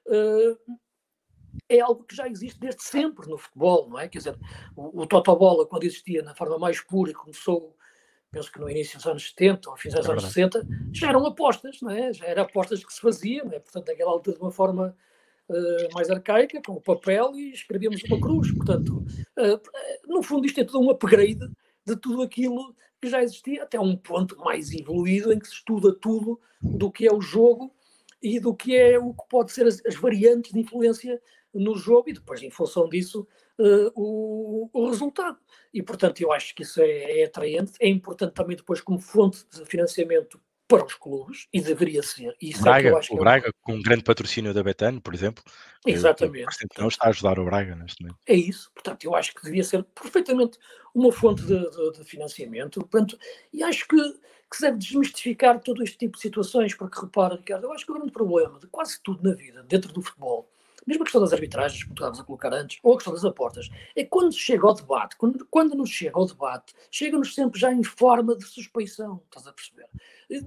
Uh, 0.07 0.79
é 1.69 1.81
algo 1.81 2.05
que 2.05 2.17
já 2.17 2.27
existe 2.27 2.59
desde 2.59 2.83
sempre 2.83 3.29
no 3.29 3.37
futebol, 3.37 3.89
não 3.89 3.99
é? 3.99 4.09
Quer 4.09 4.19
dizer, 4.19 4.39
o, 4.75 5.03
o 5.03 5.07
Totobola, 5.07 5.67
quando 5.67 5.85
existia 5.85 6.23
na 6.23 6.35
forma 6.35 6.59
mais 6.59 6.81
pura, 6.81 7.13
começou, 7.13 7.77
penso 8.31 8.51
que 8.51 8.59
no 8.59 8.71
início 8.71 8.97
dos 8.97 9.07
anos 9.07 9.29
70 9.29 9.69
ou 9.69 9.77
fins 9.77 9.95
dos 9.95 10.07
é 10.07 10.11
anos 10.11 10.25
60, 10.25 10.67
já 10.93 11.09
eram 11.09 11.27
apostas, 11.27 11.81
não 11.83 11.91
é? 11.91 12.13
Já 12.13 12.27
eram 12.27 12.45
apostas 12.45 12.83
que 12.83 12.93
se 12.93 13.01
faziam, 13.01 13.51
é? 13.53 13.59
Portanto, 13.59 13.87
naquela 13.87 14.11
altura, 14.11 14.37
de 14.37 14.43
uma 14.43 14.51
forma 14.51 14.97
uh, 15.49 15.95
mais 15.95 16.11
arcaica, 16.11 16.61
com 16.65 16.73
o 16.73 16.81
papel, 16.81 17.35
e 17.37 17.53
escrevíamos 17.53 18.03
uma 18.05 18.21
cruz. 18.21 18.51
Portanto, 18.53 19.05
uh, 19.39 19.61
no 20.07 20.23
fundo, 20.23 20.47
isto 20.47 20.61
é 20.61 20.65
tudo 20.65 20.81
um 20.81 20.91
upgrade 20.91 21.49
de 21.87 21.97
tudo 21.97 22.23
aquilo 22.23 22.75
que 23.01 23.09
já 23.09 23.23
existia, 23.23 23.65
até 23.65 23.81
um 23.81 23.97
ponto 23.97 24.39
mais 24.39 24.73
evoluído 24.73 25.33
em 25.33 25.39
que 25.39 25.49
se 25.49 25.55
estuda 25.55 25.93
tudo 25.93 26.41
do 26.61 26.91
que 26.91 27.07
é 27.07 27.13
o 27.13 27.21
jogo 27.21 27.75
e 28.23 28.39
do 28.39 28.55
que 28.55 28.77
é 28.77 28.97
o 28.99 29.13
que 29.13 29.29
pode 29.29 29.51
ser 29.51 29.67
as, 29.67 29.85
as 29.85 29.97
variantes 29.97 30.53
de 30.53 30.61
influência 30.61 31.21
no 31.53 31.77
jogo 31.77 32.09
e 32.09 32.13
depois, 32.13 32.41
em 32.43 32.51
função 32.51 32.89
disso, 32.89 33.27
uh, 33.59 33.93
o, 33.95 34.71
o, 34.73 34.89
resultado. 34.89 35.39
E, 35.75 35.83
portanto, 35.83 36.21
eu 36.21 36.33
acho 36.33 36.55
que 36.55 36.63
isso 36.63 36.81
é, 36.81 37.21
é 37.21 37.25
atraente. 37.25 37.73
É 37.81 37.89
importante 37.89 38.35
também 38.35 38.57
depois 38.57 38.81
como 38.81 38.99
fonte 38.99 39.45
de 39.53 39.65
financiamento 39.67 40.41
para 40.69 40.85
os 40.85 40.95
clubes, 40.95 41.49
e 41.53 41.61
deveria 41.61 42.03
ser. 42.03 42.35
E 42.41 42.51
isso 42.51 42.63
Braga, 42.63 42.89
é 42.89 42.93
o 43.11 43.17
Braga, 43.17 43.49
é... 43.49 43.53
com 43.61 43.75
um 43.75 43.83
grande 43.83 44.05
patrocínio 44.05 44.55
da 44.55 44.63
Betano, 44.63 45.01
por 45.01 45.15
exemplo. 45.15 45.43
Exatamente. 45.87 46.57
Não 46.79 46.89
está 46.89 47.07
a 47.07 47.09
ajudar 47.11 47.39
o 47.39 47.45
Braga 47.45 47.75
neste 47.75 48.03
momento. 48.03 48.19
É 48.27 48.35
isso. 48.35 48.71
Portanto, 48.75 49.05
eu 49.05 49.15
acho 49.15 49.35
que 49.35 49.43
devia 49.43 49.65
ser 49.65 49.85
perfeitamente 49.85 50.59
uma 50.95 51.13
fonte 51.13 51.43
de, 51.43 51.59
de, 51.59 51.93
de 51.99 52.05
financiamento. 52.05 52.81
Portanto, 52.81 53.19
e 53.53 53.63
acho 53.63 53.87
que, 53.87 53.97
que 53.97 54.57
se 54.57 54.63
deve 54.63 54.79
desmistificar 54.79 55.61
todo 55.61 55.83
este 55.83 55.99
tipo 55.99 56.17
de 56.17 56.23
situações, 56.23 56.75
porque 56.75 57.01
repara, 57.01 57.37
Ricardo, 57.37 57.65
eu 57.65 57.73
acho 57.73 57.85
que 57.85 57.93
o 57.93 57.95
grande 57.95 58.13
problema 58.13 58.59
de 58.59 58.67
quase 58.69 59.01
tudo 59.03 59.29
na 59.29 59.35
vida, 59.35 59.63
dentro 59.65 59.93
do 59.93 60.03
futebol, 60.03 60.42
mesmo 60.87 61.03
a 61.03 61.05
questão 61.05 61.21
das 61.21 61.33
arbitragens, 61.33 61.83
como 61.83 61.95
estávamos 61.95 62.21
a 62.21 62.25
colocar 62.25 62.53
antes, 62.53 62.79
ou 62.83 62.95
a 62.95 62.97
questão 62.97 63.13
das 63.13 63.25
aportas, 63.25 63.69
é 63.95 64.05
quando 64.05 64.33
chega 64.33 64.67
ao 64.67 64.75
debate, 64.75 65.17
quando, 65.17 65.47
quando 65.51 65.77
nos 65.77 65.91
chega 65.91 66.19
ao 66.19 66.27
debate, 66.27 66.75
chega-nos 66.91 67.35
sempre 67.35 67.59
já 67.59 67.73
em 67.73 67.83
forma 67.83 68.37
de 68.37 68.45
suspeição, 68.45 69.23
estás 69.27 69.47
a 69.47 69.53
perceber? 69.53 69.89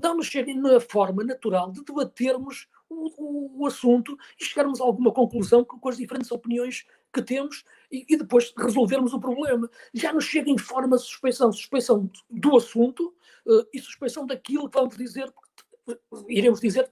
Não-nos 0.01 0.27
chega 0.27 0.53
na 0.53 0.79
forma 0.79 1.23
natural 1.23 1.71
de 1.71 1.83
debatermos 1.83 2.67
o, 2.89 3.09
o, 3.17 3.61
o, 3.61 3.65
assunto 3.67 4.17
e 4.39 4.45
chegarmos 4.45 4.79
a 4.79 4.83
alguma 4.83 5.11
conclusão 5.11 5.63
com 5.63 5.89
as 5.89 5.97
diferentes 5.97 6.31
opiniões 6.31 6.85
que 7.13 7.21
temos 7.21 7.63
e, 7.91 8.05
e, 8.09 8.17
depois 8.17 8.53
resolvermos 8.57 9.13
o 9.13 9.19
problema. 9.19 9.69
Já 9.93 10.11
nos 10.11 10.25
chega 10.25 10.49
em 10.49 10.57
forma 10.57 10.97
de 10.97 11.03
suspeição, 11.03 11.51
suspeição 11.51 12.09
do 12.29 12.57
assunto 12.57 13.13
uh, 13.45 13.65
e 13.73 13.79
suspeição 13.79 14.25
daquilo 14.25 14.69
que 14.69 14.77
vamos 14.77 14.97
dizer, 14.97 15.31
iremos 16.27 16.59
dizer, 16.59 16.89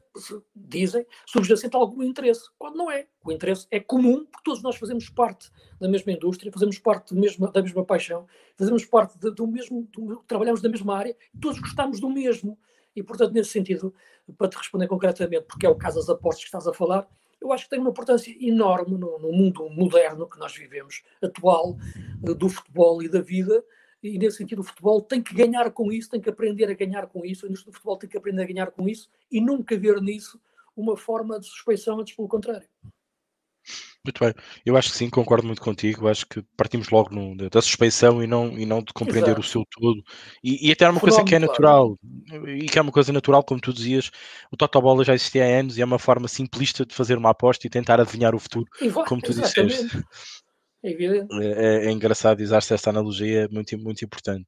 dizem, 0.55 1.05
subjacente 1.25 1.75
a 1.75 1.79
algum 1.79 2.03
interesse, 2.03 2.43
quando 2.57 2.75
não 2.75 2.91
é. 2.91 3.07
O 3.23 3.31
interesse 3.31 3.67
é 3.71 3.79
comum, 3.79 4.25
porque 4.25 4.43
todos 4.43 4.61
nós 4.61 4.75
fazemos 4.75 5.09
parte 5.09 5.49
da 5.79 5.87
mesma 5.87 6.11
indústria, 6.11 6.51
fazemos 6.51 6.77
parte 6.77 7.13
mesma, 7.15 7.51
da 7.51 7.61
mesma 7.61 7.83
paixão, 7.83 8.27
fazemos 8.55 8.85
parte 8.85 9.17
de, 9.17 9.31
do 9.31 9.47
mesmo, 9.47 9.87
do, 9.91 10.23
trabalhamos 10.27 10.61
na 10.61 10.69
mesma 10.69 10.95
área, 10.95 11.15
todos 11.41 11.59
gostamos 11.59 11.99
do 11.99 12.09
mesmo. 12.09 12.57
E, 12.95 13.01
portanto, 13.01 13.33
nesse 13.33 13.49
sentido, 13.49 13.93
para 14.37 14.47
te 14.47 14.57
responder 14.57 14.87
concretamente, 14.87 15.45
porque 15.47 15.65
é 15.65 15.69
o 15.69 15.75
caso 15.75 15.97
das 15.99 16.09
apostas 16.09 16.43
que 16.43 16.47
estás 16.47 16.67
a 16.67 16.73
falar, 16.73 17.07
eu 17.41 17.51
acho 17.51 17.65
que 17.65 17.71
tem 17.71 17.79
uma 17.79 17.89
importância 17.89 18.33
enorme 18.39 18.97
no, 18.97 19.19
no 19.19 19.31
mundo 19.31 19.69
moderno 19.69 20.29
que 20.29 20.39
nós 20.39 20.55
vivemos, 20.55 21.01
atual, 21.21 21.75
do 22.19 22.47
futebol 22.47 23.03
e 23.03 23.09
da 23.09 23.19
vida, 23.19 23.63
e 24.03 24.17
nesse 24.17 24.37
sentido 24.37 24.59
o 24.59 24.63
futebol 24.63 25.01
tem 25.01 25.21
que 25.21 25.33
ganhar 25.33 25.71
com 25.71 25.91
isso, 25.91 26.09
tem 26.09 26.21
que 26.21 26.29
aprender 26.29 26.69
a 26.69 26.73
ganhar 26.73 27.07
com 27.07 27.25
isso, 27.25 27.45
a 27.45 27.49
indústria 27.49 27.71
do 27.71 27.75
futebol 27.75 27.97
tem 27.97 28.09
que 28.09 28.17
aprender 28.17 28.43
a 28.43 28.47
ganhar 28.47 28.71
com 28.71 28.87
isso 28.87 29.09
e 29.31 29.39
nunca 29.39 29.77
ver 29.77 30.01
nisso 30.01 30.39
uma 30.75 30.97
forma 30.97 31.39
de 31.39 31.47
suspeição, 31.47 31.99
antes 31.99 32.15
pelo 32.15 32.27
contrário. 32.27 32.67
Muito 34.05 34.19
bem, 34.19 34.33
eu 34.65 34.75
acho 34.75 34.91
que 34.91 34.97
sim, 34.97 35.09
concordo 35.09 35.47
muito 35.47 35.61
contigo. 35.61 36.09
Acho 36.09 36.27
que 36.27 36.43
partimos 36.57 36.89
logo 36.89 37.15
no, 37.15 37.49
da 37.49 37.61
suspeição 37.61 38.21
e 38.21 38.27
não, 38.27 38.59
e 38.59 38.65
não 38.65 38.83
de 38.83 38.91
compreender 38.91 39.29
Exato. 39.29 39.39
o 39.39 39.43
seu 39.43 39.63
todo. 39.71 40.03
E, 40.43 40.67
e 40.67 40.71
até 40.73 40.83
é 40.83 40.89
uma 40.89 40.99
coisa 40.99 41.23
que 41.23 41.33
é 41.33 41.39
natural, 41.39 41.97
e 42.45 42.65
que 42.65 42.77
é 42.77 42.81
uma 42.81 42.91
coisa 42.91 43.13
natural, 43.13 43.41
como 43.45 43.61
tu 43.61 43.71
dizias, 43.71 44.11
o 44.51 44.57
Totobola 44.57 45.05
já 45.05 45.13
existia 45.13 45.45
há 45.45 45.59
anos 45.59 45.77
e 45.77 45.81
é 45.81 45.85
uma 45.85 45.97
forma 45.97 46.27
simplista 46.27 46.85
de 46.85 46.93
fazer 46.93 47.17
uma 47.17 47.29
aposta 47.29 47.65
e 47.65 47.69
tentar 47.69 48.01
adivinhar 48.01 48.35
o 48.35 48.39
futuro, 48.39 48.65
vai, 48.91 49.05
como 49.05 49.21
tu 49.21 49.31
exatamente. 49.31 49.83
disseste. 49.83 50.03
É. 50.83 50.91
É, 50.91 51.85
é, 51.85 51.85
é 51.87 51.91
engraçado 51.91 52.41
usar-se 52.41 52.73
esta 52.73 52.89
analogia, 52.89 53.47
muito, 53.51 53.77
muito 53.77 54.03
importante. 54.03 54.47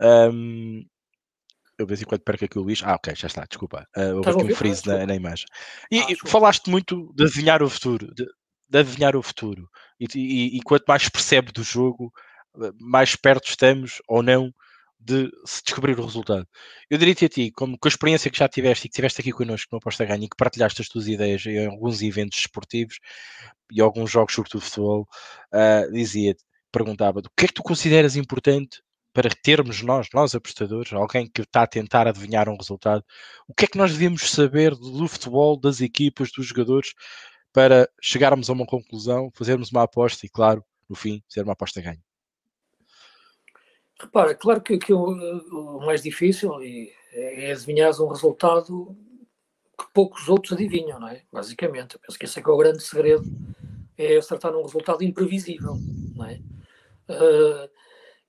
Um, 0.00 0.84
eu 1.78 1.86
de 1.86 1.88
vez 1.88 2.02
em 2.02 2.04
quando 2.04 2.22
perco 2.22 2.44
aqui 2.44 2.58
o 2.58 2.62
Luís. 2.62 2.82
Ah, 2.82 2.94
ok, 2.94 3.14
já 3.14 3.28
está, 3.28 3.44
desculpa. 3.44 3.86
Uh, 3.96 4.16
houve 4.16 4.30
aqui 4.30 4.52
um 4.52 4.56
freeze 4.56 4.86
na, 4.86 5.06
na, 5.06 5.14
imagem. 5.14 5.46
E, 5.90 6.00
ah, 6.00 6.06
falaste 6.26 6.68
muito 6.68 7.12
de 7.14 7.24
adivinhar 7.24 7.62
o 7.62 7.70
futuro, 7.70 8.12
de, 8.12 8.26
de 8.68 8.78
adivinhar 8.78 9.14
o 9.14 9.22
futuro. 9.22 9.68
E, 10.00 10.06
e, 10.16 10.56
e, 10.58 10.62
quanto 10.62 10.84
mais 10.88 11.08
percebe 11.08 11.52
do 11.52 11.62
jogo, 11.62 12.12
mais 12.80 13.14
perto 13.14 13.48
estamos 13.48 14.02
ou 14.08 14.22
não 14.22 14.52
de 15.00 15.30
se 15.44 15.62
descobrir 15.64 15.98
o 15.98 16.04
resultado. 16.04 16.46
Eu 16.90 16.98
diria-te 16.98 17.24
a 17.24 17.28
ti, 17.28 17.50
como 17.52 17.78
com 17.78 17.88
a 17.88 17.90
experiência 17.90 18.30
que 18.30 18.38
já 18.38 18.48
tiveste 18.48 18.86
e 18.86 18.90
que 18.90 18.96
tiveste 18.96 19.20
aqui 19.20 19.32
connosco 19.32 19.68
no 19.72 19.78
Aposta 19.78 20.04
Ganha 20.04 20.24
e 20.24 20.28
que 20.28 20.36
partilhaste 20.36 20.82
as 20.82 20.88
tuas 20.88 21.06
ideias 21.06 21.44
em 21.46 21.66
alguns 21.66 22.02
eventos 22.02 22.38
esportivos 22.38 22.98
e 23.70 23.80
alguns 23.80 24.10
jogos, 24.10 24.34
sobretudo 24.34 24.62
futebol, 24.62 25.08
uh, 25.54 25.92
dizia-te, 25.92 26.42
perguntava-te, 26.72 27.28
o 27.28 27.30
que 27.36 27.44
é 27.44 27.48
que 27.48 27.54
tu 27.54 27.62
consideras 27.62 28.16
importante 28.16 28.82
para 29.12 29.30
termos 29.30 29.82
nós, 29.82 30.08
nós 30.14 30.34
apostadores, 30.34 30.92
alguém 30.92 31.28
que 31.28 31.42
está 31.42 31.62
a 31.62 31.66
tentar 31.66 32.06
adivinhar 32.06 32.48
um 32.48 32.56
resultado, 32.56 33.04
o 33.48 33.54
que 33.54 33.64
é 33.64 33.68
que 33.68 33.78
nós 33.78 33.92
devemos 33.92 34.30
saber 34.30 34.74
do 34.74 35.08
futebol, 35.08 35.58
das 35.58 35.80
equipas, 35.80 36.30
dos 36.30 36.46
jogadores, 36.46 36.92
para 37.52 37.88
chegarmos 38.00 38.50
a 38.50 38.52
uma 38.52 38.66
conclusão, 38.66 39.30
fazermos 39.34 39.70
uma 39.72 39.82
aposta 39.82 40.26
e, 40.26 40.28
claro, 40.28 40.64
no 40.88 40.94
fim, 40.94 41.22
ser 41.28 41.42
uma 41.42 41.54
aposta 41.54 41.80
ganha? 41.80 42.07
Repara, 44.00 44.34
claro 44.34 44.60
que, 44.60 44.78
que 44.78 44.92
o, 44.92 45.78
o, 45.78 45.84
mais 45.84 46.02
difícil 46.02 46.52
é 47.12 47.50
adivinhar 47.50 47.90
um 48.00 48.08
resultado 48.08 48.96
que 49.76 49.86
poucos 49.92 50.28
outros 50.28 50.52
adivinham, 50.52 51.00
não 51.00 51.08
é? 51.08 51.24
Basicamente, 51.32 51.94
eu 51.94 52.00
penso 52.00 52.18
que 52.18 52.24
esse 52.24 52.38
é 52.38 52.42
que 52.42 52.48
é 52.48 52.52
o 52.52 52.56
grande 52.56 52.82
segredo, 52.82 53.24
é 53.96 54.16
acertar 54.16 54.52
num 54.52 54.62
resultado 54.62 55.02
imprevisível, 55.02 55.76
não 56.14 56.26
é? 56.26 56.40
Uh, 57.08 57.70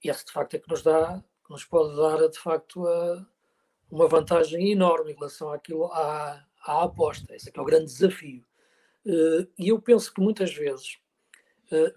e 0.03 0.10
esse 0.10 0.25
de 0.25 0.32
facto 0.32 0.55
é 0.55 0.60
que 0.60 0.69
nos 0.69 0.82
dá, 0.82 1.23
nos 1.49 1.65
pode 1.65 1.95
dar 1.95 2.27
de 2.29 2.39
facto 2.39 2.88
a, 2.88 3.25
uma 3.91 4.08
vantagem 4.08 4.71
enorme 4.71 5.12
em 5.12 5.15
relação 5.15 5.51
àquilo, 5.51 5.86
à, 5.86 6.43
à 6.63 6.84
aposta. 6.84 7.36
Esse 7.36 7.49
é 7.49 7.51
que 7.51 7.60
é 7.60 7.62
o 7.62 7.65
grande 7.65 7.86
desafio. 7.86 8.43
Uh, 9.05 9.47
e 9.58 9.69
eu 9.69 9.79
penso 9.79 10.12
que 10.13 10.21
muitas 10.21 10.53
vezes 10.53 10.97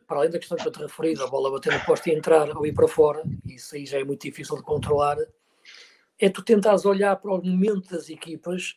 para 0.06 0.18
além 0.18 0.30
da 0.30 0.38
questão 0.38 0.56
que 0.56 0.66
eu 0.66 0.72
te 0.72 0.78
referi, 0.78 1.14
a 1.20 1.26
bola 1.26 1.50
bater 1.50 1.72
na 1.72 1.84
posta 1.84 2.10
e 2.10 2.14
entrar 2.14 2.48
ou 2.56 2.66
ir 2.66 2.72
para 2.72 2.88
fora, 2.88 3.22
isso 3.46 3.74
aí 3.74 3.86
já 3.86 3.98
é 3.98 4.04
muito 4.04 4.22
difícil 4.22 4.56
de 4.56 4.62
controlar, 4.62 5.16
é 6.18 6.28
tu 6.28 6.42
tentares 6.42 6.84
olhar 6.84 7.16
para 7.16 7.32
o 7.32 7.44
momento 7.44 7.90
das 7.90 8.08
equipas, 8.08 8.76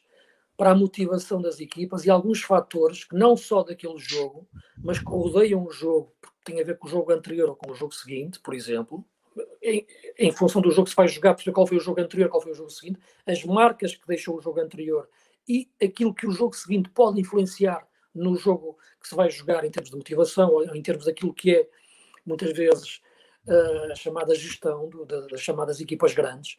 para 0.57 0.71
a 0.71 0.75
motivação 0.75 1.41
das 1.41 1.59
equipas 1.59 2.05
e 2.05 2.09
alguns 2.09 2.41
fatores 2.41 3.03
que 3.03 3.15
não 3.15 3.35
só 3.35 3.61
daquele 3.61 3.97
jogo, 3.97 4.47
mas 4.77 4.99
que 4.99 5.05
rodeiam 5.05 5.63
o 5.63 5.71
jogo, 5.71 6.13
tem 6.43 6.61
a 6.61 6.63
ver 6.63 6.77
com 6.77 6.87
o 6.87 6.89
jogo 6.89 7.11
anterior 7.11 7.49
ou 7.49 7.55
com 7.55 7.71
o 7.71 7.75
jogo 7.75 7.93
seguinte, 7.93 8.39
por 8.39 8.53
exemplo, 8.53 9.05
em, 9.61 9.85
em, 10.17 10.31
função 10.31 10.61
do 10.61 10.71
jogo 10.71 10.85
que 10.85 10.91
se 10.91 10.95
vai 10.95 11.07
jogar, 11.07 11.33
perceber 11.33 11.53
qual 11.53 11.67
foi 11.67 11.77
o 11.77 11.81
jogo 11.81 11.99
anterior, 11.99 12.29
qual 12.29 12.41
foi 12.41 12.53
o 12.53 12.55
jogo 12.55 12.69
seguinte, 12.69 12.99
as 13.25 13.43
marcas 13.43 13.95
que 13.95 14.07
deixou 14.07 14.37
o 14.37 14.41
jogo 14.41 14.61
anterior 14.61 15.09
e 15.47 15.69
aquilo 15.81 16.13
que 16.13 16.25
o 16.25 16.31
jogo 16.31 16.55
seguinte 16.55 16.89
pode 16.89 17.19
influenciar 17.19 17.85
no 18.15 18.35
jogo 18.35 18.77
que 19.01 19.07
se 19.07 19.15
vai 19.15 19.29
jogar 19.29 19.63
em 19.65 19.69
termos 19.69 19.89
de 19.89 19.97
motivação 19.97 20.49
ou 20.49 20.63
em 20.75 20.81
termos 20.81 21.05
daquilo 21.05 21.33
que 21.33 21.55
é, 21.55 21.69
muitas 22.25 22.51
vezes, 22.53 23.01
uh, 23.47 23.91
a 23.91 23.95
chamada 23.95 24.33
gestão 24.33 24.89
do, 24.89 25.05
das 25.05 25.41
chamadas 25.41 25.79
equipas 25.79 26.13
grandes, 26.13 26.57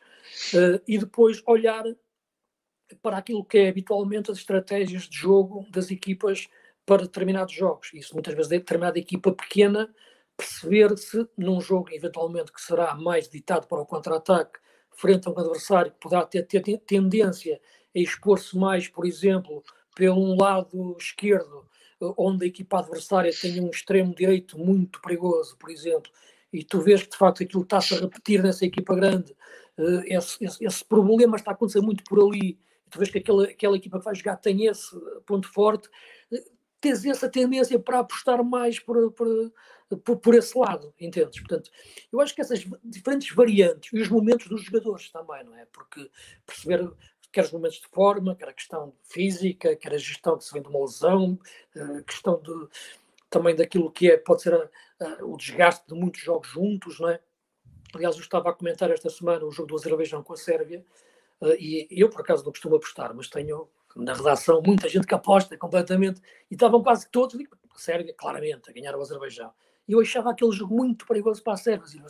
uh, 0.55 0.81
e 0.87 0.99
depois 0.99 1.43
olhar 1.47 1.85
para 3.03 3.19
aquilo 3.19 3.45
que 3.45 3.59
é 3.59 3.69
habitualmente 3.69 4.31
as 4.31 4.39
estratégias 4.39 5.03
de 5.05 5.17
jogo 5.17 5.67
das 5.71 5.91
equipas 5.91 6.49
para 6.85 7.03
determinados 7.03 7.53
jogos. 7.53 7.93
Isso 7.93 8.15
muitas 8.15 8.35
vezes 8.35 8.53
é 8.53 8.59
determinada 8.59 8.99
equipa 8.99 9.33
pequena 9.33 9.93
perceber 10.37 10.97
se 10.97 11.27
num 11.37 11.61
jogo 11.61 11.89
eventualmente 11.93 12.53
que 12.53 12.61
será 12.61 12.95
mais 12.95 13.29
ditado 13.29 13.67
para 13.67 13.81
o 13.81 13.87
contra-ataque 13.87 14.61
frente 14.91 15.27
a 15.27 15.31
um 15.31 15.39
adversário 15.39 15.93
que 15.93 15.99
poderá 15.99 16.25
ter, 16.25 16.43
ter 16.45 16.79
tendência 16.79 17.61
a 17.95 17.99
expor-se 17.99 18.57
mais, 18.57 18.89
por 18.89 19.07
exemplo, 19.07 19.65
pelo 19.97 20.37
lado 20.37 20.95
esquerdo, 21.01 21.67
eh, 22.01 22.13
onde 22.19 22.45
a 22.45 22.49
equipa 22.49 22.79
adversária 22.79 23.33
tem 23.33 23.61
um 23.61 23.71
extremo 23.71 24.15
direito 24.15 24.59
muito 24.59 25.01
perigoso, 25.01 25.57
por 25.57 25.71
exemplo, 25.71 26.13
e 26.53 26.63
tu 26.63 26.81
vês 26.83 27.03
que 27.03 27.11
de 27.11 27.17
facto 27.17 27.43
aquilo 27.43 27.63
está-se 27.63 27.95
a 27.95 28.01
repetir 28.01 28.43
nessa 28.43 28.67
equipa 28.67 28.95
grande, 28.95 29.35
eh, 29.79 30.15
esse, 30.15 30.45
esse, 30.45 30.65
esse, 30.65 30.85
problema 30.85 31.37
está 31.37 31.51
a 31.51 31.55
acontecer 31.55 31.81
muito 31.81 32.05
por 32.05 32.21
ali, 32.21 32.59
e 32.87 32.91
tu 32.91 32.99
vês 32.99 33.11
que 33.11 33.19
aquela, 33.19 33.45
aquela 33.45 33.77
equipa 33.77 33.99
que 33.99 34.05
vai 34.05 34.15
jogar 34.15 34.37
tem 34.37 34.67
esse 34.67 34.95
ponto 35.25 35.51
forte, 35.51 35.89
eh, 36.31 36.45
tens 36.79 37.05
essa 37.07 37.29
tendência 37.29 37.79
para 37.79 38.01
apostar 38.01 38.45
mais 38.45 38.79
por, 38.79 39.11
por, 39.13 39.53
por, 40.05 40.17
por, 40.19 40.35
esse 40.35 40.57
lado, 40.59 40.93
entendes? 41.01 41.39
Portanto, 41.41 41.71
eu 42.13 42.21
acho 42.21 42.35
que 42.35 42.43
essas 42.43 42.63
diferentes 42.85 43.35
variantes 43.35 43.91
e 43.95 44.01
os 44.01 44.09
momentos 44.11 44.47
dos 44.47 44.63
jogadores 44.63 45.11
também, 45.11 45.43
não 45.43 45.57
é? 45.57 45.65
Porque 45.73 46.11
perceber 46.45 46.93
quer 47.37 47.45
os 47.45 47.53
momentos 47.53 47.79
de 47.79 47.89
forma, 47.89 48.35
quer 48.35 48.49
a 48.49 48.53
questão 48.55 48.95
física, 49.03 49.77
quer 49.77 49.93
a 49.93 49.99
gestão 49.99 50.39
que 50.39 50.45
se 50.45 50.55
vem 50.55 50.63
de 50.63 50.69
uma 50.69 50.81
lesão, 50.81 51.39
a 51.99 52.03
questão 52.03 52.41
de, 52.41 52.51
também 53.29 53.55
daquilo 53.55 53.91
que 53.91 54.11
é, 54.11 54.17
pode 54.17 54.41
ser 54.41 54.55
a, 54.55 54.71
a, 55.05 55.23
o 55.23 55.37
desgaste 55.37 55.87
de 55.87 55.93
muitos 55.93 56.23
jogos 56.23 56.49
juntos, 56.49 56.99
não 56.99 57.11
é? 57.11 57.21
Aliás, 57.95 58.17
eu 58.17 58.23
estava 58.23 58.49
a 58.49 58.55
comentar 58.55 58.91
esta 58.91 59.11
semana 59.11 59.45
o 59.45 59.51
jogo 59.51 59.69
do 59.69 59.75
Azerbaijão 59.75 60.23
com 60.23 60.33
a 60.33 60.37
Sérvia, 60.39 60.83
uh, 61.43 61.53
e 61.61 61.87
eu 61.91 62.09
por 62.09 62.23
acaso 62.23 62.43
não 62.43 62.53
costumo 62.53 62.77
apostar, 62.77 63.15
mas 63.15 63.29
tenho 63.29 63.69
na 63.95 64.15
redação 64.15 64.63
muita 64.65 64.89
gente 64.89 65.07
que 65.07 65.15
aposta 65.15 65.59
completamente, 65.59 66.23
e 66.51 66.55
estavam 66.55 66.83
quase 66.83 67.07
todos, 67.11 67.39
a 67.39 67.79
Sérvia, 67.79 68.15
claramente, 68.17 68.71
a 68.71 68.73
ganhar 68.73 68.97
o 68.97 69.03
Azerbaijão. 69.03 69.53
E 69.87 69.93
eu 69.93 70.01
achava 70.01 70.31
aquele 70.31 70.53
jogo 70.53 70.75
muito 70.75 71.07
perigoso 71.07 71.43
para 71.43 71.53
a 71.53 71.59
Sérvia. 71.59 72.03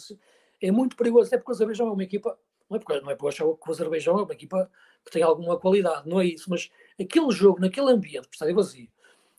É 0.62 0.70
muito 0.70 0.94
perigoso, 0.94 1.26
até 1.26 1.36
porque 1.36 1.50
o 1.50 1.54
Azerbaijão 1.54 1.88
é 1.88 1.90
uma 1.90 2.04
equipa 2.04 2.38
não 2.68 2.76
é 2.76 2.80
porque, 2.80 3.00
não 3.00 3.10
é 3.10 3.14
porque 3.14 3.24
eu 3.24 3.28
achava 3.28 3.56
que 3.56 3.68
o 3.68 3.72
Azerbaijão 3.72 4.18
é 4.18 4.22
uma 4.22 4.32
equipa 4.32 4.70
que 5.06 5.12
tem 5.12 5.22
alguma 5.22 5.56
qualidade, 5.56 6.08
não 6.08 6.20
é 6.20 6.26
isso, 6.26 6.50
mas 6.50 6.68
aquele 7.00 7.30
jogo, 7.30 7.60
naquele 7.60 7.90
ambiente, 7.90 8.28
que 8.28 8.34
está 8.34 8.52
vazio, 8.52 8.88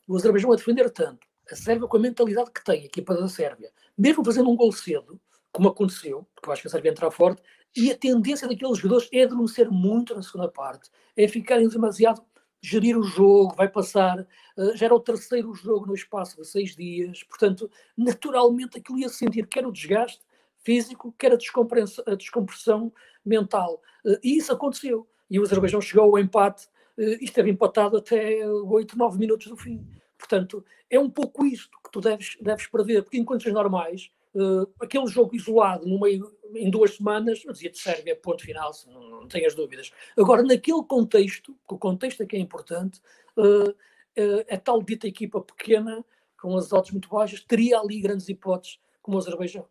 o 0.07 0.15
Azerbaijão 0.15 0.51
a 0.53 0.55
defender 0.55 0.89
tanto, 0.89 1.27
a 1.51 1.55
Sérvia 1.55 1.87
com 1.87 1.97
a 1.97 1.99
mentalidade 1.99 2.49
que 2.51 2.63
tem, 2.63 2.83
a 2.83 2.85
equipa 2.85 3.13
da 3.13 3.27
Sérvia, 3.27 3.69
mesmo 3.97 4.23
fazendo 4.23 4.49
um 4.49 4.55
gol 4.55 4.71
cedo, 4.71 5.19
como 5.51 5.67
aconteceu, 5.67 6.25
porque 6.33 6.47
eu 6.47 6.53
acho 6.53 6.61
que 6.61 6.69
a 6.69 6.71
Sérvia 6.71 6.91
entrar 6.91 7.11
forte, 7.11 7.43
e 7.75 7.91
a 7.91 7.97
tendência 7.97 8.47
daqueles 8.47 8.77
jogadores 8.77 9.09
é 9.11 9.23
adormecer 9.23 9.69
muito 9.69 10.15
na 10.15 10.23
segunda 10.23 10.47
parte, 10.47 10.89
é 11.15 11.27
ficarem 11.27 11.67
demasiado 11.67 12.23
gerir 12.61 12.97
o 12.97 13.03
jogo, 13.03 13.53
vai 13.55 13.67
passar, 13.67 14.19
uh, 14.57 14.75
já 14.75 14.85
era 14.85 14.95
o 14.95 14.99
terceiro 14.99 15.53
jogo 15.53 15.85
no 15.85 15.93
espaço 15.93 16.37
de 16.37 16.47
seis 16.47 16.75
dias, 16.75 17.23
portanto, 17.23 17.69
naturalmente 17.95 18.79
aquilo 18.79 18.97
ia 18.97 19.09
sentir 19.09 19.45
quer 19.47 19.65
o 19.65 19.71
desgaste, 19.71 20.25
físico, 20.63 21.13
quer 21.17 21.33
a 21.33 21.35
descompressão, 21.35 22.03
a 22.07 22.15
descompressão 22.15 22.91
mental. 23.23 23.81
Eh, 24.05 24.19
e 24.21 24.37
isso 24.37 24.51
aconteceu. 24.51 25.07
E 25.29 25.39
o 25.39 25.43
Azerbaijão 25.43 25.81
chegou 25.81 26.05
ao 26.05 26.19
empate 26.19 26.67
eh, 26.97 27.17
e 27.21 27.25
esteve 27.25 27.49
empatado 27.49 27.97
até 27.97 28.47
8, 28.47 28.97
9 28.97 29.17
minutos 29.17 29.47
do 29.47 29.57
fim. 29.57 29.85
Portanto, 30.17 30.65
é 30.89 30.99
um 30.99 31.09
pouco 31.09 31.45
isto 31.45 31.77
que 31.83 31.91
tu 31.91 32.01
deves, 32.01 32.37
deves 32.41 32.67
prever, 32.67 33.03
porque 33.03 33.17
em 33.17 33.23
condições 33.23 33.53
normais, 33.53 34.11
uh, 34.33 34.67
aquele 34.81 35.05
jogo 35.07 35.35
isolado 35.35 35.85
no 35.85 35.99
meio, 35.99 36.35
em 36.55 36.69
duas 36.69 36.95
semanas, 36.95 37.43
eu 37.45 37.53
dizia 37.53 37.69
de 37.69 37.77
Sérvia, 37.77 38.15
ponto 38.15 38.43
final, 38.43 38.71
não, 38.87 39.09
não 39.09 39.27
tenhas 39.27 39.53
dúvidas. 39.53 39.91
Agora, 40.17 40.41
naquele 40.41 40.83
contexto, 40.83 41.53
que 41.67 41.75
o 41.75 41.77
contexto 41.77 42.23
é 42.23 42.25
que 42.25 42.35
é 42.35 42.39
importante, 42.39 42.99
uh, 43.37 43.69
uh, 43.69 44.45
a 44.49 44.57
tal 44.57 44.81
dita 44.81 45.07
equipa 45.07 45.39
pequena, 45.39 46.03
com 46.41 46.55
as 46.57 46.73
odds 46.73 46.91
muito 46.91 47.09
baixas, 47.09 47.41
teria 47.41 47.79
ali 47.79 47.99
grandes 48.01 48.27
hipóteses, 48.27 48.79
como 49.01 49.17
o 49.17 49.19
Azerbaijão. 49.19 49.67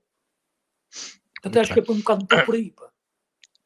Portanto, 1.43 1.61
acho 1.61 1.75
que 1.75 1.81
é 1.81 1.93
um 1.93 1.99
bocado 1.99 2.27
por 2.45 2.55
aí. 2.55 2.71
Pá. 2.71 2.91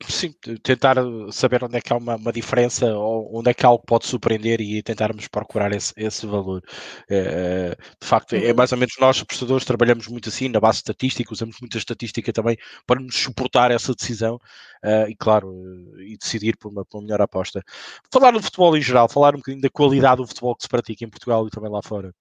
Sim, 0.09 0.32
tentar 0.62 0.96
saber 1.30 1.62
onde 1.62 1.76
é 1.76 1.80
que 1.80 1.92
há 1.92 1.96
uma, 1.96 2.16
uma, 2.16 2.32
diferença 2.32 2.86
ou 2.94 3.38
onde 3.38 3.51
é 3.51 3.55
que 3.55 3.66
algo 3.66 3.84
pode 3.86 4.07
surpreender 4.07 4.59
e 4.61 4.82
tentarmos 4.82 5.28
procurar 5.28 5.72
esse, 5.72 5.92
esse 5.96 6.26
valor. 6.26 6.62
É, 7.09 7.76
de 8.01 8.07
facto, 8.07 8.34
é 8.34 8.51
uhum. 8.51 8.57
mais 8.57 8.72
ou 8.72 8.78
menos 8.78 8.94
nós, 8.98 9.22
prestadores, 9.22 9.64
trabalhamos 9.64 10.09
muito 10.09 10.30
assim, 10.30 10.48
na 10.48 10.59
base 10.59 10.78
estatística, 10.78 11.32
usamos 11.32 11.57
muita 11.61 11.76
estatística 11.76 12.32
também 12.32 12.57
para 12.86 12.98
nos 13.01 13.14
suportar 13.14 13.70
essa 13.70 13.94
decisão 13.94 14.36
uh, 14.36 15.09
e, 15.09 15.14
claro, 15.14 15.53
e 16.01 16.16
decidir 16.16 16.57
por 16.57 16.70
uma, 16.72 16.84
por 16.84 16.98
uma 16.98 17.05
melhor 17.05 17.20
aposta. 17.20 17.62
Falar 18.11 18.32
do 18.32 18.42
futebol 18.42 18.76
em 18.76 18.82
geral, 18.82 19.09
falar 19.09 19.34
um 19.34 19.38
bocadinho 19.38 19.62
da 19.62 19.70
qualidade 19.70 20.22
do 20.22 20.26
futebol 20.26 20.57
que 20.57 20.62
se 20.62 20.68
pratica 20.68 21.05
em 21.05 21.11
Portugal 21.11 21.46
e 21.46 21.51
também 21.51 21.70
lá 21.70 21.82
fora. 21.82 22.12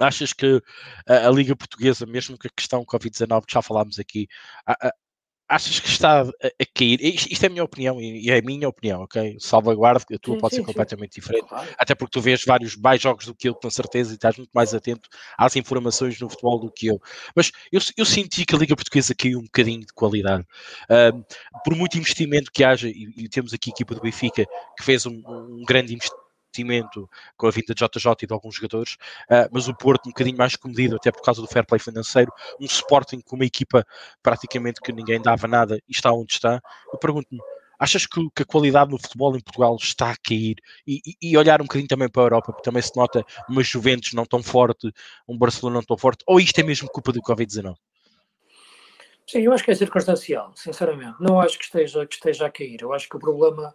Achas 0.00 0.32
que 0.32 0.62
a, 1.08 1.28
a 1.28 1.30
Liga 1.30 1.56
Portuguesa, 1.56 2.06
mesmo 2.06 2.38
que 2.38 2.48
a 2.48 2.50
questão 2.54 2.84
Covid-19, 2.84 3.46
que 3.46 3.54
já 3.54 3.62
falámos 3.62 3.98
aqui, 3.98 4.28
a, 4.66 4.92
achas 5.48 5.80
que 5.80 5.88
está 5.88 6.22
a, 6.22 6.66
cair? 6.74 7.00
Isto, 7.00 7.42
é 7.42 7.46
a 7.46 7.50
minha 7.50 7.64
opinião 7.64 8.00
e 8.00 8.30
é 8.30 8.38
a 8.38 8.42
minha 8.42 8.68
opinião, 8.68 9.02
ok? 9.02 9.36
Salvaguardo, 9.40 10.04
a 10.12 10.18
tua 10.18 10.34
sim, 10.34 10.40
pode 10.40 10.54
sim, 10.54 10.60
ser 10.60 10.66
completamente 10.66 11.14
sim. 11.14 11.20
diferente, 11.20 11.48
claro. 11.48 11.68
até 11.78 11.94
porque 11.94 12.12
tu 12.12 12.20
vês 12.20 12.44
vários 12.44 12.76
mais 12.76 13.00
jogos 13.00 13.26
do 13.26 13.34
que 13.34 13.48
eu, 13.48 13.54
com 13.54 13.70
certeza, 13.70 14.12
e 14.12 14.14
estás 14.14 14.36
muito 14.36 14.50
mais 14.52 14.74
atento 14.74 15.08
às 15.36 15.56
informações 15.56 16.20
no 16.20 16.28
futebol 16.28 16.60
do 16.60 16.70
que 16.70 16.88
eu. 16.88 17.00
Mas 17.34 17.50
eu, 17.72 17.80
eu 17.96 18.04
senti 18.04 18.44
que 18.44 18.54
a 18.54 18.58
Liga 18.58 18.76
Portuguesa 18.76 19.14
caiu 19.14 19.38
um 19.38 19.44
bocadinho 19.44 19.80
de 19.80 19.92
qualidade. 19.92 20.44
Um, 20.90 21.24
por 21.64 21.74
muito 21.74 21.96
investimento 21.96 22.52
que 22.52 22.62
haja, 22.62 22.88
e, 22.88 23.12
e, 23.16 23.28
temos 23.28 23.54
aqui 23.54 23.70
a 23.70 23.72
equipa 23.72 23.94
do 23.94 24.00
Benfica 24.00 24.44
que 24.76 24.84
fez 24.84 25.06
um, 25.06 25.22
um 25.26 25.64
grande 25.66 25.94
investimento 25.94 26.27
investimento 26.48 27.08
com 27.36 27.46
a 27.46 27.50
vinda 27.50 27.74
de 27.74 27.84
JJ 27.84 28.12
e 28.22 28.26
de 28.26 28.32
alguns 28.32 28.56
jogadores, 28.56 28.94
uh, 29.30 29.48
mas 29.52 29.68
o 29.68 29.74
Porto 29.74 30.06
um 30.06 30.10
bocadinho 30.10 30.36
mais 30.36 30.56
comedido, 30.56 30.96
até 30.96 31.12
por 31.12 31.22
causa 31.22 31.40
do 31.40 31.46
fair 31.46 31.66
play 31.66 31.78
financeiro, 31.78 32.32
um 32.60 32.64
Sporting 32.64 33.20
com 33.20 33.36
uma 33.36 33.44
equipa 33.44 33.86
praticamente 34.22 34.80
que 34.80 34.92
ninguém 34.92 35.20
dava 35.20 35.46
nada 35.46 35.76
e 35.88 35.92
está 35.92 36.12
onde 36.12 36.32
está. 36.32 36.60
Eu 36.92 36.98
pergunto-me, 36.98 37.40
achas 37.78 38.06
que, 38.06 38.20
que, 38.34 38.42
a 38.42 38.46
qualidade 38.46 38.90
no 38.90 38.98
futebol 38.98 39.36
em 39.36 39.40
Portugal 39.40 39.76
está 39.80 40.10
a 40.10 40.16
cair? 40.16 40.56
E, 40.86 41.00
e, 41.06 41.30
e, 41.30 41.36
olhar 41.36 41.60
um 41.60 41.64
bocadinho 41.64 41.88
também 41.88 42.08
para 42.08 42.22
a 42.22 42.26
Europa, 42.26 42.52
porque 42.52 42.64
também 42.64 42.82
se 42.82 42.96
nota 42.96 43.24
uma 43.48 43.62
Juventus 43.62 44.12
não 44.12 44.24
tão 44.24 44.42
forte, 44.42 44.92
um 45.28 45.36
Barcelona 45.36 45.76
não 45.76 45.82
tão 45.82 45.96
forte, 45.96 46.24
ou 46.26 46.40
isto 46.40 46.58
é 46.58 46.62
mesmo 46.62 46.88
culpa 46.88 47.12
do 47.12 47.22
Covid-19? 47.22 47.74
Sim, 49.26 49.40
eu 49.40 49.52
acho 49.52 49.62
que 49.62 49.70
é 49.70 49.74
circunstancial, 49.74 50.52
sinceramente. 50.56 51.16
Não 51.20 51.38
acho 51.38 51.58
que 51.58 51.64
esteja, 51.64 52.06
que 52.06 52.14
esteja 52.14 52.46
a 52.46 52.50
cair. 52.50 52.80
Eu 52.80 52.94
acho 52.94 53.06
que 53.06 53.14
o 53.14 53.20
problema 53.20 53.74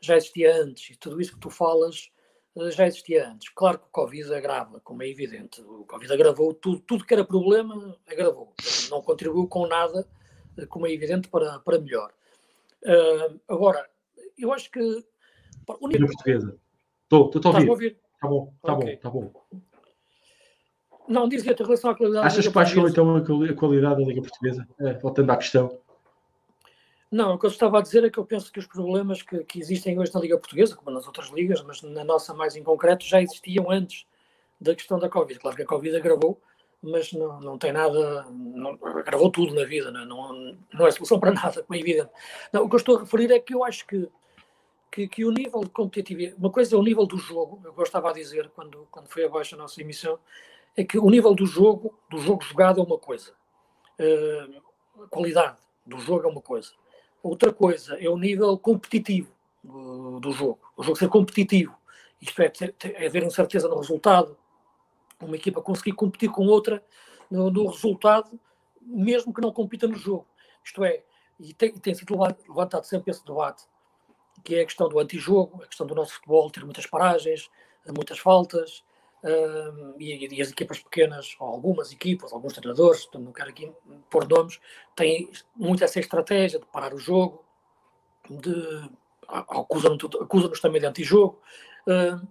já 0.00 0.16
existia 0.16 0.62
antes 0.62 0.90
e 0.90 0.98
tudo 0.98 1.20
isso 1.20 1.34
que 1.34 1.40
tu 1.40 1.50
falas 1.50 2.10
eh, 2.56 2.70
já 2.70 2.86
existia 2.86 3.28
antes. 3.28 3.48
Claro 3.50 3.78
que 3.78 3.84
o 3.84 3.90
Covid 3.90 4.34
agrava, 4.34 4.80
como 4.80 5.02
é 5.02 5.08
evidente. 5.08 5.60
O 5.62 5.84
Covid 5.84 6.12
agravou 6.12 6.54
tudo, 6.54 6.80
tudo 6.80 7.04
que 7.04 7.14
era 7.14 7.24
problema, 7.24 7.96
agravou. 8.06 8.54
Não 8.90 9.02
contribuiu 9.02 9.46
com 9.46 9.66
nada, 9.66 10.06
eh, 10.56 10.66
como 10.66 10.86
é 10.86 10.92
evidente, 10.92 11.28
para, 11.28 11.60
para 11.60 11.78
melhor. 11.78 12.12
Uh, 12.82 13.38
agora, 13.46 13.88
eu 14.38 14.52
acho 14.52 14.70
que. 14.70 14.80
O 15.80 15.88
nível... 15.88 16.06
portuguesa. 16.06 16.58
Estou, 17.04 17.30
estou 17.34 17.52
a 17.52 17.54
ouvir. 17.56 17.70
ouvir. 17.70 17.98
Está 18.14 18.28
bom, 18.28 18.52
está 18.56 18.72
okay. 18.72 18.86
bom, 18.86 18.94
está 18.94 19.10
bom. 19.10 19.32
Não, 21.08 21.28
dizia-te 21.28 21.62
em 21.62 21.66
relação 21.66 21.90
à 21.90 21.96
qualidade. 21.96 22.26
Achas 22.26 22.46
que 22.46 22.54
baixou 22.54 22.88
então 22.88 23.16
a 23.16 23.54
qualidade 23.54 24.00
da 24.00 24.06
Liga 24.06 24.22
Portuguesa? 24.22 24.66
É, 24.78 24.94
voltando 24.94 25.30
à 25.30 25.36
questão. 25.36 25.80
Não, 27.10 27.34
o 27.34 27.38
que 27.38 27.44
eu 27.44 27.50
estava 27.50 27.78
a 27.78 27.82
dizer 27.82 28.04
é 28.04 28.10
que 28.10 28.18
eu 28.18 28.24
penso 28.24 28.52
que 28.52 28.60
os 28.60 28.66
problemas 28.66 29.20
que, 29.20 29.42
que, 29.42 29.58
existem 29.58 29.98
hoje 29.98 30.14
na 30.14 30.20
Liga 30.20 30.38
Portuguesa, 30.38 30.76
como 30.76 30.92
nas 30.92 31.06
outras 31.08 31.28
ligas, 31.30 31.60
mas 31.62 31.82
na 31.82 32.04
nossa 32.04 32.32
mais 32.32 32.54
em 32.54 32.62
concreto, 32.62 33.04
já 33.04 33.20
existiam 33.20 33.68
antes 33.68 34.06
da 34.60 34.76
questão 34.76 34.96
da 34.96 35.08
Covid. 35.08 35.40
Claro 35.40 35.56
que 35.56 35.62
a 35.62 35.66
Covid 35.66 35.96
agravou, 35.96 36.40
mas 36.80 37.12
não, 37.12 37.40
não 37.40 37.58
tem 37.58 37.72
nada, 37.72 38.26
não, 38.30 38.78
agravou 38.96 39.28
tudo 39.28 39.52
na 39.54 39.64
vida, 39.64 39.90
não, 39.90 40.02
é? 40.02 40.04
não, 40.04 40.58
não 40.72 40.86
é 40.86 40.90
solução 40.92 41.18
para 41.18 41.32
nada, 41.32 41.64
como 41.64 41.76
é 41.76 41.80
evidente. 41.80 42.10
Não, 42.52 42.64
o 42.64 42.68
que 42.68 42.76
eu 42.76 42.78
estou 42.78 42.96
a 42.96 43.00
referir 43.00 43.32
é 43.32 43.40
que 43.40 43.54
eu 43.54 43.64
acho 43.64 43.84
que, 43.88 44.08
que, 44.92 45.08
que 45.08 45.24
o 45.24 45.32
nível 45.32 45.62
de 45.62 45.70
competitividade, 45.70 46.36
uma 46.38 46.50
coisa 46.50 46.76
é 46.76 46.78
o 46.78 46.82
nível 46.82 47.06
do 47.06 47.18
jogo, 47.18 47.60
eu 47.64 47.82
estava 47.82 48.10
a 48.10 48.12
dizer 48.12 48.50
quando, 48.50 48.86
quando 48.88 49.08
foi 49.08 49.24
abaixo 49.24 49.56
a 49.56 49.58
nossa 49.58 49.80
emissão, 49.80 50.16
é 50.76 50.84
que 50.84 50.96
o 50.96 51.10
nível 51.10 51.34
do 51.34 51.44
jogo, 51.44 51.98
do 52.08 52.18
jogo 52.18 52.44
jogado 52.44 52.80
é 52.80 52.84
uma 52.84 52.98
coisa, 52.98 53.32
a 53.98 55.08
qualidade 55.08 55.56
do 55.84 55.98
jogo 55.98 56.28
é 56.28 56.30
uma 56.30 56.40
coisa 56.40 56.70
Outra 57.22 57.52
coisa 57.52 57.96
é 57.96 58.08
o 58.08 58.16
nível 58.16 58.56
competitivo 58.58 59.30
do, 59.62 60.32
jogo. 60.32 60.58
O 60.76 60.82
jogo 60.82 60.96
ser 60.96 61.08
competitivo. 61.08 61.76
Isto 62.20 62.42
é, 62.42 62.48
ter, 62.48 62.72
ter, 62.72 62.94
é 63.00 63.06
haver 63.06 63.22
incerteza 63.22 63.68
no 63.68 63.78
resultado. 63.78 64.36
Uma 65.20 65.36
equipa 65.36 65.60
conseguir 65.60 65.92
competir 65.92 66.30
com 66.30 66.46
outra 66.46 66.82
no, 67.30 67.50
no 67.50 67.66
resultado, 67.66 68.38
mesmo 68.80 69.32
que 69.32 69.40
não 69.40 69.52
compita 69.52 69.86
no 69.86 69.96
jogo. 69.96 70.26
Isto 70.64 70.84
é, 70.84 71.02
e 71.38 71.52
tem, 71.54 71.72
tem 71.72 71.94
sido 71.94 72.16
levantado 72.48 72.84
sempre 72.84 73.10
esse 73.10 73.24
debate, 73.24 73.64
que 74.42 74.54
é 74.54 74.62
a 74.62 74.66
questão 74.66 74.88
do 74.88 74.98
antijogo, 74.98 75.62
a 75.62 75.66
questão 75.66 75.86
do 75.86 75.94
nosso 75.94 76.14
futebol 76.14 76.50
ter 76.50 76.64
muitas 76.64 76.86
paragens, 76.86 77.50
muitas 77.86 78.18
faltas, 78.18 78.82
Uh, 79.22 79.94
e, 79.98 80.34
e, 80.34 80.40
as 80.40 80.50
equipas 80.50 80.78
pequenas, 80.78 81.36
ou 81.38 81.46
algumas 81.46 81.92
equipas, 81.92 82.32
alguns 82.32 82.54
treinadores, 82.54 83.06
não 83.12 83.32
quero 83.32 83.50
aqui 83.50 83.70
pôr 84.08 84.26
nomes, 84.26 84.58
têm 84.96 85.30
muito 85.54 85.84
essa 85.84 86.00
estratégia 86.00 86.58
de 86.58 86.64
parar 86.66 86.94
o 86.94 86.98
jogo, 86.98 87.44
de 88.28 88.90
acusam-nos 89.28 90.04
acusam 90.20 90.50
também 90.62 90.80
de 90.80 90.86
antijogo, 90.86 91.38
uh, 91.86 92.26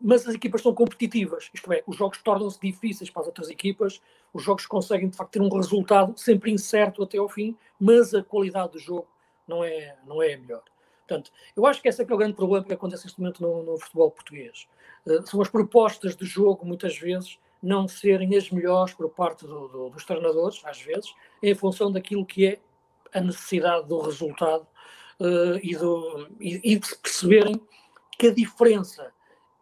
mas 0.00 0.28
as 0.28 0.34
equipas 0.34 0.62
são 0.62 0.72
competitivas, 0.72 1.50
isto 1.52 1.72
é, 1.72 1.82
os 1.86 1.96
jogos 1.96 2.22
tornam-se 2.22 2.60
difíceis 2.60 3.10
para 3.10 3.22
as 3.22 3.26
outras 3.26 3.50
equipas, 3.50 4.00
os 4.32 4.42
jogos 4.44 4.64
conseguem 4.64 5.08
de 5.08 5.16
facto 5.16 5.32
ter 5.32 5.42
um 5.42 5.48
resultado 5.48 6.16
sempre 6.16 6.52
incerto 6.52 7.02
até 7.02 7.18
ao 7.18 7.28
fim, 7.28 7.56
mas 7.80 8.14
a 8.14 8.22
qualidade 8.22 8.72
do 8.72 8.78
jogo 8.78 9.08
não 9.46 9.64
é, 9.64 9.96
não 10.06 10.22
é 10.22 10.34
a 10.34 10.38
melhor. 10.38 10.62
Portanto, 11.08 11.32
eu 11.56 11.64
acho 11.64 11.80
que 11.80 11.88
esse 11.88 12.02
é, 12.02 12.04
que 12.04 12.12
é 12.12 12.14
o 12.14 12.18
grande 12.18 12.34
problema 12.34 12.66
que 12.66 12.74
acontece 12.74 13.06
neste 13.06 13.18
momento 13.18 13.40
no, 13.40 13.62
no 13.62 13.78
futebol 13.78 14.10
português. 14.10 14.68
Uh, 15.06 15.26
são 15.26 15.40
as 15.40 15.48
propostas 15.48 16.14
de 16.14 16.26
jogo, 16.26 16.66
muitas 16.66 16.98
vezes, 16.98 17.38
não 17.62 17.88
serem 17.88 18.36
as 18.36 18.50
melhores 18.50 18.92
por 18.92 19.08
parte 19.08 19.46
do, 19.46 19.68
do, 19.68 19.88
dos 19.88 20.04
treinadores, 20.04 20.60
às 20.64 20.80
vezes, 20.82 21.12
em 21.42 21.54
função 21.54 21.90
daquilo 21.90 22.26
que 22.26 22.46
é 22.46 22.60
a 23.14 23.20
necessidade 23.22 23.88
do 23.88 24.00
resultado 24.00 24.66
uh, 25.18 25.58
e, 25.62 25.74
do, 25.74 26.28
e, 26.38 26.74
e, 26.74 26.78
de 26.78 26.96
perceberem 26.96 27.60
que 28.18 28.26
a 28.26 28.34
diferença 28.34 29.10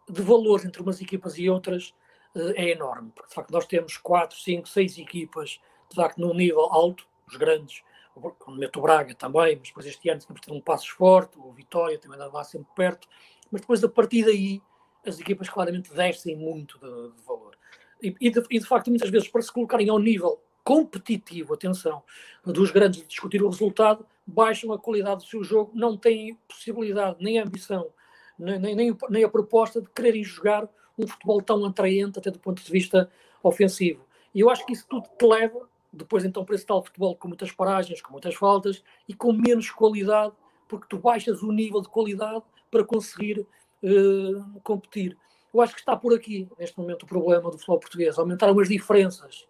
de 0.09 0.21
valores 0.21 0.65
entre 0.65 0.81
umas 0.81 1.01
equipas 1.01 1.37
e 1.37 1.49
outras 1.49 1.93
uh, 2.35 2.51
é 2.55 2.71
enorme. 2.71 3.11
Porque, 3.15 3.29
de 3.29 3.35
facto, 3.35 3.51
nós 3.51 3.65
temos 3.65 3.95
quatro, 3.95 4.37
cinco, 4.37 4.67
seis 4.67 4.97
equipas, 4.97 5.61
de 5.89 5.95
facto, 5.95 6.19
num 6.19 6.33
nível 6.33 6.65
alto, 6.65 7.07
os 7.25 7.37
grandes, 7.37 7.83
quando 8.19 8.59
meto 8.59 8.81
Braga 8.81 9.13
também, 9.15 9.55
mas 9.55 9.67
depois 9.69 9.85
este 9.85 10.09
ano 10.09 10.21
temos 10.21 10.41
ter 10.41 10.51
um 10.51 10.61
passo 10.61 10.93
forte, 10.95 11.37
o 11.37 11.51
Vitória 11.51 11.97
também 11.97 12.19
anda 12.19 12.31
lá 12.31 12.43
sempre 12.43 12.67
perto, 12.75 13.07
mas 13.51 13.61
depois 13.61 13.83
a 13.83 13.89
partir 13.89 14.25
daí 14.25 14.61
as 15.05 15.19
equipas 15.19 15.49
claramente 15.49 15.93
descem 15.93 16.35
muito 16.35 16.77
de, 16.79 17.15
de 17.15 17.21
valor. 17.23 17.57
E, 18.01 18.15
e, 18.19 18.29
de, 18.29 18.43
e, 18.49 18.59
de, 18.59 18.65
facto, 18.65 18.89
muitas 18.89 19.09
vezes, 19.09 19.27
para 19.27 19.41
se 19.41 19.51
colocarem 19.51 19.89
ao 19.89 19.99
nível 19.99 20.41
competitivo, 20.63 21.53
atenção, 21.53 22.03
dos 22.43 22.71
grandes 22.71 23.01
de 23.01 23.07
discutir 23.07 23.41
o 23.41 23.49
resultado, 23.49 24.05
baixam 24.25 24.73
a 24.73 24.77
qualidade 24.77 25.23
do 25.23 25.29
seu 25.29 25.43
jogo, 25.43 25.71
não 25.73 25.97
têm 25.97 26.37
possibilidade, 26.47 27.23
nem 27.23 27.39
ambição, 27.39 27.89
nem, 28.37 28.59
nem, 28.59 28.97
nem 29.09 29.23
a 29.23 29.29
proposta 29.29 29.81
de 29.81 29.89
quererem 29.89 30.23
jogar 30.23 30.67
um 30.97 31.07
futebol 31.07 31.41
tão 31.41 31.63
atraente, 31.65 32.19
até 32.19 32.29
do 32.29 32.39
ponto 32.39 32.61
de 32.61 32.71
vista 32.71 33.09
ofensivo. 33.41 34.05
E 34.35 34.41
eu 34.41 34.49
acho 34.49 34.65
que 34.65 34.73
isso 34.73 34.85
tudo 34.89 35.07
te 35.17 35.25
leva 35.25 35.67
depois 35.97 36.23
então 36.23 36.45
para 36.45 36.55
esse 36.55 36.65
tal 36.65 36.83
futebol 36.83 37.15
com 37.15 37.27
muitas 37.27 37.51
paragens, 37.51 38.01
com 38.01 38.11
muitas 38.11 38.35
faltas 38.35 38.83
e 39.07 39.13
com 39.13 39.33
menos 39.33 39.69
qualidade, 39.71 40.33
porque 40.67 40.87
tu 40.89 40.97
baixas 40.97 41.41
o 41.41 41.51
nível 41.51 41.81
de 41.81 41.89
qualidade 41.89 42.43
para 42.69 42.83
conseguir 42.83 43.39
uh, 43.83 44.59
competir. 44.63 45.17
Eu 45.53 45.61
acho 45.61 45.73
que 45.73 45.79
está 45.79 45.95
por 45.95 46.13
aqui, 46.13 46.47
neste 46.59 46.77
momento, 46.77 47.03
o 47.03 47.07
problema 47.07 47.49
do 47.49 47.57
futebol 47.57 47.79
português. 47.79 48.17
Aumentaram 48.17 48.59
as 48.59 48.67
diferenças 48.67 49.47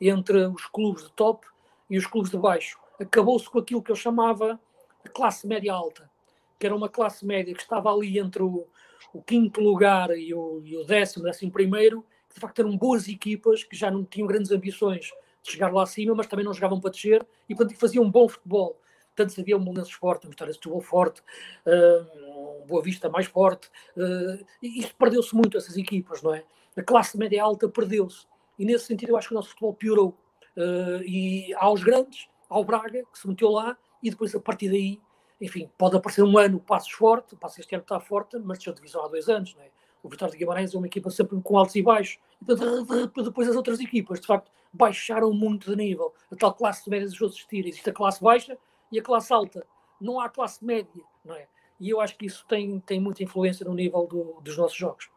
entre 0.00 0.46
os 0.46 0.64
clubes 0.66 1.04
de 1.04 1.12
top 1.12 1.46
e 1.88 1.98
os 1.98 2.06
clubes 2.06 2.30
de 2.30 2.38
baixo. 2.38 2.78
Acabou-se 2.98 3.48
com 3.50 3.58
aquilo 3.58 3.82
que 3.82 3.90
eu 3.90 3.96
chamava 3.96 4.58
a 5.04 5.08
classe 5.08 5.46
média 5.46 5.72
alta, 5.72 6.10
que 6.58 6.66
era 6.66 6.74
uma 6.74 6.88
classe 6.88 7.26
média 7.26 7.52
que 7.54 7.60
estava 7.60 7.92
ali 7.92 8.18
entre 8.18 8.42
o, 8.42 8.66
o 9.12 9.22
quinto 9.22 9.60
lugar 9.60 10.16
e 10.16 10.32
o, 10.32 10.62
e 10.64 10.76
o 10.76 10.84
décimo, 10.84 11.24
décimo 11.24 11.50
primeiro, 11.50 12.04
que 12.28 12.34
de 12.36 12.40
facto 12.40 12.60
eram 12.60 12.76
boas 12.76 13.08
equipas 13.08 13.64
que 13.64 13.76
já 13.76 13.90
não 13.90 14.04
tinham 14.04 14.28
grandes 14.28 14.52
ambições 14.52 15.10
de 15.42 15.52
chegar 15.52 15.72
lá 15.72 15.82
acima, 15.82 16.14
mas 16.14 16.26
também 16.26 16.44
não 16.44 16.52
jogavam 16.52 16.80
para 16.80 16.90
descer 16.90 17.26
e 17.48 17.54
portanto 17.54 17.78
faziam 17.78 18.04
um 18.04 18.10
bom 18.10 18.28
futebol. 18.28 18.80
Tanto 19.14 19.38
havia 19.40 19.56
um 19.56 19.60
Molenenses 19.60 19.92
forte, 19.92 20.26
um 20.26 20.30
Vitória 20.30 20.52
Setúbal 20.54 20.80
forte, 20.80 21.20
uh, 21.66 22.62
um 22.62 22.66
Boa 22.66 22.82
Vista 22.82 23.08
mais 23.08 23.26
forte, 23.26 23.68
uh, 23.96 24.44
e 24.62 24.80
isto 24.80 24.94
perdeu-se 24.96 25.34
muito, 25.34 25.58
essas 25.58 25.76
equipas, 25.76 26.22
não 26.22 26.34
é? 26.34 26.44
A 26.76 26.82
classe 26.82 27.18
média 27.18 27.42
alta 27.42 27.68
perdeu-se. 27.68 28.26
E 28.58 28.64
nesse 28.64 28.86
sentido 28.86 29.10
eu 29.10 29.16
acho 29.16 29.28
que 29.28 29.34
o 29.34 29.36
nosso 29.36 29.50
futebol 29.50 29.74
piorou. 29.74 30.16
Uh, 30.56 31.02
e 31.04 31.52
há 31.54 31.70
os 31.70 31.82
grandes, 31.82 32.28
há 32.48 32.58
o 32.58 32.64
Braga, 32.64 33.04
que 33.12 33.18
se 33.18 33.26
meteu 33.26 33.50
lá, 33.50 33.76
e 34.02 34.10
depois 34.10 34.34
a 34.34 34.40
partir 34.40 34.68
daí, 34.68 35.00
enfim, 35.40 35.70
pode 35.76 35.96
aparecer 35.96 36.22
um 36.22 36.38
ano 36.38 36.60
passos 36.60 36.92
forte, 36.92 37.34
o 37.34 37.36
Passos 37.36 37.58
este 37.60 37.74
ano 37.74 37.82
está 37.82 37.98
forte, 37.98 38.38
mas 38.38 38.58
deixou 38.58 38.72
de 38.72 38.80
divisão 38.80 39.04
há 39.04 39.08
dois 39.08 39.28
anos, 39.28 39.54
não 39.54 39.62
é? 39.62 39.70
O 40.02 40.08
Vitória 40.08 40.32
de 40.32 40.38
Guimarães 40.38 40.74
é 40.74 40.78
uma 40.78 40.86
equipa 40.86 41.10
sempre 41.10 41.40
com 41.42 41.58
altos 41.58 41.76
e 41.76 41.82
baixos. 41.82 42.18
E 42.40 43.22
depois 43.22 43.48
as 43.48 43.56
outras 43.56 43.80
equipas, 43.80 44.20
de 44.20 44.26
facto, 44.26 44.50
baixaram 44.72 45.32
muito 45.32 45.70
de 45.70 45.76
nível. 45.76 46.14
A 46.30 46.36
tal 46.36 46.54
classe 46.54 46.88
média 46.88 47.06
deixou 47.06 47.28
de 47.28 47.34
existir. 47.34 47.66
Existe 47.66 47.90
a 47.90 47.92
classe 47.92 48.22
baixa 48.22 48.56
e 48.90 48.98
a 48.98 49.02
classe 49.02 49.32
alta. 49.32 49.66
não 50.00 50.18
há 50.20 50.28
classe 50.28 50.64
média, 50.64 51.04
não 51.24 51.34
é? 51.34 51.46
E 51.78 51.90
eu 51.90 52.00
acho 52.00 52.16
que 52.16 52.26
isso 52.26 52.44
tem, 52.48 52.78
tem 52.80 53.00
muita 53.00 53.22
influência 53.22 53.64
no 53.64 53.74
nível 53.74 54.06
do, 54.06 54.40
dos 54.42 54.56
nossos 54.56 54.76
jogos. 54.76 55.10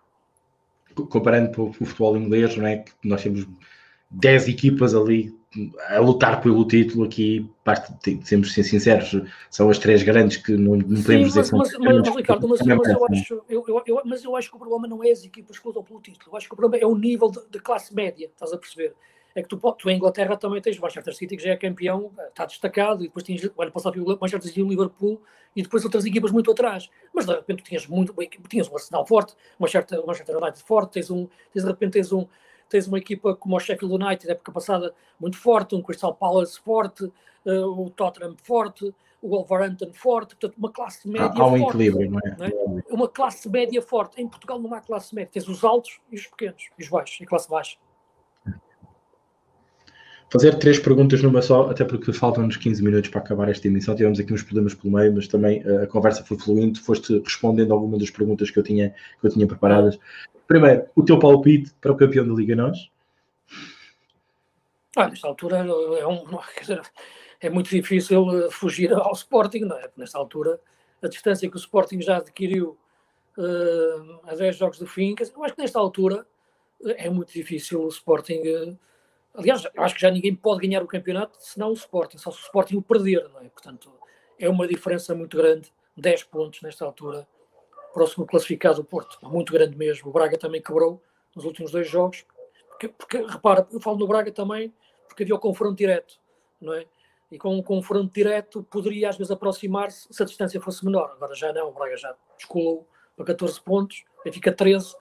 Comparando 1.10 1.52
para 1.52 1.62
o 1.62 1.74
futebol 1.74 2.16
inglês, 2.16 2.56
não 2.56 2.68
é? 2.68 2.78
Que 2.78 2.92
nós 3.04 3.24
temos 3.24 3.48
10 4.14 4.48
equipas 4.48 4.94
ali 4.94 5.34
a 5.90 6.00
lutar 6.00 6.42
pelo 6.42 6.66
título 6.68 7.06
aqui, 7.06 7.48
parte, 7.64 7.94
temos 8.28 8.54
ser 8.54 8.64
sinceros, 8.64 9.22
são 9.52 9.70
as 9.70 9.78
três 9.78 10.02
grandes 10.02 10.38
que 10.38 10.54
não, 10.54 10.76
não 10.76 11.02
podemos 11.02 11.28
dizer 11.34 11.42
mas, 11.42 11.52
mas, 11.52 11.78
mas, 11.78 11.98
mas, 12.00 12.16
Ricardo, 12.16 12.48
mas, 12.48 12.62
mas, 12.62 12.88
eu 12.88 13.06
acho, 13.06 13.44
eu, 13.48 13.84
eu, 13.86 14.02
mas 14.04 14.24
eu 14.24 14.36
acho 14.36 14.50
que 14.50 14.56
o 14.56 14.60
problema 14.60 14.88
não 14.88 15.04
é 15.04 15.12
as 15.12 15.24
equipas 15.24 15.60
que 15.60 15.68
lutam 15.68 15.84
pelo 15.84 16.02
título, 16.02 16.32
eu 16.32 16.38
acho 16.38 16.48
que 16.48 16.54
o 16.54 16.58
problema 16.58 16.84
é 16.84 16.88
o 16.88 16.96
nível 16.96 17.30
de, 17.30 17.40
de 17.52 17.60
classe 17.60 17.94
média, 17.94 18.26
estás 18.26 18.52
a 18.52 18.58
perceber? 18.58 18.96
É 19.36 19.42
que 19.42 19.48
tu, 19.48 19.58
tu 19.58 19.90
em 19.90 19.96
Inglaterra 19.96 20.38
também 20.38 20.62
tens 20.62 20.78
o 20.78 20.82
Manchester 20.82 21.14
City, 21.16 21.38
que 21.38 21.44
já 21.44 21.52
é 21.52 21.56
campeão, 21.56 22.12
está 22.30 22.46
destacado, 22.46 23.04
e 23.04 23.08
depois 23.08 23.24
tens 23.24 23.44
o 23.44 23.62
ano 23.62 23.72
passado 23.72 24.04
o 24.04 24.20
Manchester 24.20 24.44
City 24.44 24.60
e 24.60 24.64
o 24.64 24.70
Liverpool, 24.70 25.22
e 25.56 25.62
depois 25.62 25.84
outras 25.84 26.06
equipas 26.06 26.32
muito 26.32 26.52
atrás. 26.52 26.90
Mas 27.14 27.26
de 27.26 27.34
repente 27.34 27.64
tinhas 27.64 27.88
muito 27.88 28.14
tinhas 28.48 28.70
um 28.70 28.76
Arsenal 28.76 29.06
forte, 29.08 29.34
o 29.58 29.64
Manchester, 29.64 30.06
Manchester 30.06 30.38
United 30.38 30.64
forte, 30.64 30.94
tens 30.94 31.10
um, 31.10 31.28
tens, 31.52 31.64
de 31.64 31.68
repente 31.68 31.94
tens 31.94 32.12
um 32.12 32.28
tens 32.70 32.88
uma 32.88 32.98
equipa 32.98 33.36
como 33.36 33.56
o 33.56 33.60
Sheffield 33.60 33.94
United, 33.94 34.32
época 34.32 34.52
passada, 34.52 34.94
muito 35.20 35.38
forte, 35.38 35.76
um 35.76 35.82
Crystal 35.82 36.14
Palace 36.14 36.60
forte, 36.60 37.06
uh, 37.46 37.82
o 37.82 37.90
Tottenham 37.90 38.36
forte, 38.42 38.94
o 39.22 39.30
Wolverhampton 39.30 39.92
forte, 39.94 40.36
portanto, 40.36 40.58
uma 40.58 40.72
classe 40.72 41.08
média 41.08 41.32
há, 41.34 41.42
há 41.42 41.48
um 41.48 41.58
forte. 41.58 41.70
equilíbrio, 41.70 42.12
não 42.12 42.20
é? 42.20 42.36
não 42.38 42.46
é? 42.46 42.84
Uma 42.90 43.08
classe 43.08 43.50
média 43.50 43.82
forte. 43.82 44.22
Em 44.22 44.28
Portugal 44.28 44.60
não 44.60 44.74
há 44.74 44.82
classe 44.82 45.16
média, 45.16 45.32
tens 45.32 45.48
os 45.48 45.64
altos 45.64 46.00
e 46.12 46.16
os 46.16 46.28
pequenos, 46.28 46.70
e 46.78 46.84
os 46.84 46.90
baixos, 46.90 47.20
e 47.22 47.24
a 47.24 47.28
classe 47.28 47.50
baixa. 47.50 47.78
Fazer 50.34 50.58
três 50.58 50.80
perguntas 50.80 51.22
numa 51.22 51.44
só, 51.44 51.70
até 51.70 51.86
porque 51.86 52.12
faltam-nos 52.12 52.58
15 52.58 52.84
minutos 52.84 53.12
para 53.12 53.22
acabar 53.22 53.50
esta 53.50 53.68
emissão. 53.68 53.96
Tivemos 53.96 54.20
aqui 54.20 54.34
uns 54.34 54.42
problemas 54.42 54.74
pelo 54.74 54.92
meio, 54.92 55.14
mas 55.14 55.28
também 55.28 55.62
uh, 55.64 55.84
a 55.84 55.88
conversa 55.88 56.24
foi 56.24 56.40
fluindo. 56.40 56.80
Foste 56.82 57.20
respondendo 57.20 57.72
a 57.72 57.76
alguma 57.76 58.00
das 58.00 58.10
perguntas 58.10 58.50
que 58.50 58.58
eu 58.58 58.64
tinha, 58.64 58.90
que 59.22 59.28
eu 59.28 59.30
tinha 59.30 59.46
preparadas. 59.46 60.00
Primeiro, 60.54 60.88
o 60.96 61.04
teu 61.04 61.18
palpite 61.18 61.74
para 61.82 61.92
o 61.92 61.98
campeão 61.98 62.28
da 62.28 62.34
Liga 62.36 62.56
Nós? 62.56 62.92
Ah, 64.96 65.08
nesta 65.08 65.28
altura 65.28 65.66
é, 65.98 66.06
um, 66.06 66.24
dizer, 66.62 66.80
é 67.42 67.50
muito 67.50 67.72
difícil 67.72 68.46
eh, 68.46 68.52
fugir 68.52 68.94
ao 68.94 69.14
Sporting, 69.14 69.62
não 69.62 69.76
é? 69.78 69.90
Nesta 69.98 70.20
altura, 70.20 70.62
a 71.02 71.08
distância 71.08 71.50
que 71.50 71.56
o 71.56 71.58
Sporting 71.58 72.00
já 72.02 72.18
adquiriu 72.18 72.78
uh, 73.36 74.20
a 74.28 74.36
10 74.36 74.56
jogos 74.56 74.78
do 74.78 74.86
fim, 74.86 75.16
dizer, 75.16 75.34
eu 75.36 75.44
acho 75.44 75.56
que 75.56 75.62
nesta 75.64 75.80
altura 75.80 76.24
é 76.86 77.10
muito 77.10 77.34
difícil 77.34 77.82
o 77.82 77.88
Sporting. 77.88 78.42
Uh, 78.42 78.80
aliás, 79.34 79.66
eu 79.74 79.82
acho 79.82 79.96
que 79.96 80.02
já 80.02 80.12
ninguém 80.12 80.36
pode 80.36 80.68
ganhar 80.68 80.84
o 80.84 80.88
campeonato 80.88 81.36
senão 81.40 81.70
o 81.70 81.74
Sporting, 81.74 82.20
só 82.20 82.30
se 82.30 82.38
o 82.38 82.42
Sporting 82.42 82.76
o 82.76 82.82
perder, 82.84 83.28
não 83.30 83.42
é? 83.42 83.50
Portanto, 83.50 83.92
é 84.38 84.48
uma 84.48 84.68
diferença 84.68 85.16
muito 85.16 85.36
grande, 85.36 85.74
10 85.98 86.26
pontos 86.26 86.62
nesta 86.62 86.86
altura 86.86 87.28
próximo 87.94 88.26
classificado 88.26 88.82
o 88.82 88.84
Porto, 88.84 89.18
muito 89.24 89.54
grande 89.54 89.78
mesmo. 89.78 90.10
O 90.10 90.14
Braga 90.14 90.38
também 90.38 90.62
quebrou 90.62 91.02
nos 91.36 91.46
últimos 91.46 91.72
dois 91.72 91.88
jogos, 91.88 92.26
porque, 92.70 92.90
porque 92.90 93.18
repara, 93.18 93.68
eu 93.72 93.80
falo 93.80 93.98
no 93.98 94.08
Braga 94.08 94.32
também 94.32 94.74
porque 95.08 95.24
havia 95.24 95.36
o 95.36 95.40
confronto 95.40 95.76
direto, 95.76 96.20
não 96.60 96.74
é? 96.74 96.86
E 97.32 97.38
com 97.38 97.56
um 97.56 97.62
confronto 97.64 98.12
direto 98.14 98.64
poderia 98.64 99.10
às 99.10 99.18
vezes 99.18 99.32
aproximar-se 99.32 100.08
se 100.12 100.22
a 100.22 100.26
distância 100.26 100.60
fosse 100.60 100.84
menor. 100.84 101.12
Agora 101.16 101.36
já 101.36 101.54
não, 101.54 101.70
o 101.70 101.74
Braga 101.74 101.96
já 101.98 102.16
descolou 102.38 102.88
para 103.16 103.26
14 103.26 103.62
pontos, 103.62 104.04
aí 104.26 104.32
fica 104.32 104.52
13. 104.52 104.96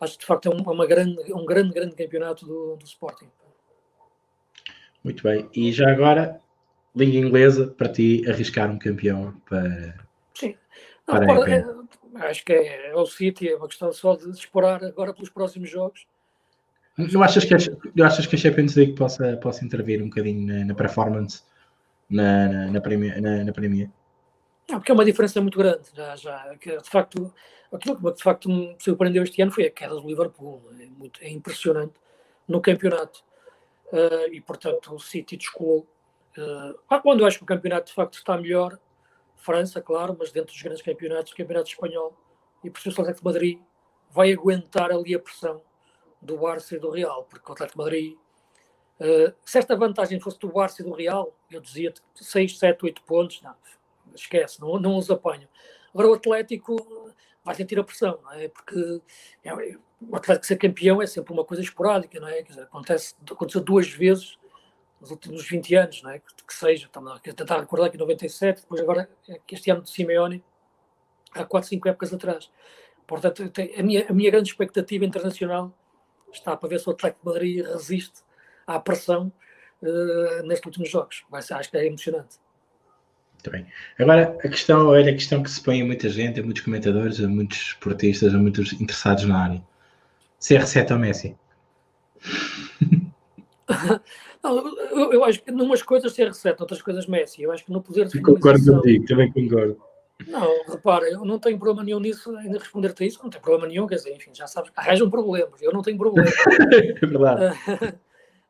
Acho 0.00 0.14
que 0.14 0.20
de 0.20 0.26
facto 0.26 0.50
é 0.50 0.54
um, 0.54 0.62
uma 0.62 0.86
grande, 0.86 1.32
um 1.32 1.44
grande, 1.44 1.72
grande 1.72 1.94
campeonato 1.94 2.46
do, 2.46 2.76
do 2.76 2.84
Sporting. 2.84 3.28
Muito 5.02 5.22
bem. 5.22 5.48
E 5.54 5.72
já 5.72 5.90
agora, 5.90 6.40
língua 6.94 7.26
inglesa, 7.26 7.68
para 7.68 7.88
ti 7.88 8.22
arriscar 8.28 8.70
um 8.70 8.78
campeão 8.78 9.34
para. 9.48 10.06
Sim. 10.34 10.56
Não, 11.06 11.14
para, 11.14 11.50
é, 11.50 11.64
acho 12.16 12.44
que 12.44 12.52
é, 12.52 12.90
é 12.90 12.94
o 12.94 13.06
City, 13.06 13.48
é 13.48 13.56
uma 13.56 13.68
questão 13.68 13.92
só 13.92 14.16
de 14.16 14.30
explorar 14.30 14.82
agora 14.84 15.12
pelos 15.12 15.30
próximos 15.30 15.70
jogos. 15.70 16.06
Não 16.96 17.22
achas 17.22 17.44
que, 17.44 17.54
a, 17.54 18.06
achas 18.06 18.26
que 18.26 18.34
a 18.34 18.38
Champions 18.38 18.74
League 18.74 18.94
possa, 18.94 19.36
possa 19.36 19.64
intervir 19.64 20.02
um 20.02 20.08
bocadinho 20.08 20.46
na, 20.46 20.64
na 20.64 20.74
performance 20.74 21.42
na, 22.10 22.48
na, 22.48 22.70
na, 22.72 22.80
Premier, 22.80 23.20
na, 23.20 23.44
na 23.44 23.52
Premier? 23.52 23.88
Não, 24.68 24.78
porque 24.78 24.90
é 24.90 24.94
uma 24.94 25.04
diferença 25.04 25.40
muito 25.40 25.56
grande. 25.56 25.82
Já, 25.94 26.16
já, 26.16 26.56
que, 26.56 26.76
de 26.76 26.90
facto, 26.90 27.32
aquilo 27.72 27.96
que 27.96 28.12
de 28.12 28.22
facto 28.22 28.48
me 28.48 28.76
surpreendeu 28.80 29.22
este 29.22 29.40
ano 29.40 29.52
foi 29.52 29.66
a 29.66 29.70
queda 29.70 29.94
do 29.94 30.08
Liverpool. 30.08 30.60
É, 30.80 30.86
muito, 30.86 31.22
é 31.22 31.30
impressionante 31.30 31.94
no 32.48 32.60
campeonato. 32.60 33.22
Uh, 33.92 34.32
e, 34.32 34.40
portanto, 34.40 34.94
o 34.94 34.98
City 34.98 35.36
descolou. 35.36 35.86
Uh, 36.36 37.00
quando 37.00 37.20
eu 37.20 37.26
acho 37.26 37.38
que 37.38 37.44
o 37.44 37.46
campeonato 37.46 37.86
de 37.86 37.94
facto 37.94 38.14
está 38.14 38.36
melhor, 38.36 38.78
França, 39.38 39.80
claro, 39.80 40.16
mas 40.18 40.32
dentro 40.32 40.52
dos 40.52 40.62
grandes 40.62 40.82
campeonatos, 40.82 41.32
o 41.32 41.36
campeonato 41.36 41.70
espanhol, 41.70 42.16
e 42.62 42.70
por 42.70 42.78
isso 42.78 42.88
o 42.88 42.92
Atlético 42.92 43.20
de 43.20 43.24
Madrid 43.24 43.60
vai 44.10 44.32
aguentar 44.32 44.90
ali 44.90 45.14
a 45.14 45.18
pressão 45.18 45.62
do 46.20 46.36
Barça 46.36 46.74
e 46.74 46.78
do 46.78 46.90
Real, 46.90 47.24
porque 47.24 47.48
o 47.48 47.52
Atlético 47.52 47.78
de 47.78 47.84
Madrid, 47.84 48.16
uh, 49.00 49.34
se 49.44 49.58
esta 49.58 49.76
vantagem 49.76 50.18
fosse 50.20 50.38
do 50.38 50.48
Barça 50.48 50.82
e 50.82 50.84
do 50.84 50.92
Real, 50.92 51.34
eu 51.50 51.60
dizia 51.60 51.94
6, 52.14 52.58
7, 52.58 52.84
8 52.84 53.02
pontos, 53.02 53.40
não, 53.40 53.54
esquece, 54.14 54.60
não, 54.60 54.78
não 54.78 54.96
os 54.96 55.10
apanho. 55.10 55.48
Agora 55.90 56.08
o 56.08 56.14
Atlético 56.14 57.12
vai 57.44 57.54
sentir 57.54 57.78
a 57.78 57.84
pressão, 57.84 58.18
não 58.22 58.32
é? 58.32 58.48
Porque 58.48 59.00
é, 59.44 59.54
o 60.00 60.16
Atlético 60.16 60.46
ser 60.46 60.56
campeão 60.56 61.00
é 61.00 61.06
sempre 61.06 61.32
uma 61.32 61.44
coisa 61.44 61.62
esporádica, 61.62 62.18
não 62.18 62.28
é? 62.28 62.42
Dizer, 62.42 62.62
acontece, 62.62 63.14
aconteceu 63.30 63.60
duas 63.60 63.88
vezes 63.88 64.36
nos 65.00 65.10
últimos 65.10 65.48
20 65.48 65.74
anos, 65.76 66.02
não 66.02 66.10
é? 66.10 66.18
que, 66.18 66.26
que 66.46 66.54
seja, 66.54 66.86
estamos 66.86 67.12
a 67.12 67.18
tentar 67.18 67.60
recordar 67.60 67.90
que 67.90 67.96
em 67.96 68.00
97, 68.00 68.62
depois 68.62 68.80
agora 68.80 69.08
é 69.28 69.38
este 69.50 69.70
ano 69.70 69.82
de 69.82 69.90
Simeone, 69.90 70.42
há 71.32 71.44
4, 71.44 71.68
5 71.68 71.88
épocas 71.88 72.12
atrás. 72.12 72.50
Portanto, 73.06 73.42
a 73.76 73.82
minha, 73.82 74.06
a 74.08 74.12
minha 74.12 74.30
grande 74.30 74.50
expectativa 74.50 75.04
internacional 75.04 75.72
está 76.32 76.56
para 76.56 76.68
ver 76.68 76.80
se 76.80 76.88
o 76.88 76.92
Atlético 76.92 77.22
de 77.22 77.26
Madrid 77.26 77.64
resiste 77.64 78.22
à 78.66 78.78
pressão 78.78 79.32
uh, 79.82 80.46
nestes 80.46 80.66
últimos 80.66 80.90
jogos. 80.90 81.24
Vai 81.30 81.40
ser, 81.40 81.54
acho 81.54 81.70
que 81.70 81.76
é 81.78 81.86
emocionante. 81.86 82.36
Muito 83.34 83.50
bem. 83.50 83.66
Agora, 83.98 84.36
a 84.44 84.48
questão, 84.48 84.88
olha, 84.88 85.10
a 85.10 85.14
questão 85.14 85.42
que 85.42 85.50
se 85.50 85.62
põe 85.62 85.80
a 85.80 85.84
muita 85.84 86.08
gente, 86.08 86.40
a 86.40 86.42
muitos 86.42 86.62
comentadores, 86.62 87.20
a 87.20 87.28
muitos 87.28 87.58
esportistas, 87.58 88.34
a 88.34 88.38
muitos 88.38 88.72
interessados 88.74 89.24
na 89.24 89.42
área. 89.42 89.62
CR7 90.40 90.90
ou 90.90 90.98
Messi? 90.98 91.36
Não, 94.42 94.76
eu, 94.90 95.12
eu, 95.12 95.24
acho 95.24 95.42
que 95.42 95.50
numas 95.50 95.82
coisas 95.82 96.12
ser 96.12 96.28
receta, 96.28 96.62
outras 96.62 96.80
coisas 96.80 97.06
Messi. 97.06 97.42
Eu 97.42 97.52
acho 97.52 97.64
que 97.64 97.72
no 97.72 97.82
poder 97.82 98.06
de 98.06 98.20
Concordo 98.20 98.74
contigo, 98.74 99.04
também 99.06 99.32
concordo. 99.32 99.80
Não, 100.26 100.64
repara, 100.64 101.08
eu 101.08 101.24
não 101.24 101.38
tenho 101.38 101.58
problema 101.58 101.84
nenhum 101.84 102.00
nisso, 102.00 102.34
ainda 102.36 102.58
responder-te 102.58 103.04
a 103.04 103.06
isso, 103.06 103.20
não 103.22 103.30
tenho 103.30 103.42
problema 103.42 103.68
nenhum, 103.68 103.86
quer 103.86 103.96
dizer, 103.96 104.14
enfim, 104.14 104.32
já 104.34 104.46
sabes, 104.48 104.72
arranjam 104.74 105.08
problemas, 105.08 105.62
eu 105.62 105.72
não 105.72 105.80
tenho 105.80 105.96
problema. 105.96 106.28
é 106.74 107.06
verdade. 107.06 107.56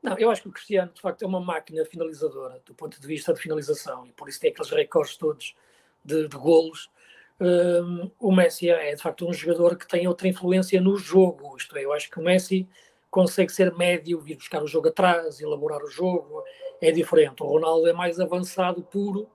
não, 0.03 0.18
eu 0.18 0.30
acho 0.30 0.43
que 0.43 0.49
o 0.49 0.53
Cristiano, 0.53 0.91
de 0.95 1.01
facto, 1.01 1.22
é 1.22 1.26
uma 1.26 1.41
máquina 1.41 1.84
finalizadora, 1.84 2.61
do 2.64 2.74
ponto 2.74 2.99
de 2.99 3.07
vista 3.07 3.34
de 3.34 3.41
finalização, 3.41 4.07
e 4.07 4.12
por 4.12 4.28
isso 4.28 4.41
tem 4.41 4.51
aqueles 4.51 4.70
recordes 4.70 5.16
todos 5.16 5.55
de, 6.03 6.26
de 6.26 6.36
golos. 6.36 6.91
Um, 7.39 8.11
o 8.18 8.34
Messi 8.34 8.70
é, 8.70 8.95
de 8.95 9.03
facto, 9.03 9.28
um 9.28 9.32
jogador 9.32 9.76
que 9.76 9.86
tem 9.86 10.09
outra 10.09 10.26
influência 10.26 10.80
no 10.80 10.97
jogo, 10.97 11.55
isto 11.57 11.76
é, 11.76 11.84
eu 11.84 11.93
acho 11.93 12.11
que 12.11 12.18
o 12.18 12.22
Messi 12.22 12.66
consegue 13.11 13.52
ser 13.52 13.74
médio, 13.74 14.20
vir 14.20 14.36
buscar 14.36 14.62
o 14.62 14.66
jogo 14.66 14.88
atrás, 14.88 15.40
elaborar 15.40 15.82
o 15.82 15.90
jogo, 15.90 16.42
é 16.80 16.90
diferente. 16.90 17.42
O 17.42 17.46
Ronaldo 17.46 17.88
é 17.88 17.92
mais 17.92 18.20
avançado, 18.20 18.82
puro, 18.82 19.28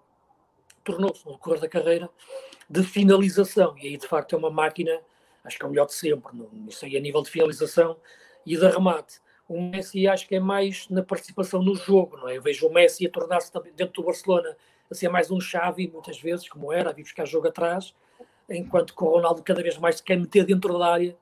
tornou-se 0.84 1.26
no 1.26 1.34
decorrer 1.34 1.60
da 1.60 1.68
carreira 1.68 2.10
de 2.70 2.84
finalização, 2.84 3.76
e 3.78 3.88
aí 3.88 3.98
de 3.98 4.08
facto 4.08 4.36
é 4.36 4.38
uma 4.38 4.52
máquina, 4.52 5.02
acho 5.44 5.58
que 5.58 5.64
é 5.64 5.68
o 5.68 5.70
melhor 5.70 5.86
de 5.86 5.94
sempre, 5.94 6.32
isso 6.68 6.86
aí 6.86 6.98
a 6.98 7.00
nível 7.00 7.22
de 7.22 7.30
finalização 7.30 7.98
e 8.46 8.58
de 8.58 8.68
remate. 8.68 9.22
O 9.48 9.62
Messi 9.62 10.08
acho 10.08 10.28
que 10.28 10.36
é 10.36 10.40
mais 10.40 10.88
na 10.90 11.04
participação 11.04 11.62
no 11.62 11.76
jogo, 11.76 12.18
não 12.18 12.30
é? 12.30 12.38
Eu 12.38 12.42
vejo 12.42 12.68
o 12.68 12.74
Messi 12.74 13.06
a 13.06 13.10
tornar-se 13.10 13.52
dentro 13.76 14.02
do 14.02 14.04
Barcelona 14.04 14.56
a 14.90 14.96
ser 14.96 15.10
mais 15.10 15.32
um 15.32 15.40
chave, 15.40 15.88
muitas 15.88 16.20
vezes, 16.20 16.48
como 16.48 16.72
era, 16.72 16.90
a 16.90 16.94
vir 16.94 17.04
buscar 17.04 17.26
jogo 17.26 17.48
atrás, 17.48 17.94
enquanto 18.50 18.96
que 18.96 19.04
o 19.04 19.10
Ronaldo 19.10 19.44
cada 19.44 19.62
vez 19.62 19.78
mais 19.78 19.98
se 19.98 20.04
quer 20.04 20.18
meter 20.18 20.46
dentro 20.46 20.78
da 20.78 20.88
área 20.88 21.18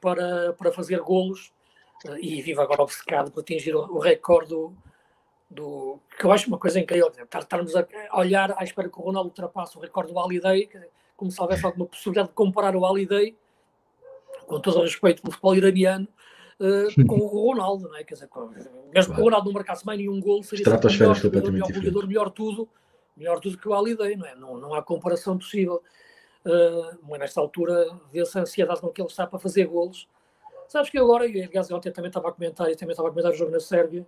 para, 0.00 0.52
para 0.54 0.72
fazer 0.72 1.00
golos 1.00 1.52
e 2.20 2.42
vive 2.42 2.60
agora 2.60 2.82
obcecado 2.82 3.30
por 3.30 3.40
atingir 3.40 3.74
o, 3.74 3.80
o 3.80 3.98
recorde 3.98 4.50
do, 4.50 4.72
do, 5.48 5.98
que 6.18 6.24
eu 6.24 6.32
acho 6.32 6.48
uma 6.48 6.58
coisa 6.58 6.80
incrível, 6.80 7.12
estarmos 7.34 7.74
a 7.76 7.86
olhar 8.14 8.54
à 8.58 8.64
espera 8.64 8.88
que 8.88 8.98
o 8.98 9.02
Ronaldo 9.02 9.28
ultrapasse 9.28 9.76
o 9.76 9.80
recorde 9.80 10.12
do 10.12 10.18
Holiday, 10.18 10.68
como 11.16 11.30
se 11.30 11.40
houvesse 11.40 11.64
alguma 11.64 11.86
possibilidade 11.86 12.28
de 12.28 12.34
comparar 12.34 12.74
o 12.74 12.80
Holiday, 12.80 13.36
com 14.46 14.60
todo 14.60 14.78
o 14.78 14.82
respeito 14.82 15.22
pelo 15.22 15.32
futebol 15.32 15.54
iraniano, 15.54 16.08
uh, 16.58 17.06
com 17.06 17.16
o 17.16 17.26
Ronaldo, 17.26 17.88
não 17.88 17.96
é? 17.96 18.04
Quer 18.04 18.14
dizer, 18.14 18.28
com, 18.28 18.50
mesmo 18.92 19.14
que 19.14 19.20
o 19.20 19.24
Ronaldo 19.24 19.46
não 19.46 19.52
marcasse 19.52 19.86
mais 19.86 19.98
nenhum 19.98 20.20
gol, 20.20 20.42
seria 20.42 20.64
melhor, 20.68 21.50
melhor 21.50 21.72
goleador, 21.72 22.06
melhor 22.06 22.30
tudo, 22.30 22.68
melhor 23.16 23.38
tudo 23.38 23.58
que 23.58 23.68
o 23.68 23.72
Holiday, 23.72 24.16
não 24.16 24.26
é? 24.26 24.34
Não, 24.34 24.58
não 24.58 24.74
há 24.74 24.82
comparação 24.82 25.38
possível. 25.38 25.82
Uh, 26.44 26.98
mas 27.08 27.20
nesta 27.20 27.40
altura 27.40 27.96
vê-se 28.12 28.36
a 28.36 28.40
ansiedade 28.40 28.80
com 28.80 28.88
que 28.88 29.00
ele 29.00 29.08
está 29.08 29.28
para 29.28 29.38
fazer 29.38 29.64
golos 29.66 30.08
Sabes 30.72 30.88
que 30.88 30.96
agora, 30.96 31.26
e 31.26 31.44
aliás, 31.44 31.70
ontem 31.70 31.92
também 31.92 32.08
estava 32.08 32.30
a 32.30 32.32
comentar, 32.32 32.70
e 32.70 32.74
também 32.74 32.92
estava 32.92 33.08
a 33.08 33.10
comentar 33.10 33.30
o 33.30 33.34
jogo 33.34 33.50
na 33.50 33.60
Sérvia, 33.60 34.06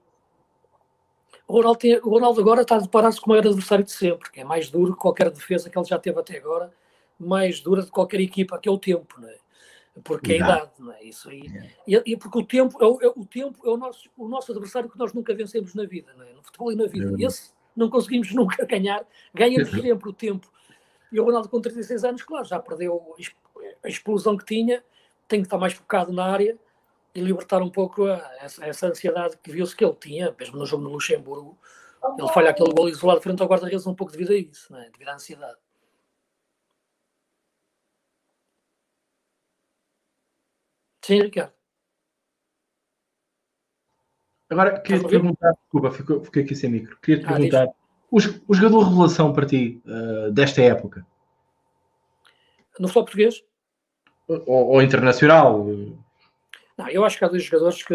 O 1.47 1.53
Ronaldo, 1.53 1.79
tem, 1.79 1.99
o 1.99 2.09
Ronaldo 2.09 2.41
agora 2.41 2.63
está 2.63 2.77
a 2.77 2.79
deparar-se 2.79 3.21
com 3.21 3.27
o 3.27 3.29
maior 3.35 3.47
adversário 3.47 3.85
de 3.85 3.93
sempre, 3.93 4.31
que 4.31 4.41
é 4.41 4.45
mais 4.45 4.71
duro 4.71 4.95
que 4.95 4.99
qualquer 4.99 5.31
defesa 5.31 5.69
que 5.69 5.79
ele 5.79 5.85
já 5.85 5.99
teve 5.99 6.19
até 6.19 6.39
agora, 6.39 6.73
mais 7.21 7.61
dura 7.61 7.83
de 7.83 7.91
qualquer 7.91 8.19
equipa, 8.21 8.59
que 8.59 8.67
é 8.67 8.73
o 8.73 8.79
tempo, 8.79 9.21
não 9.21 9.29
é? 9.29 9.37
Porque 10.03 10.33
é 10.33 10.35
a 10.37 10.39
idade, 10.39 10.71
não 10.79 10.91
é? 10.91 11.05
Isso 11.05 11.29
aí. 11.29 11.43
E, 11.87 12.03
e 12.07 12.17
porque 12.17 12.39
o 12.39 12.47
tempo, 12.47 12.83
é 12.83 12.87
o, 12.87 12.99
é, 13.03 13.13
o 13.15 13.27
tempo 13.27 13.59
é 13.63 13.69
o 13.69 13.77
nosso, 13.77 14.09
o 14.17 14.27
nosso 14.27 14.51
adversário 14.51 14.89
que 14.89 14.99
nós 14.99 15.13
nunca 15.13 15.35
vencemos 15.35 15.75
na 15.75 15.85
vida, 15.85 16.15
não 16.17 16.25
é? 16.25 16.33
No 16.33 16.43
futebol 16.43 16.73
e 16.73 16.77
na 16.77 16.87
vida. 16.87 17.15
É 17.23 17.27
Esse 17.27 17.53
não 17.77 17.91
conseguimos 17.91 18.33
nunca 18.33 18.65
ganhar, 18.65 19.07
ganhamos 19.35 19.71
sempre 19.71 20.09
o 20.09 20.15
tempo. 20.15 20.51
E 21.13 21.21
o 21.21 21.25
Ronaldo 21.25 21.51
com 21.51 21.61
36 21.61 22.05
anos, 22.05 22.23
claro, 22.23 22.47
já 22.47 22.59
perdeu 22.59 23.15
a 23.85 23.89
explosão 23.89 24.35
que 24.35 24.47
tinha, 24.47 24.83
tem 25.29 25.41
que 25.41 25.47
estar 25.47 25.59
mais 25.59 25.73
focado 25.73 26.13
na 26.13 26.25
área 26.25 26.59
e 27.15 27.21
libertar 27.21 27.63
um 27.63 27.71
pouco 27.71 28.07
a, 28.07 28.17
essa, 28.41 28.65
essa, 28.65 28.87
ansiedade 28.89 29.39
que 29.39 29.51
viu-se 29.51 29.75
que 29.75 29.85
ele 29.85 29.95
tinha, 29.95 30.35
mesmo 30.39 30.59
no 30.59 30.67
jogo 30.67 30.83
no 30.83 30.91
Luxemburgo. 30.91 31.59
Ele 32.19 32.29
falha 32.29 32.51
aquele 32.51 32.73
gol 32.73 32.89
isolado 32.89 33.21
frente 33.21 33.41
ao 33.41 33.49
guarda-redes 33.49 33.87
um 33.87 33.95
pouco 33.95 34.13
devido 34.13 34.33
a 34.33 34.37
isso, 34.37 34.73
não 34.73 34.81
é? 34.81 34.91
devido 34.91 35.09
à 35.09 35.15
ansiedade. 35.15 35.59
Sim, 41.05 41.23
Ricardo. 41.23 41.53
Agora, 44.51 44.81
queria 44.81 45.03
te 45.03 45.09
perguntar, 45.09 45.53
desculpa, 45.53 45.91
fiquei, 45.91 46.21
fiquei 46.21 46.43
aqui 46.45 46.55
sem 46.55 46.71
micro. 46.71 46.99
Queria 47.01 47.21
te 47.21 47.27
ah, 47.27 47.33
perguntar, 47.33 47.69
o, 48.11 48.19
o 48.49 48.55
jogador 48.55 48.89
revelação 48.89 49.33
para 49.33 49.47
ti 49.47 49.83
uh, 49.87 50.31
desta 50.31 50.63
época? 50.63 51.07
No 52.79 52.89
futebol 52.89 53.05
português? 53.05 53.45
Ou, 54.27 54.69
ou, 54.69 54.83
internacional? 54.83 55.67
Não, 56.77 56.89
eu 56.89 57.05
acho 57.05 57.19
que 57.19 57.25
há 57.25 57.29
dois 57.29 57.45
jogadores 57.45 57.83
que. 57.83 57.95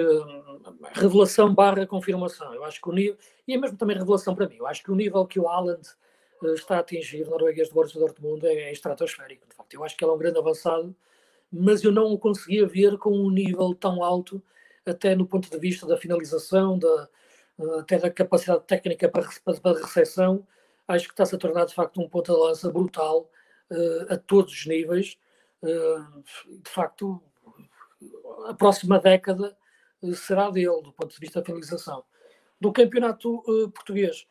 Revelação 0.94 1.54
barra 1.54 1.88
confirmação. 1.88 2.54
Eu 2.54 2.64
acho 2.64 2.80
que 2.82 2.90
o 2.90 2.94
nível. 2.94 3.18
E 3.48 3.54
é 3.54 3.58
mesmo 3.58 3.78
também 3.78 3.98
revelação 3.98 4.36
para 4.36 4.48
mim. 4.48 4.58
Eu 4.58 4.68
acho 4.68 4.84
que 4.84 4.92
o 4.92 4.96
nível 4.96 5.26
que 5.26 5.40
o 5.40 5.48
Haaland 5.48 5.82
uh, 6.42 6.54
está 6.54 6.78
a 6.78 6.80
atingir, 6.80 7.26
norueguês 7.26 7.70
do 7.70 7.76
Borussia 7.76 8.00
Dortmund, 8.00 8.46
é, 8.46 8.54
é 8.54 8.72
estratosférico. 8.72 9.48
De 9.48 9.56
facto, 9.56 9.74
eu 9.74 9.84
acho 9.84 9.98
que 9.98 10.04
ele 10.04 10.12
é 10.12 10.16
um 10.16 10.18
grande 10.18 10.38
avançado, 10.38 10.96
mas 11.52 11.84
eu 11.84 11.92
não 11.92 12.06
o 12.14 12.20
conseguia 12.20 12.68
ver 12.68 12.98
com 12.98 13.12
um 13.12 13.32
nível 13.32 13.74
tão 13.74 14.04
alto, 14.04 14.42
até 14.86 15.16
no 15.16 15.26
ponto 15.26 15.50
de 15.50 15.58
vista 15.58 15.88
da 15.88 15.98
finalização, 15.98 16.78
da, 16.78 17.10
uh, 17.58 17.80
até 17.80 17.98
da 17.98 18.12
capacidade 18.12 18.64
técnica 18.66 19.10
para, 19.10 19.28
para, 19.62 19.80
recepção. 19.80 20.46
Acho 20.88 21.08
que 21.08 21.14
está-se 21.14 21.36
a 21.36 21.40
tornar, 21.40 21.66
de 21.66 21.74
facto, 21.74 22.00
um 22.00 22.08
ponto 22.08 22.32
de 22.32 22.40
lança 22.40 22.72
brutal 22.72 23.30
uh, 23.72 24.14
a 24.14 24.18
todos 24.18 24.54
os 24.54 24.66
níveis. 24.68 25.18
De 25.62 26.70
facto, 26.70 27.22
a 28.48 28.54
próxima 28.54 29.00
década 29.00 29.58
uh, 30.02 30.14
será 30.14 30.50
dele, 30.50 30.82
do 30.82 30.94
ponto 30.94 31.14
de 31.14 31.20
vista 31.20 31.40
da 31.40 31.46
finalização. 31.46 32.04
Do 32.60 32.72
campeonato 32.72 33.40
uh, 33.40 33.70
português, 33.72 34.28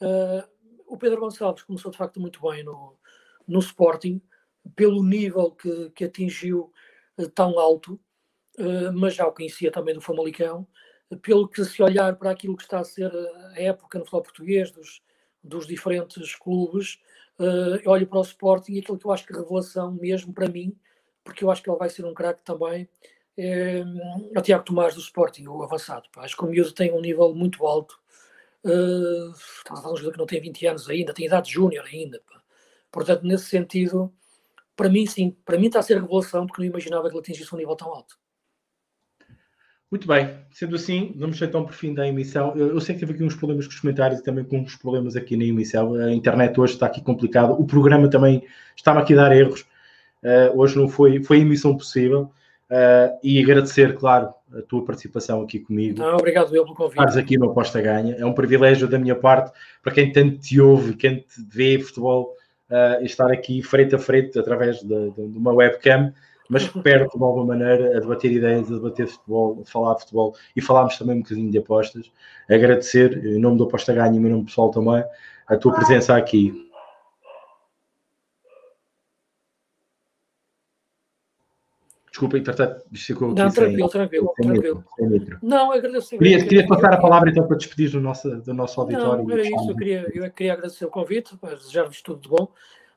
uh, 0.00 0.48
o 0.86 0.96
Pedro 0.96 1.20
Gonçalves 1.20 1.62
começou 1.62 1.90
de 1.90 1.98
facto 1.98 2.20
muito 2.20 2.40
bem 2.40 2.62
no, 2.62 2.96
no 3.46 3.58
Sporting, 3.58 4.20
pelo 4.74 5.02
nível 5.02 5.52
que, 5.52 5.90
que 5.90 6.04
atingiu 6.04 6.72
tão 7.34 7.58
alto, 7.58 7.98
mas 8.94 9.14
já 9.14 9.26
o 9.26 9.32
conhecia 9.32 9.70
também 9.70 9.94
do 9.94 10.00
Famalicão, 10.00 10.66
pelo 11.22 11.48
que 11.48 11.64
se 11.64 11.82
olhar 11.82 12.16
para 12.16 12.30
aquilo 12.30 12.56
que 12.56 12.64
está 12.64 12.80
a 12.80 12.84
ser 12.84 13.10
a 13.54 13.60
época 13.60 13.98
no 13.98 14.04
futebol 14.04 14.22
português, 14.22 14.70
dos, 14.72 15.02
dos 15.42 15.66
diferentes 15.66 16.34
clubes, 16.34 17.00
uh, 17.38 17.90
olho 17.90 18.06
para 18.06 18.18
o 18.18 18.22
Sporting 18.22 18.72
e 18.74 18.78
aquilo 18.80 18.98
que 18.98 19.06
eu 19.06 19.12
acho 19.12 19.26
que 19.26 19.32
é 19.32 19.36
revelação 19.36 19.92
mesmo 19.92 20.32
para 20.32 20.48
mim, 20.48 20.76
porque 21.24 21.44
eu 21.44 21.50
acho 21.50 21.62
que 21.62 21.70
ele 21.70 21.78
vai 21.78 21.88
ser 21.88 22.04
um 22.04 22.14
craque 22.14 22.40
também, 22.44 22.88
é, 23.36 23.84
é 24.34 24.38
o 24.38 24.42
Tiago 24.42 24.64
Tomás 24.64 24.94
do 24.94 25.00
Sporting, 25.00 25.46
o 25.46 25.62
avançado. 25.62 26.08
Pá. 26.12 26.22
Acho 26.22 26.36
que 26.36 26.44
o 26.44 26.46
miúdo 26.46 26.72
tem 26.72 26.92
um 26.92 27.00
nível 27.00 27.34
muito 27.34 27.66
alto. 27.66 27.98
Uh, 28.64 29.30
estamos 29.32 29.80
a 29.80 29.82
falar 29.82 29.88
de 29.88 29.92
um 29.92 29.96
jogador 29.96 30.12
que 30.12 30.18
não 30.18 30.26
tem 30.26 30.40
20 30.40 30.66
anos 30.66 30.88
ainda, 30.88 31.14
tem 31.14 31.26
idade 31.26 31.52
júnior 31.52 31.84
ainda. 31.84 32.20
Pá. 32.26 32.42
Portanto, 32.90 33.24
nesse 33.24 33.44
sentido, 33.46 34.12
para 34.74 34.88
mim, 34.88 35.06
sim, 35.06 35.36
para 35.44 35.58
mim 35.58 35.66
está 35.66 35.80
a 35.80 35.82
ser 35.82 36.00
revelação, 36.00 36.46
porque 36.46 36.62
não 36.62 36.68
imaginava 36.68 37.08
que 37.08 37.14
ele 37.14 37.20
atingisse 37.20 37.54
um 37.54 37.58
nível 37.58 37.76
tão 37.76 37.92
alto. 37.92 38.18
Muito 39.90 40.08
bem, 40.08 40.34
sendo 40.50 40.74
assim, 40.74 41.14
vamos 41.16 41.40
então 41.40 41.64
por 41.64 41.72
fim 41.72 41.94
da 41.94 42.06
emissão. 42.08 42.52
Eu, 42.56 42.70
eu, 42.70 42.80
sei 42.80 42.94
que 42.94 43.00
teve 43.00 43.12
aqui 43.12 43.22
uns 43.22 43.36
problemas 43.36 43.66
com 43.66 43.72
os 43.72 43.80
comentários 43.80 44.18
e 44.18 44.22
também 44.22 44.44
com 44.44 44.58
uns 44.58 44.74
problemas 44.74 45.14
aqui 45.14 45.36
na 45.36 45.44
emissão. 45.44 45.94
A 45.94 46.12
internet 46.12 46.58
hoje 46.58 46.72
está 46.72 46.86
aqui 46.86 47.00
complicado. 47.00 47.52
O 47.52 47.64
programa 47.64 48.10
também 48.10 48.42
está-me 48.74 49.00
aqui 49.00 49.12
a 49.14 49.16
dar 49.16 49.36
erros. 49.36 49.60
Uh, 50.22 50.58
hoje 50.58 50.76
não 50.76 50.88
foi, 50.88 51.22
foi 51.22 51.36
a 51.38 51.40
emissão 51.40 51.76
possível. 51.76 52.32
Uh, 52.68 53.14
e 53.22 53.40
agradecer, 53.40 53.94
claro, 53.94 54.34
a 54.52 54.60
tua 54.62 54.84
participação 54.84 55.40
aqui 55.40 55.60
comigo. 55.60 56.00
Não, 56.00 56.16
obrigado 56.16 56.54
eu 56.54 56.64
pelo 56.64 56.74
convite. 56.74 56.98
Estás 56.98 57.16
aqui 57.16 57.38
no 57.38 57.50
Aposta 57.50 57.80
Ganha. 57.80 58.16
É 58.18 58.26
um 58.26 58.32
privilégio 58.32 58.88
da 58.88 58.98
minha 58.98 59.14
parte, 59.14 59.52
para 59.84 59.92
quem 59.92 60.10
tanto 60.10 60.38
te 60.38 60.60
ouve, 60.60 60.96
quem 60.96 61.18
te 61.18 61.46
vê 61.48 61.78
futebol, 61.78 62.34
uh, 62.68 63.04
estar 63.04 63.30
aqui 63.30 63.62
frente 63.62 63.94
a 63.94 63.98
frente 63.98 64.36
através 64.36 64.80
de, 64.80 65.10
de, 65.10 65.28
de 65.28 65.38
uma 65.38 65.52
webcam, 65.52 66.12
mas 66.48 66.66
perto 66.82 67.16
de 67.16 67.24
alguma 67.24 67.46
maneira 67.46 67.96
a 67.96 68.00
debater 68.00 68.32
ideias, 68.32 68.70
a 68.70 68.74
debater 68.74 69.06
futebol, 69.06 69.62
a 69.62 69.70
falar 69.70 69.94
de 69.94 70.00
futebol 70.00 70.34
e 70.54 70.60
falarmos 70.60 70.98
também 70.98 71.16
um 71.16 71.22
bocadinho 71.22 71.50
de 71.50 71.58
apostas. 71.58 72.10
Agradecer, 72.48 73.24
em 73.24 73.38
nome 73.38 73.58
do 73.58 73.64
Aposta 73.64 73.92
Ganha 73.92 74.14
e 74.14 74.16
em 74.16 74.30
nome 74.30 74.44
pessoal 74.44 74.70
também, 74.70 75.04
a 75.46 75.56
tua 75.56 75.74
presença 75.74 76.16
aqui. 76.16 76.66
Desculpa, 82.16 82.38
entretanto, 82.38 82.82
ficou 82.94 83.32
aqui. 83.32 83.42
Não, 83.42 83.50
tranquilo, 83.50 83.90
sem, 83.90 84.00
tranquilo, 84.00 84.34
sem 84.34 84.48
tranquilo. 84.48 85.38
Não, 85.42 85.70
agradeço. 85.70 86.16
Queria, 86.16 86.38
queria 86.42 86.66
passar 86.66 86.94
a 86.94 86.96
palavra 86.96 87.28
então 87.28 87.46
para 87.46 87.58
despedir 87.58 87.90
do 87.90 88.00
nosso, 88.00 88.40
do 88.40 88.54
nosso 88.54 88.80
auditório. 88.80 89.22
Não, 89.22 89.30
era 89.32 89.42
isso, 89.42 89.70
eu 89.70 89.76
queria, 89.76 90.10
eu 90.14 90.30
queria 90.30 90.54
agradecer 90.54 90.86
o 90.86 90.88
convite, 90.88 91.38
desejar-vos 91.42 92.00
tudo 92.00 92.22
de 92.22 92.28
bom. 92.30 92.48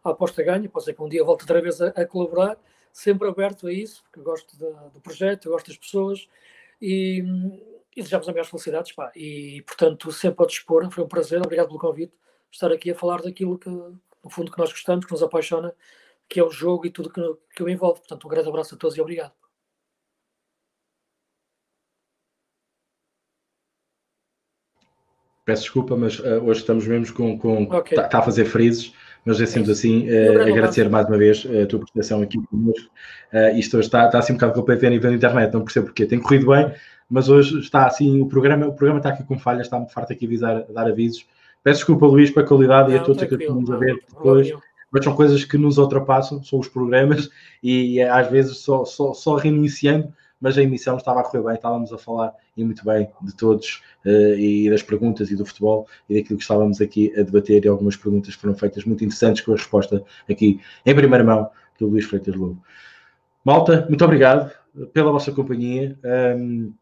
A 0.06 0.12
aposta 0.12 0.42
ganha, 0.42 0.70
pode 0.70 0.86
ser 0.86 0.94
que 0.94 1.04
um 1.04 1.10
dia 1.10 1.22
volte 1.22 1.42
outra 1.42 1.62
vez 1.62 1.82
a, 1.82 1.88
a 1.88 2.06
colaborar, 2.06 2.56
sempre 3.00 3.28
aberto 3.28 3.68
a 3.68 3.74
isso, 3.74 4.04
porque 4.04 4.22
gosto 4.22 4.58
de, 4.58 4.66
do 4.94 5.02
projeto, 5.02 5.50
gosto 5.50 5.68
das 5.68 5.78
pessoas 5.78 6.28
e, 6.82 7.24
e 7.96 8.02
desejamos 8.02 8.28
as 8.28 8.34
maiores 8.34 8.50
felicidades. 8.50 8.92
Pá. 8.92 9.12
E, 9.16 9.62
portanto, 9.66 10.12
sempre 10.12 10.44
a 10.44 10.48
dispor, 10.48 10.90
foi 10.92 11.04
um 11.04 11.08
prazer, 11.08 11.40
obrigado 11.40 11.68
pelo 11.68 11.80
convite, 11.80 12.14
estar 12.52 12.72
aqui 12.72 12.92
a 12.92 12.96
falar 12.96 13.22
daquilo 13.22 13.58
que, 13.58 13.70
no 13.70 14.30
fundo, 14.30 14.52
que 14.52 14.58
nós 14.58 14.72
gostamos, 14.72 15.06
que 15.06 15.12
nos 15.12 15.24
apaixona 15.24 15.74
que 16.30 16.40
é 16.40 16.44
o 16.44 16.52
jogo 16.52 16.86
e 16.86 16.92
tudo 16.92 17.10
que, 17.10 17.22
que 17.56 17.64
o 17.64 17.68
envolve. 17.68 18.02
Portanto, 18.02 18.26
um 18.26 18.30
grande 18.30 18.48
abraço 18.48 18.76
a 18.76 18.78
todos 18.78 18.96
e 18.96 19.02
obrigado. 19.02 19.34
Peço 25.44 25.64
desculpa, 25.64 25.98
mas 25.98 26.20
uh, 26.20 26.44
hoje 26.46 26.60
estamos 26.60 26.86
mesmo 26.86 27.16
com. 27.16 27.40
com 27.40 27.64
okay. 27.64 27.98
Está 27.98 28.08
tá 28.08 28.20
a 28.20 28.22
fazer 28.22 28.46
frises, 28.46 28.94
mas 29.26 29.40
é 29.42 29.46
sempre 29.46 29.72
assim. 29.72 30.08
Uh, 30.10 30.42
agradecer 30.42 30.90
mais 30.90 31.08
uma 31.08 31.18
vez 31.18 31.46
a 31.46 31.66
tua 31.66 31.80
participação 31.80 32.22
aqui 32.22 32.38
conosco. 32.48 32.90
Uh, 33.34 33.58
isto 33.58 33.78
hoje 33.78 33.88
está, 33.88 34.06
está 34.06 34.20
assim 34.20 34.34
um 34.34 34.36
bocado 34.36 34.54
completo 34.54 34.86
a 34.86 34.90
nível 34.90 35.10
da 35.10 35.16
internet, 35.16 35.54
não 35.54 35.64
percebo 35.64 35.88
porquê. 35.88 36.06
Tem 36.06 36.20
corrido 36.20 36.48
bem, 36.48 36.72
mas 37.10 37.30
hoje 37.30 37.60
está 37.60 37.86
assim. 37.86 38.22
O 38.22 38.26
programa, 38.28 38.68
o 38.68 38.74
programa 38.74 39.00
está 39.00 39.10
aqui 39.10 39.24
com 39.24 39.38
falhas, 39.38 39.68
está 39.68 39.78
muito 39.78 39.94
farto 39.94 40.14
aqui 40.14 40.26
a, 40.26 40.28
avisar, 40.28 40.66
a 40.70 40.74
dar 40.74 40.88
avisos. 40.88 41.26
Peço 41.64 41.80
desculpa, 41.80 42.06
Luís, 42.06 42.32
pela 42.32 42.46
qualidade 42.46 42.90
não, 42.90 42.96
e 42.96 43.00
a 43.00 43.04
todos 43.04 43.24
que 43.24 43.36
estamos 43.36 43.70
a 43.70 43.78
ver 43.78 43.96
depois 44.08 44.54
mas 44.92 45.04
são 45.04 45.16
coisas 45.16 45.44
que 45.44 45.58
nos 45.58 45.78
ultrapassam, 45.78 46.44
são 46.44 46.60
os 46.60 46.68
programas, 46.68 47.30
e 47.62 48.02
às 48.02 48.30
vezes 48.30 48.58
só, 48.58 48.86
só, 48.86 49.14
só 49.14 49.36
reiniciando, 49.36 50.12
mas 50.40 50.58
a 50.58 50.64
emissão 50.64 50.98
estava 50.98 51.20
a 51.20 51.24
correr 51.24 51.44
bem, 51.44 51.56
estávamos 51.56 51.92
a 51.92 51.98
falar 51.98 52.34
e 52.56 52.64
muito 52.64 52.84
bem 52.86 53.10
de 53.22 53.36
todos 53.36 53.82
uh, 54.06 54.36
e 54.36 54.70
das 54.70 54.82
perguntas 54.82 55.30
e 55.32 55.36
do 55.36 55.46
futebol 55.46 55.88
e 56.10 56.16
daquilo 56.16 56.38
que 56.38 56.44
estávamos 56.44 56.80
aqui 56.82 57.14
a 57.18 57.24
debater 57.24 57.66
e 57.66 57.68
algumas 57.68 57.96
perguntas 57.96 58.34
foram 58.34 58.56
feitas 58.56 58.86
muito 58.86 59.04
interessantes 59.04 59.42
com 59.44 59.52
a 59.52 59.56
resposta 59.56 60.04
aqui 60.30 60.60
em 60.86 60.96
primeira 60.96 61.24
mão 61.24 61.50
do 61.80 61.88
Luís 61.88 62.06
Freitas 62.06 62.36
Lobo. 62.36 62.62
Malta, 63.44 63.86
muito 63.88 64.04
obrigado 64.04 64.52
pela 64.94 65.12
vossa 65.12 65.32
companhia. 65.32 65.98
Um, 66.04 66.74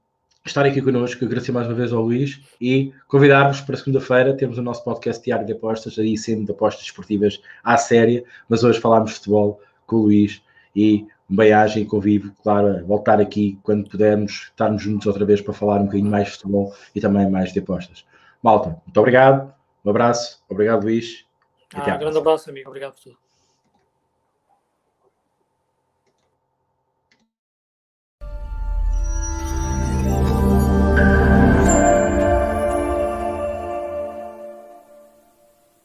estar 0.46 0.66
aqui 0.66 0.82
connosco, 0.82 1.24
agradecer 1.24 1.52
mais 1.52 1.68
uma 1.68 1.76
vez 1.76 1.92
ao 1.92 2.02
Luís 2.02 2.42
e 2.60 2.94
convidar-vos 3.08 3.62
para 3.62 3.76
segunda-feira, 3.76 4.34
temos 4.34 4.58
o 4.58 4.62
nosso 4.62 4.84
podcast 4.84 5.24
Diário 5.24 5.46
de 5.46 5.52
Apostas, 5.52 6.00
aí 6.00 6.18
sendo 6.18 6.46
de 6.46 6.52
apostas 6.52 6.86
esportivas 6.86 7.42
à 7.64 7.78
séria, 7.78 8.24
mas 8.48 8.64
hoje 8.64 8.80
falámos 8.80 9.12
de 9.12 9.18
futebol 9.18 9.62
com 9.86 9.98
o 9.98 10.02
Luís 10.04 10.42
e 10.76 11.06
um 11.30 11.36
bem-aja 11.36 11.80
e 11.80 11.86
convivo, 11.86 12.32
claro, 12.42 12.86
voltar 12.86 13.20
aqui 13.20 13.60
quando 13.64 13.90
pudermos 13.90 14.50
estarmos 14.52 14.82
juntos 14.82 15.08
outra 15.08 15.26
vez 15.26 15.42
para 15.42 15.54
falar 15.54 15.82
um 15.82 15.86
bocadinho 15.86 16.10
mais 16.10 16.28
de 16.28 16.34
futebol 16.34 16.74
e 16.96 17.02
também 17.02 17.30
mais 17.30 17.52
de 17.52 17.60
apostas. 17.60 18.06
Malta, 18.42 18.82
muito 18.86 18.98
obrigado, 18.98 19.54
um 19.84 19.90
abraço, 19.90 20.44
obrigado 20.48 20.84
Luís. 20.84 21.26
Ah, 21.74 21.96
um 21.96 22.00
grande 22.00 22.18
abraço, 22.18 22.50
amigo, 22.50 22.70
obrigado 22.70 22.94
por 22.94 23.02
tudo. 23.02 23.27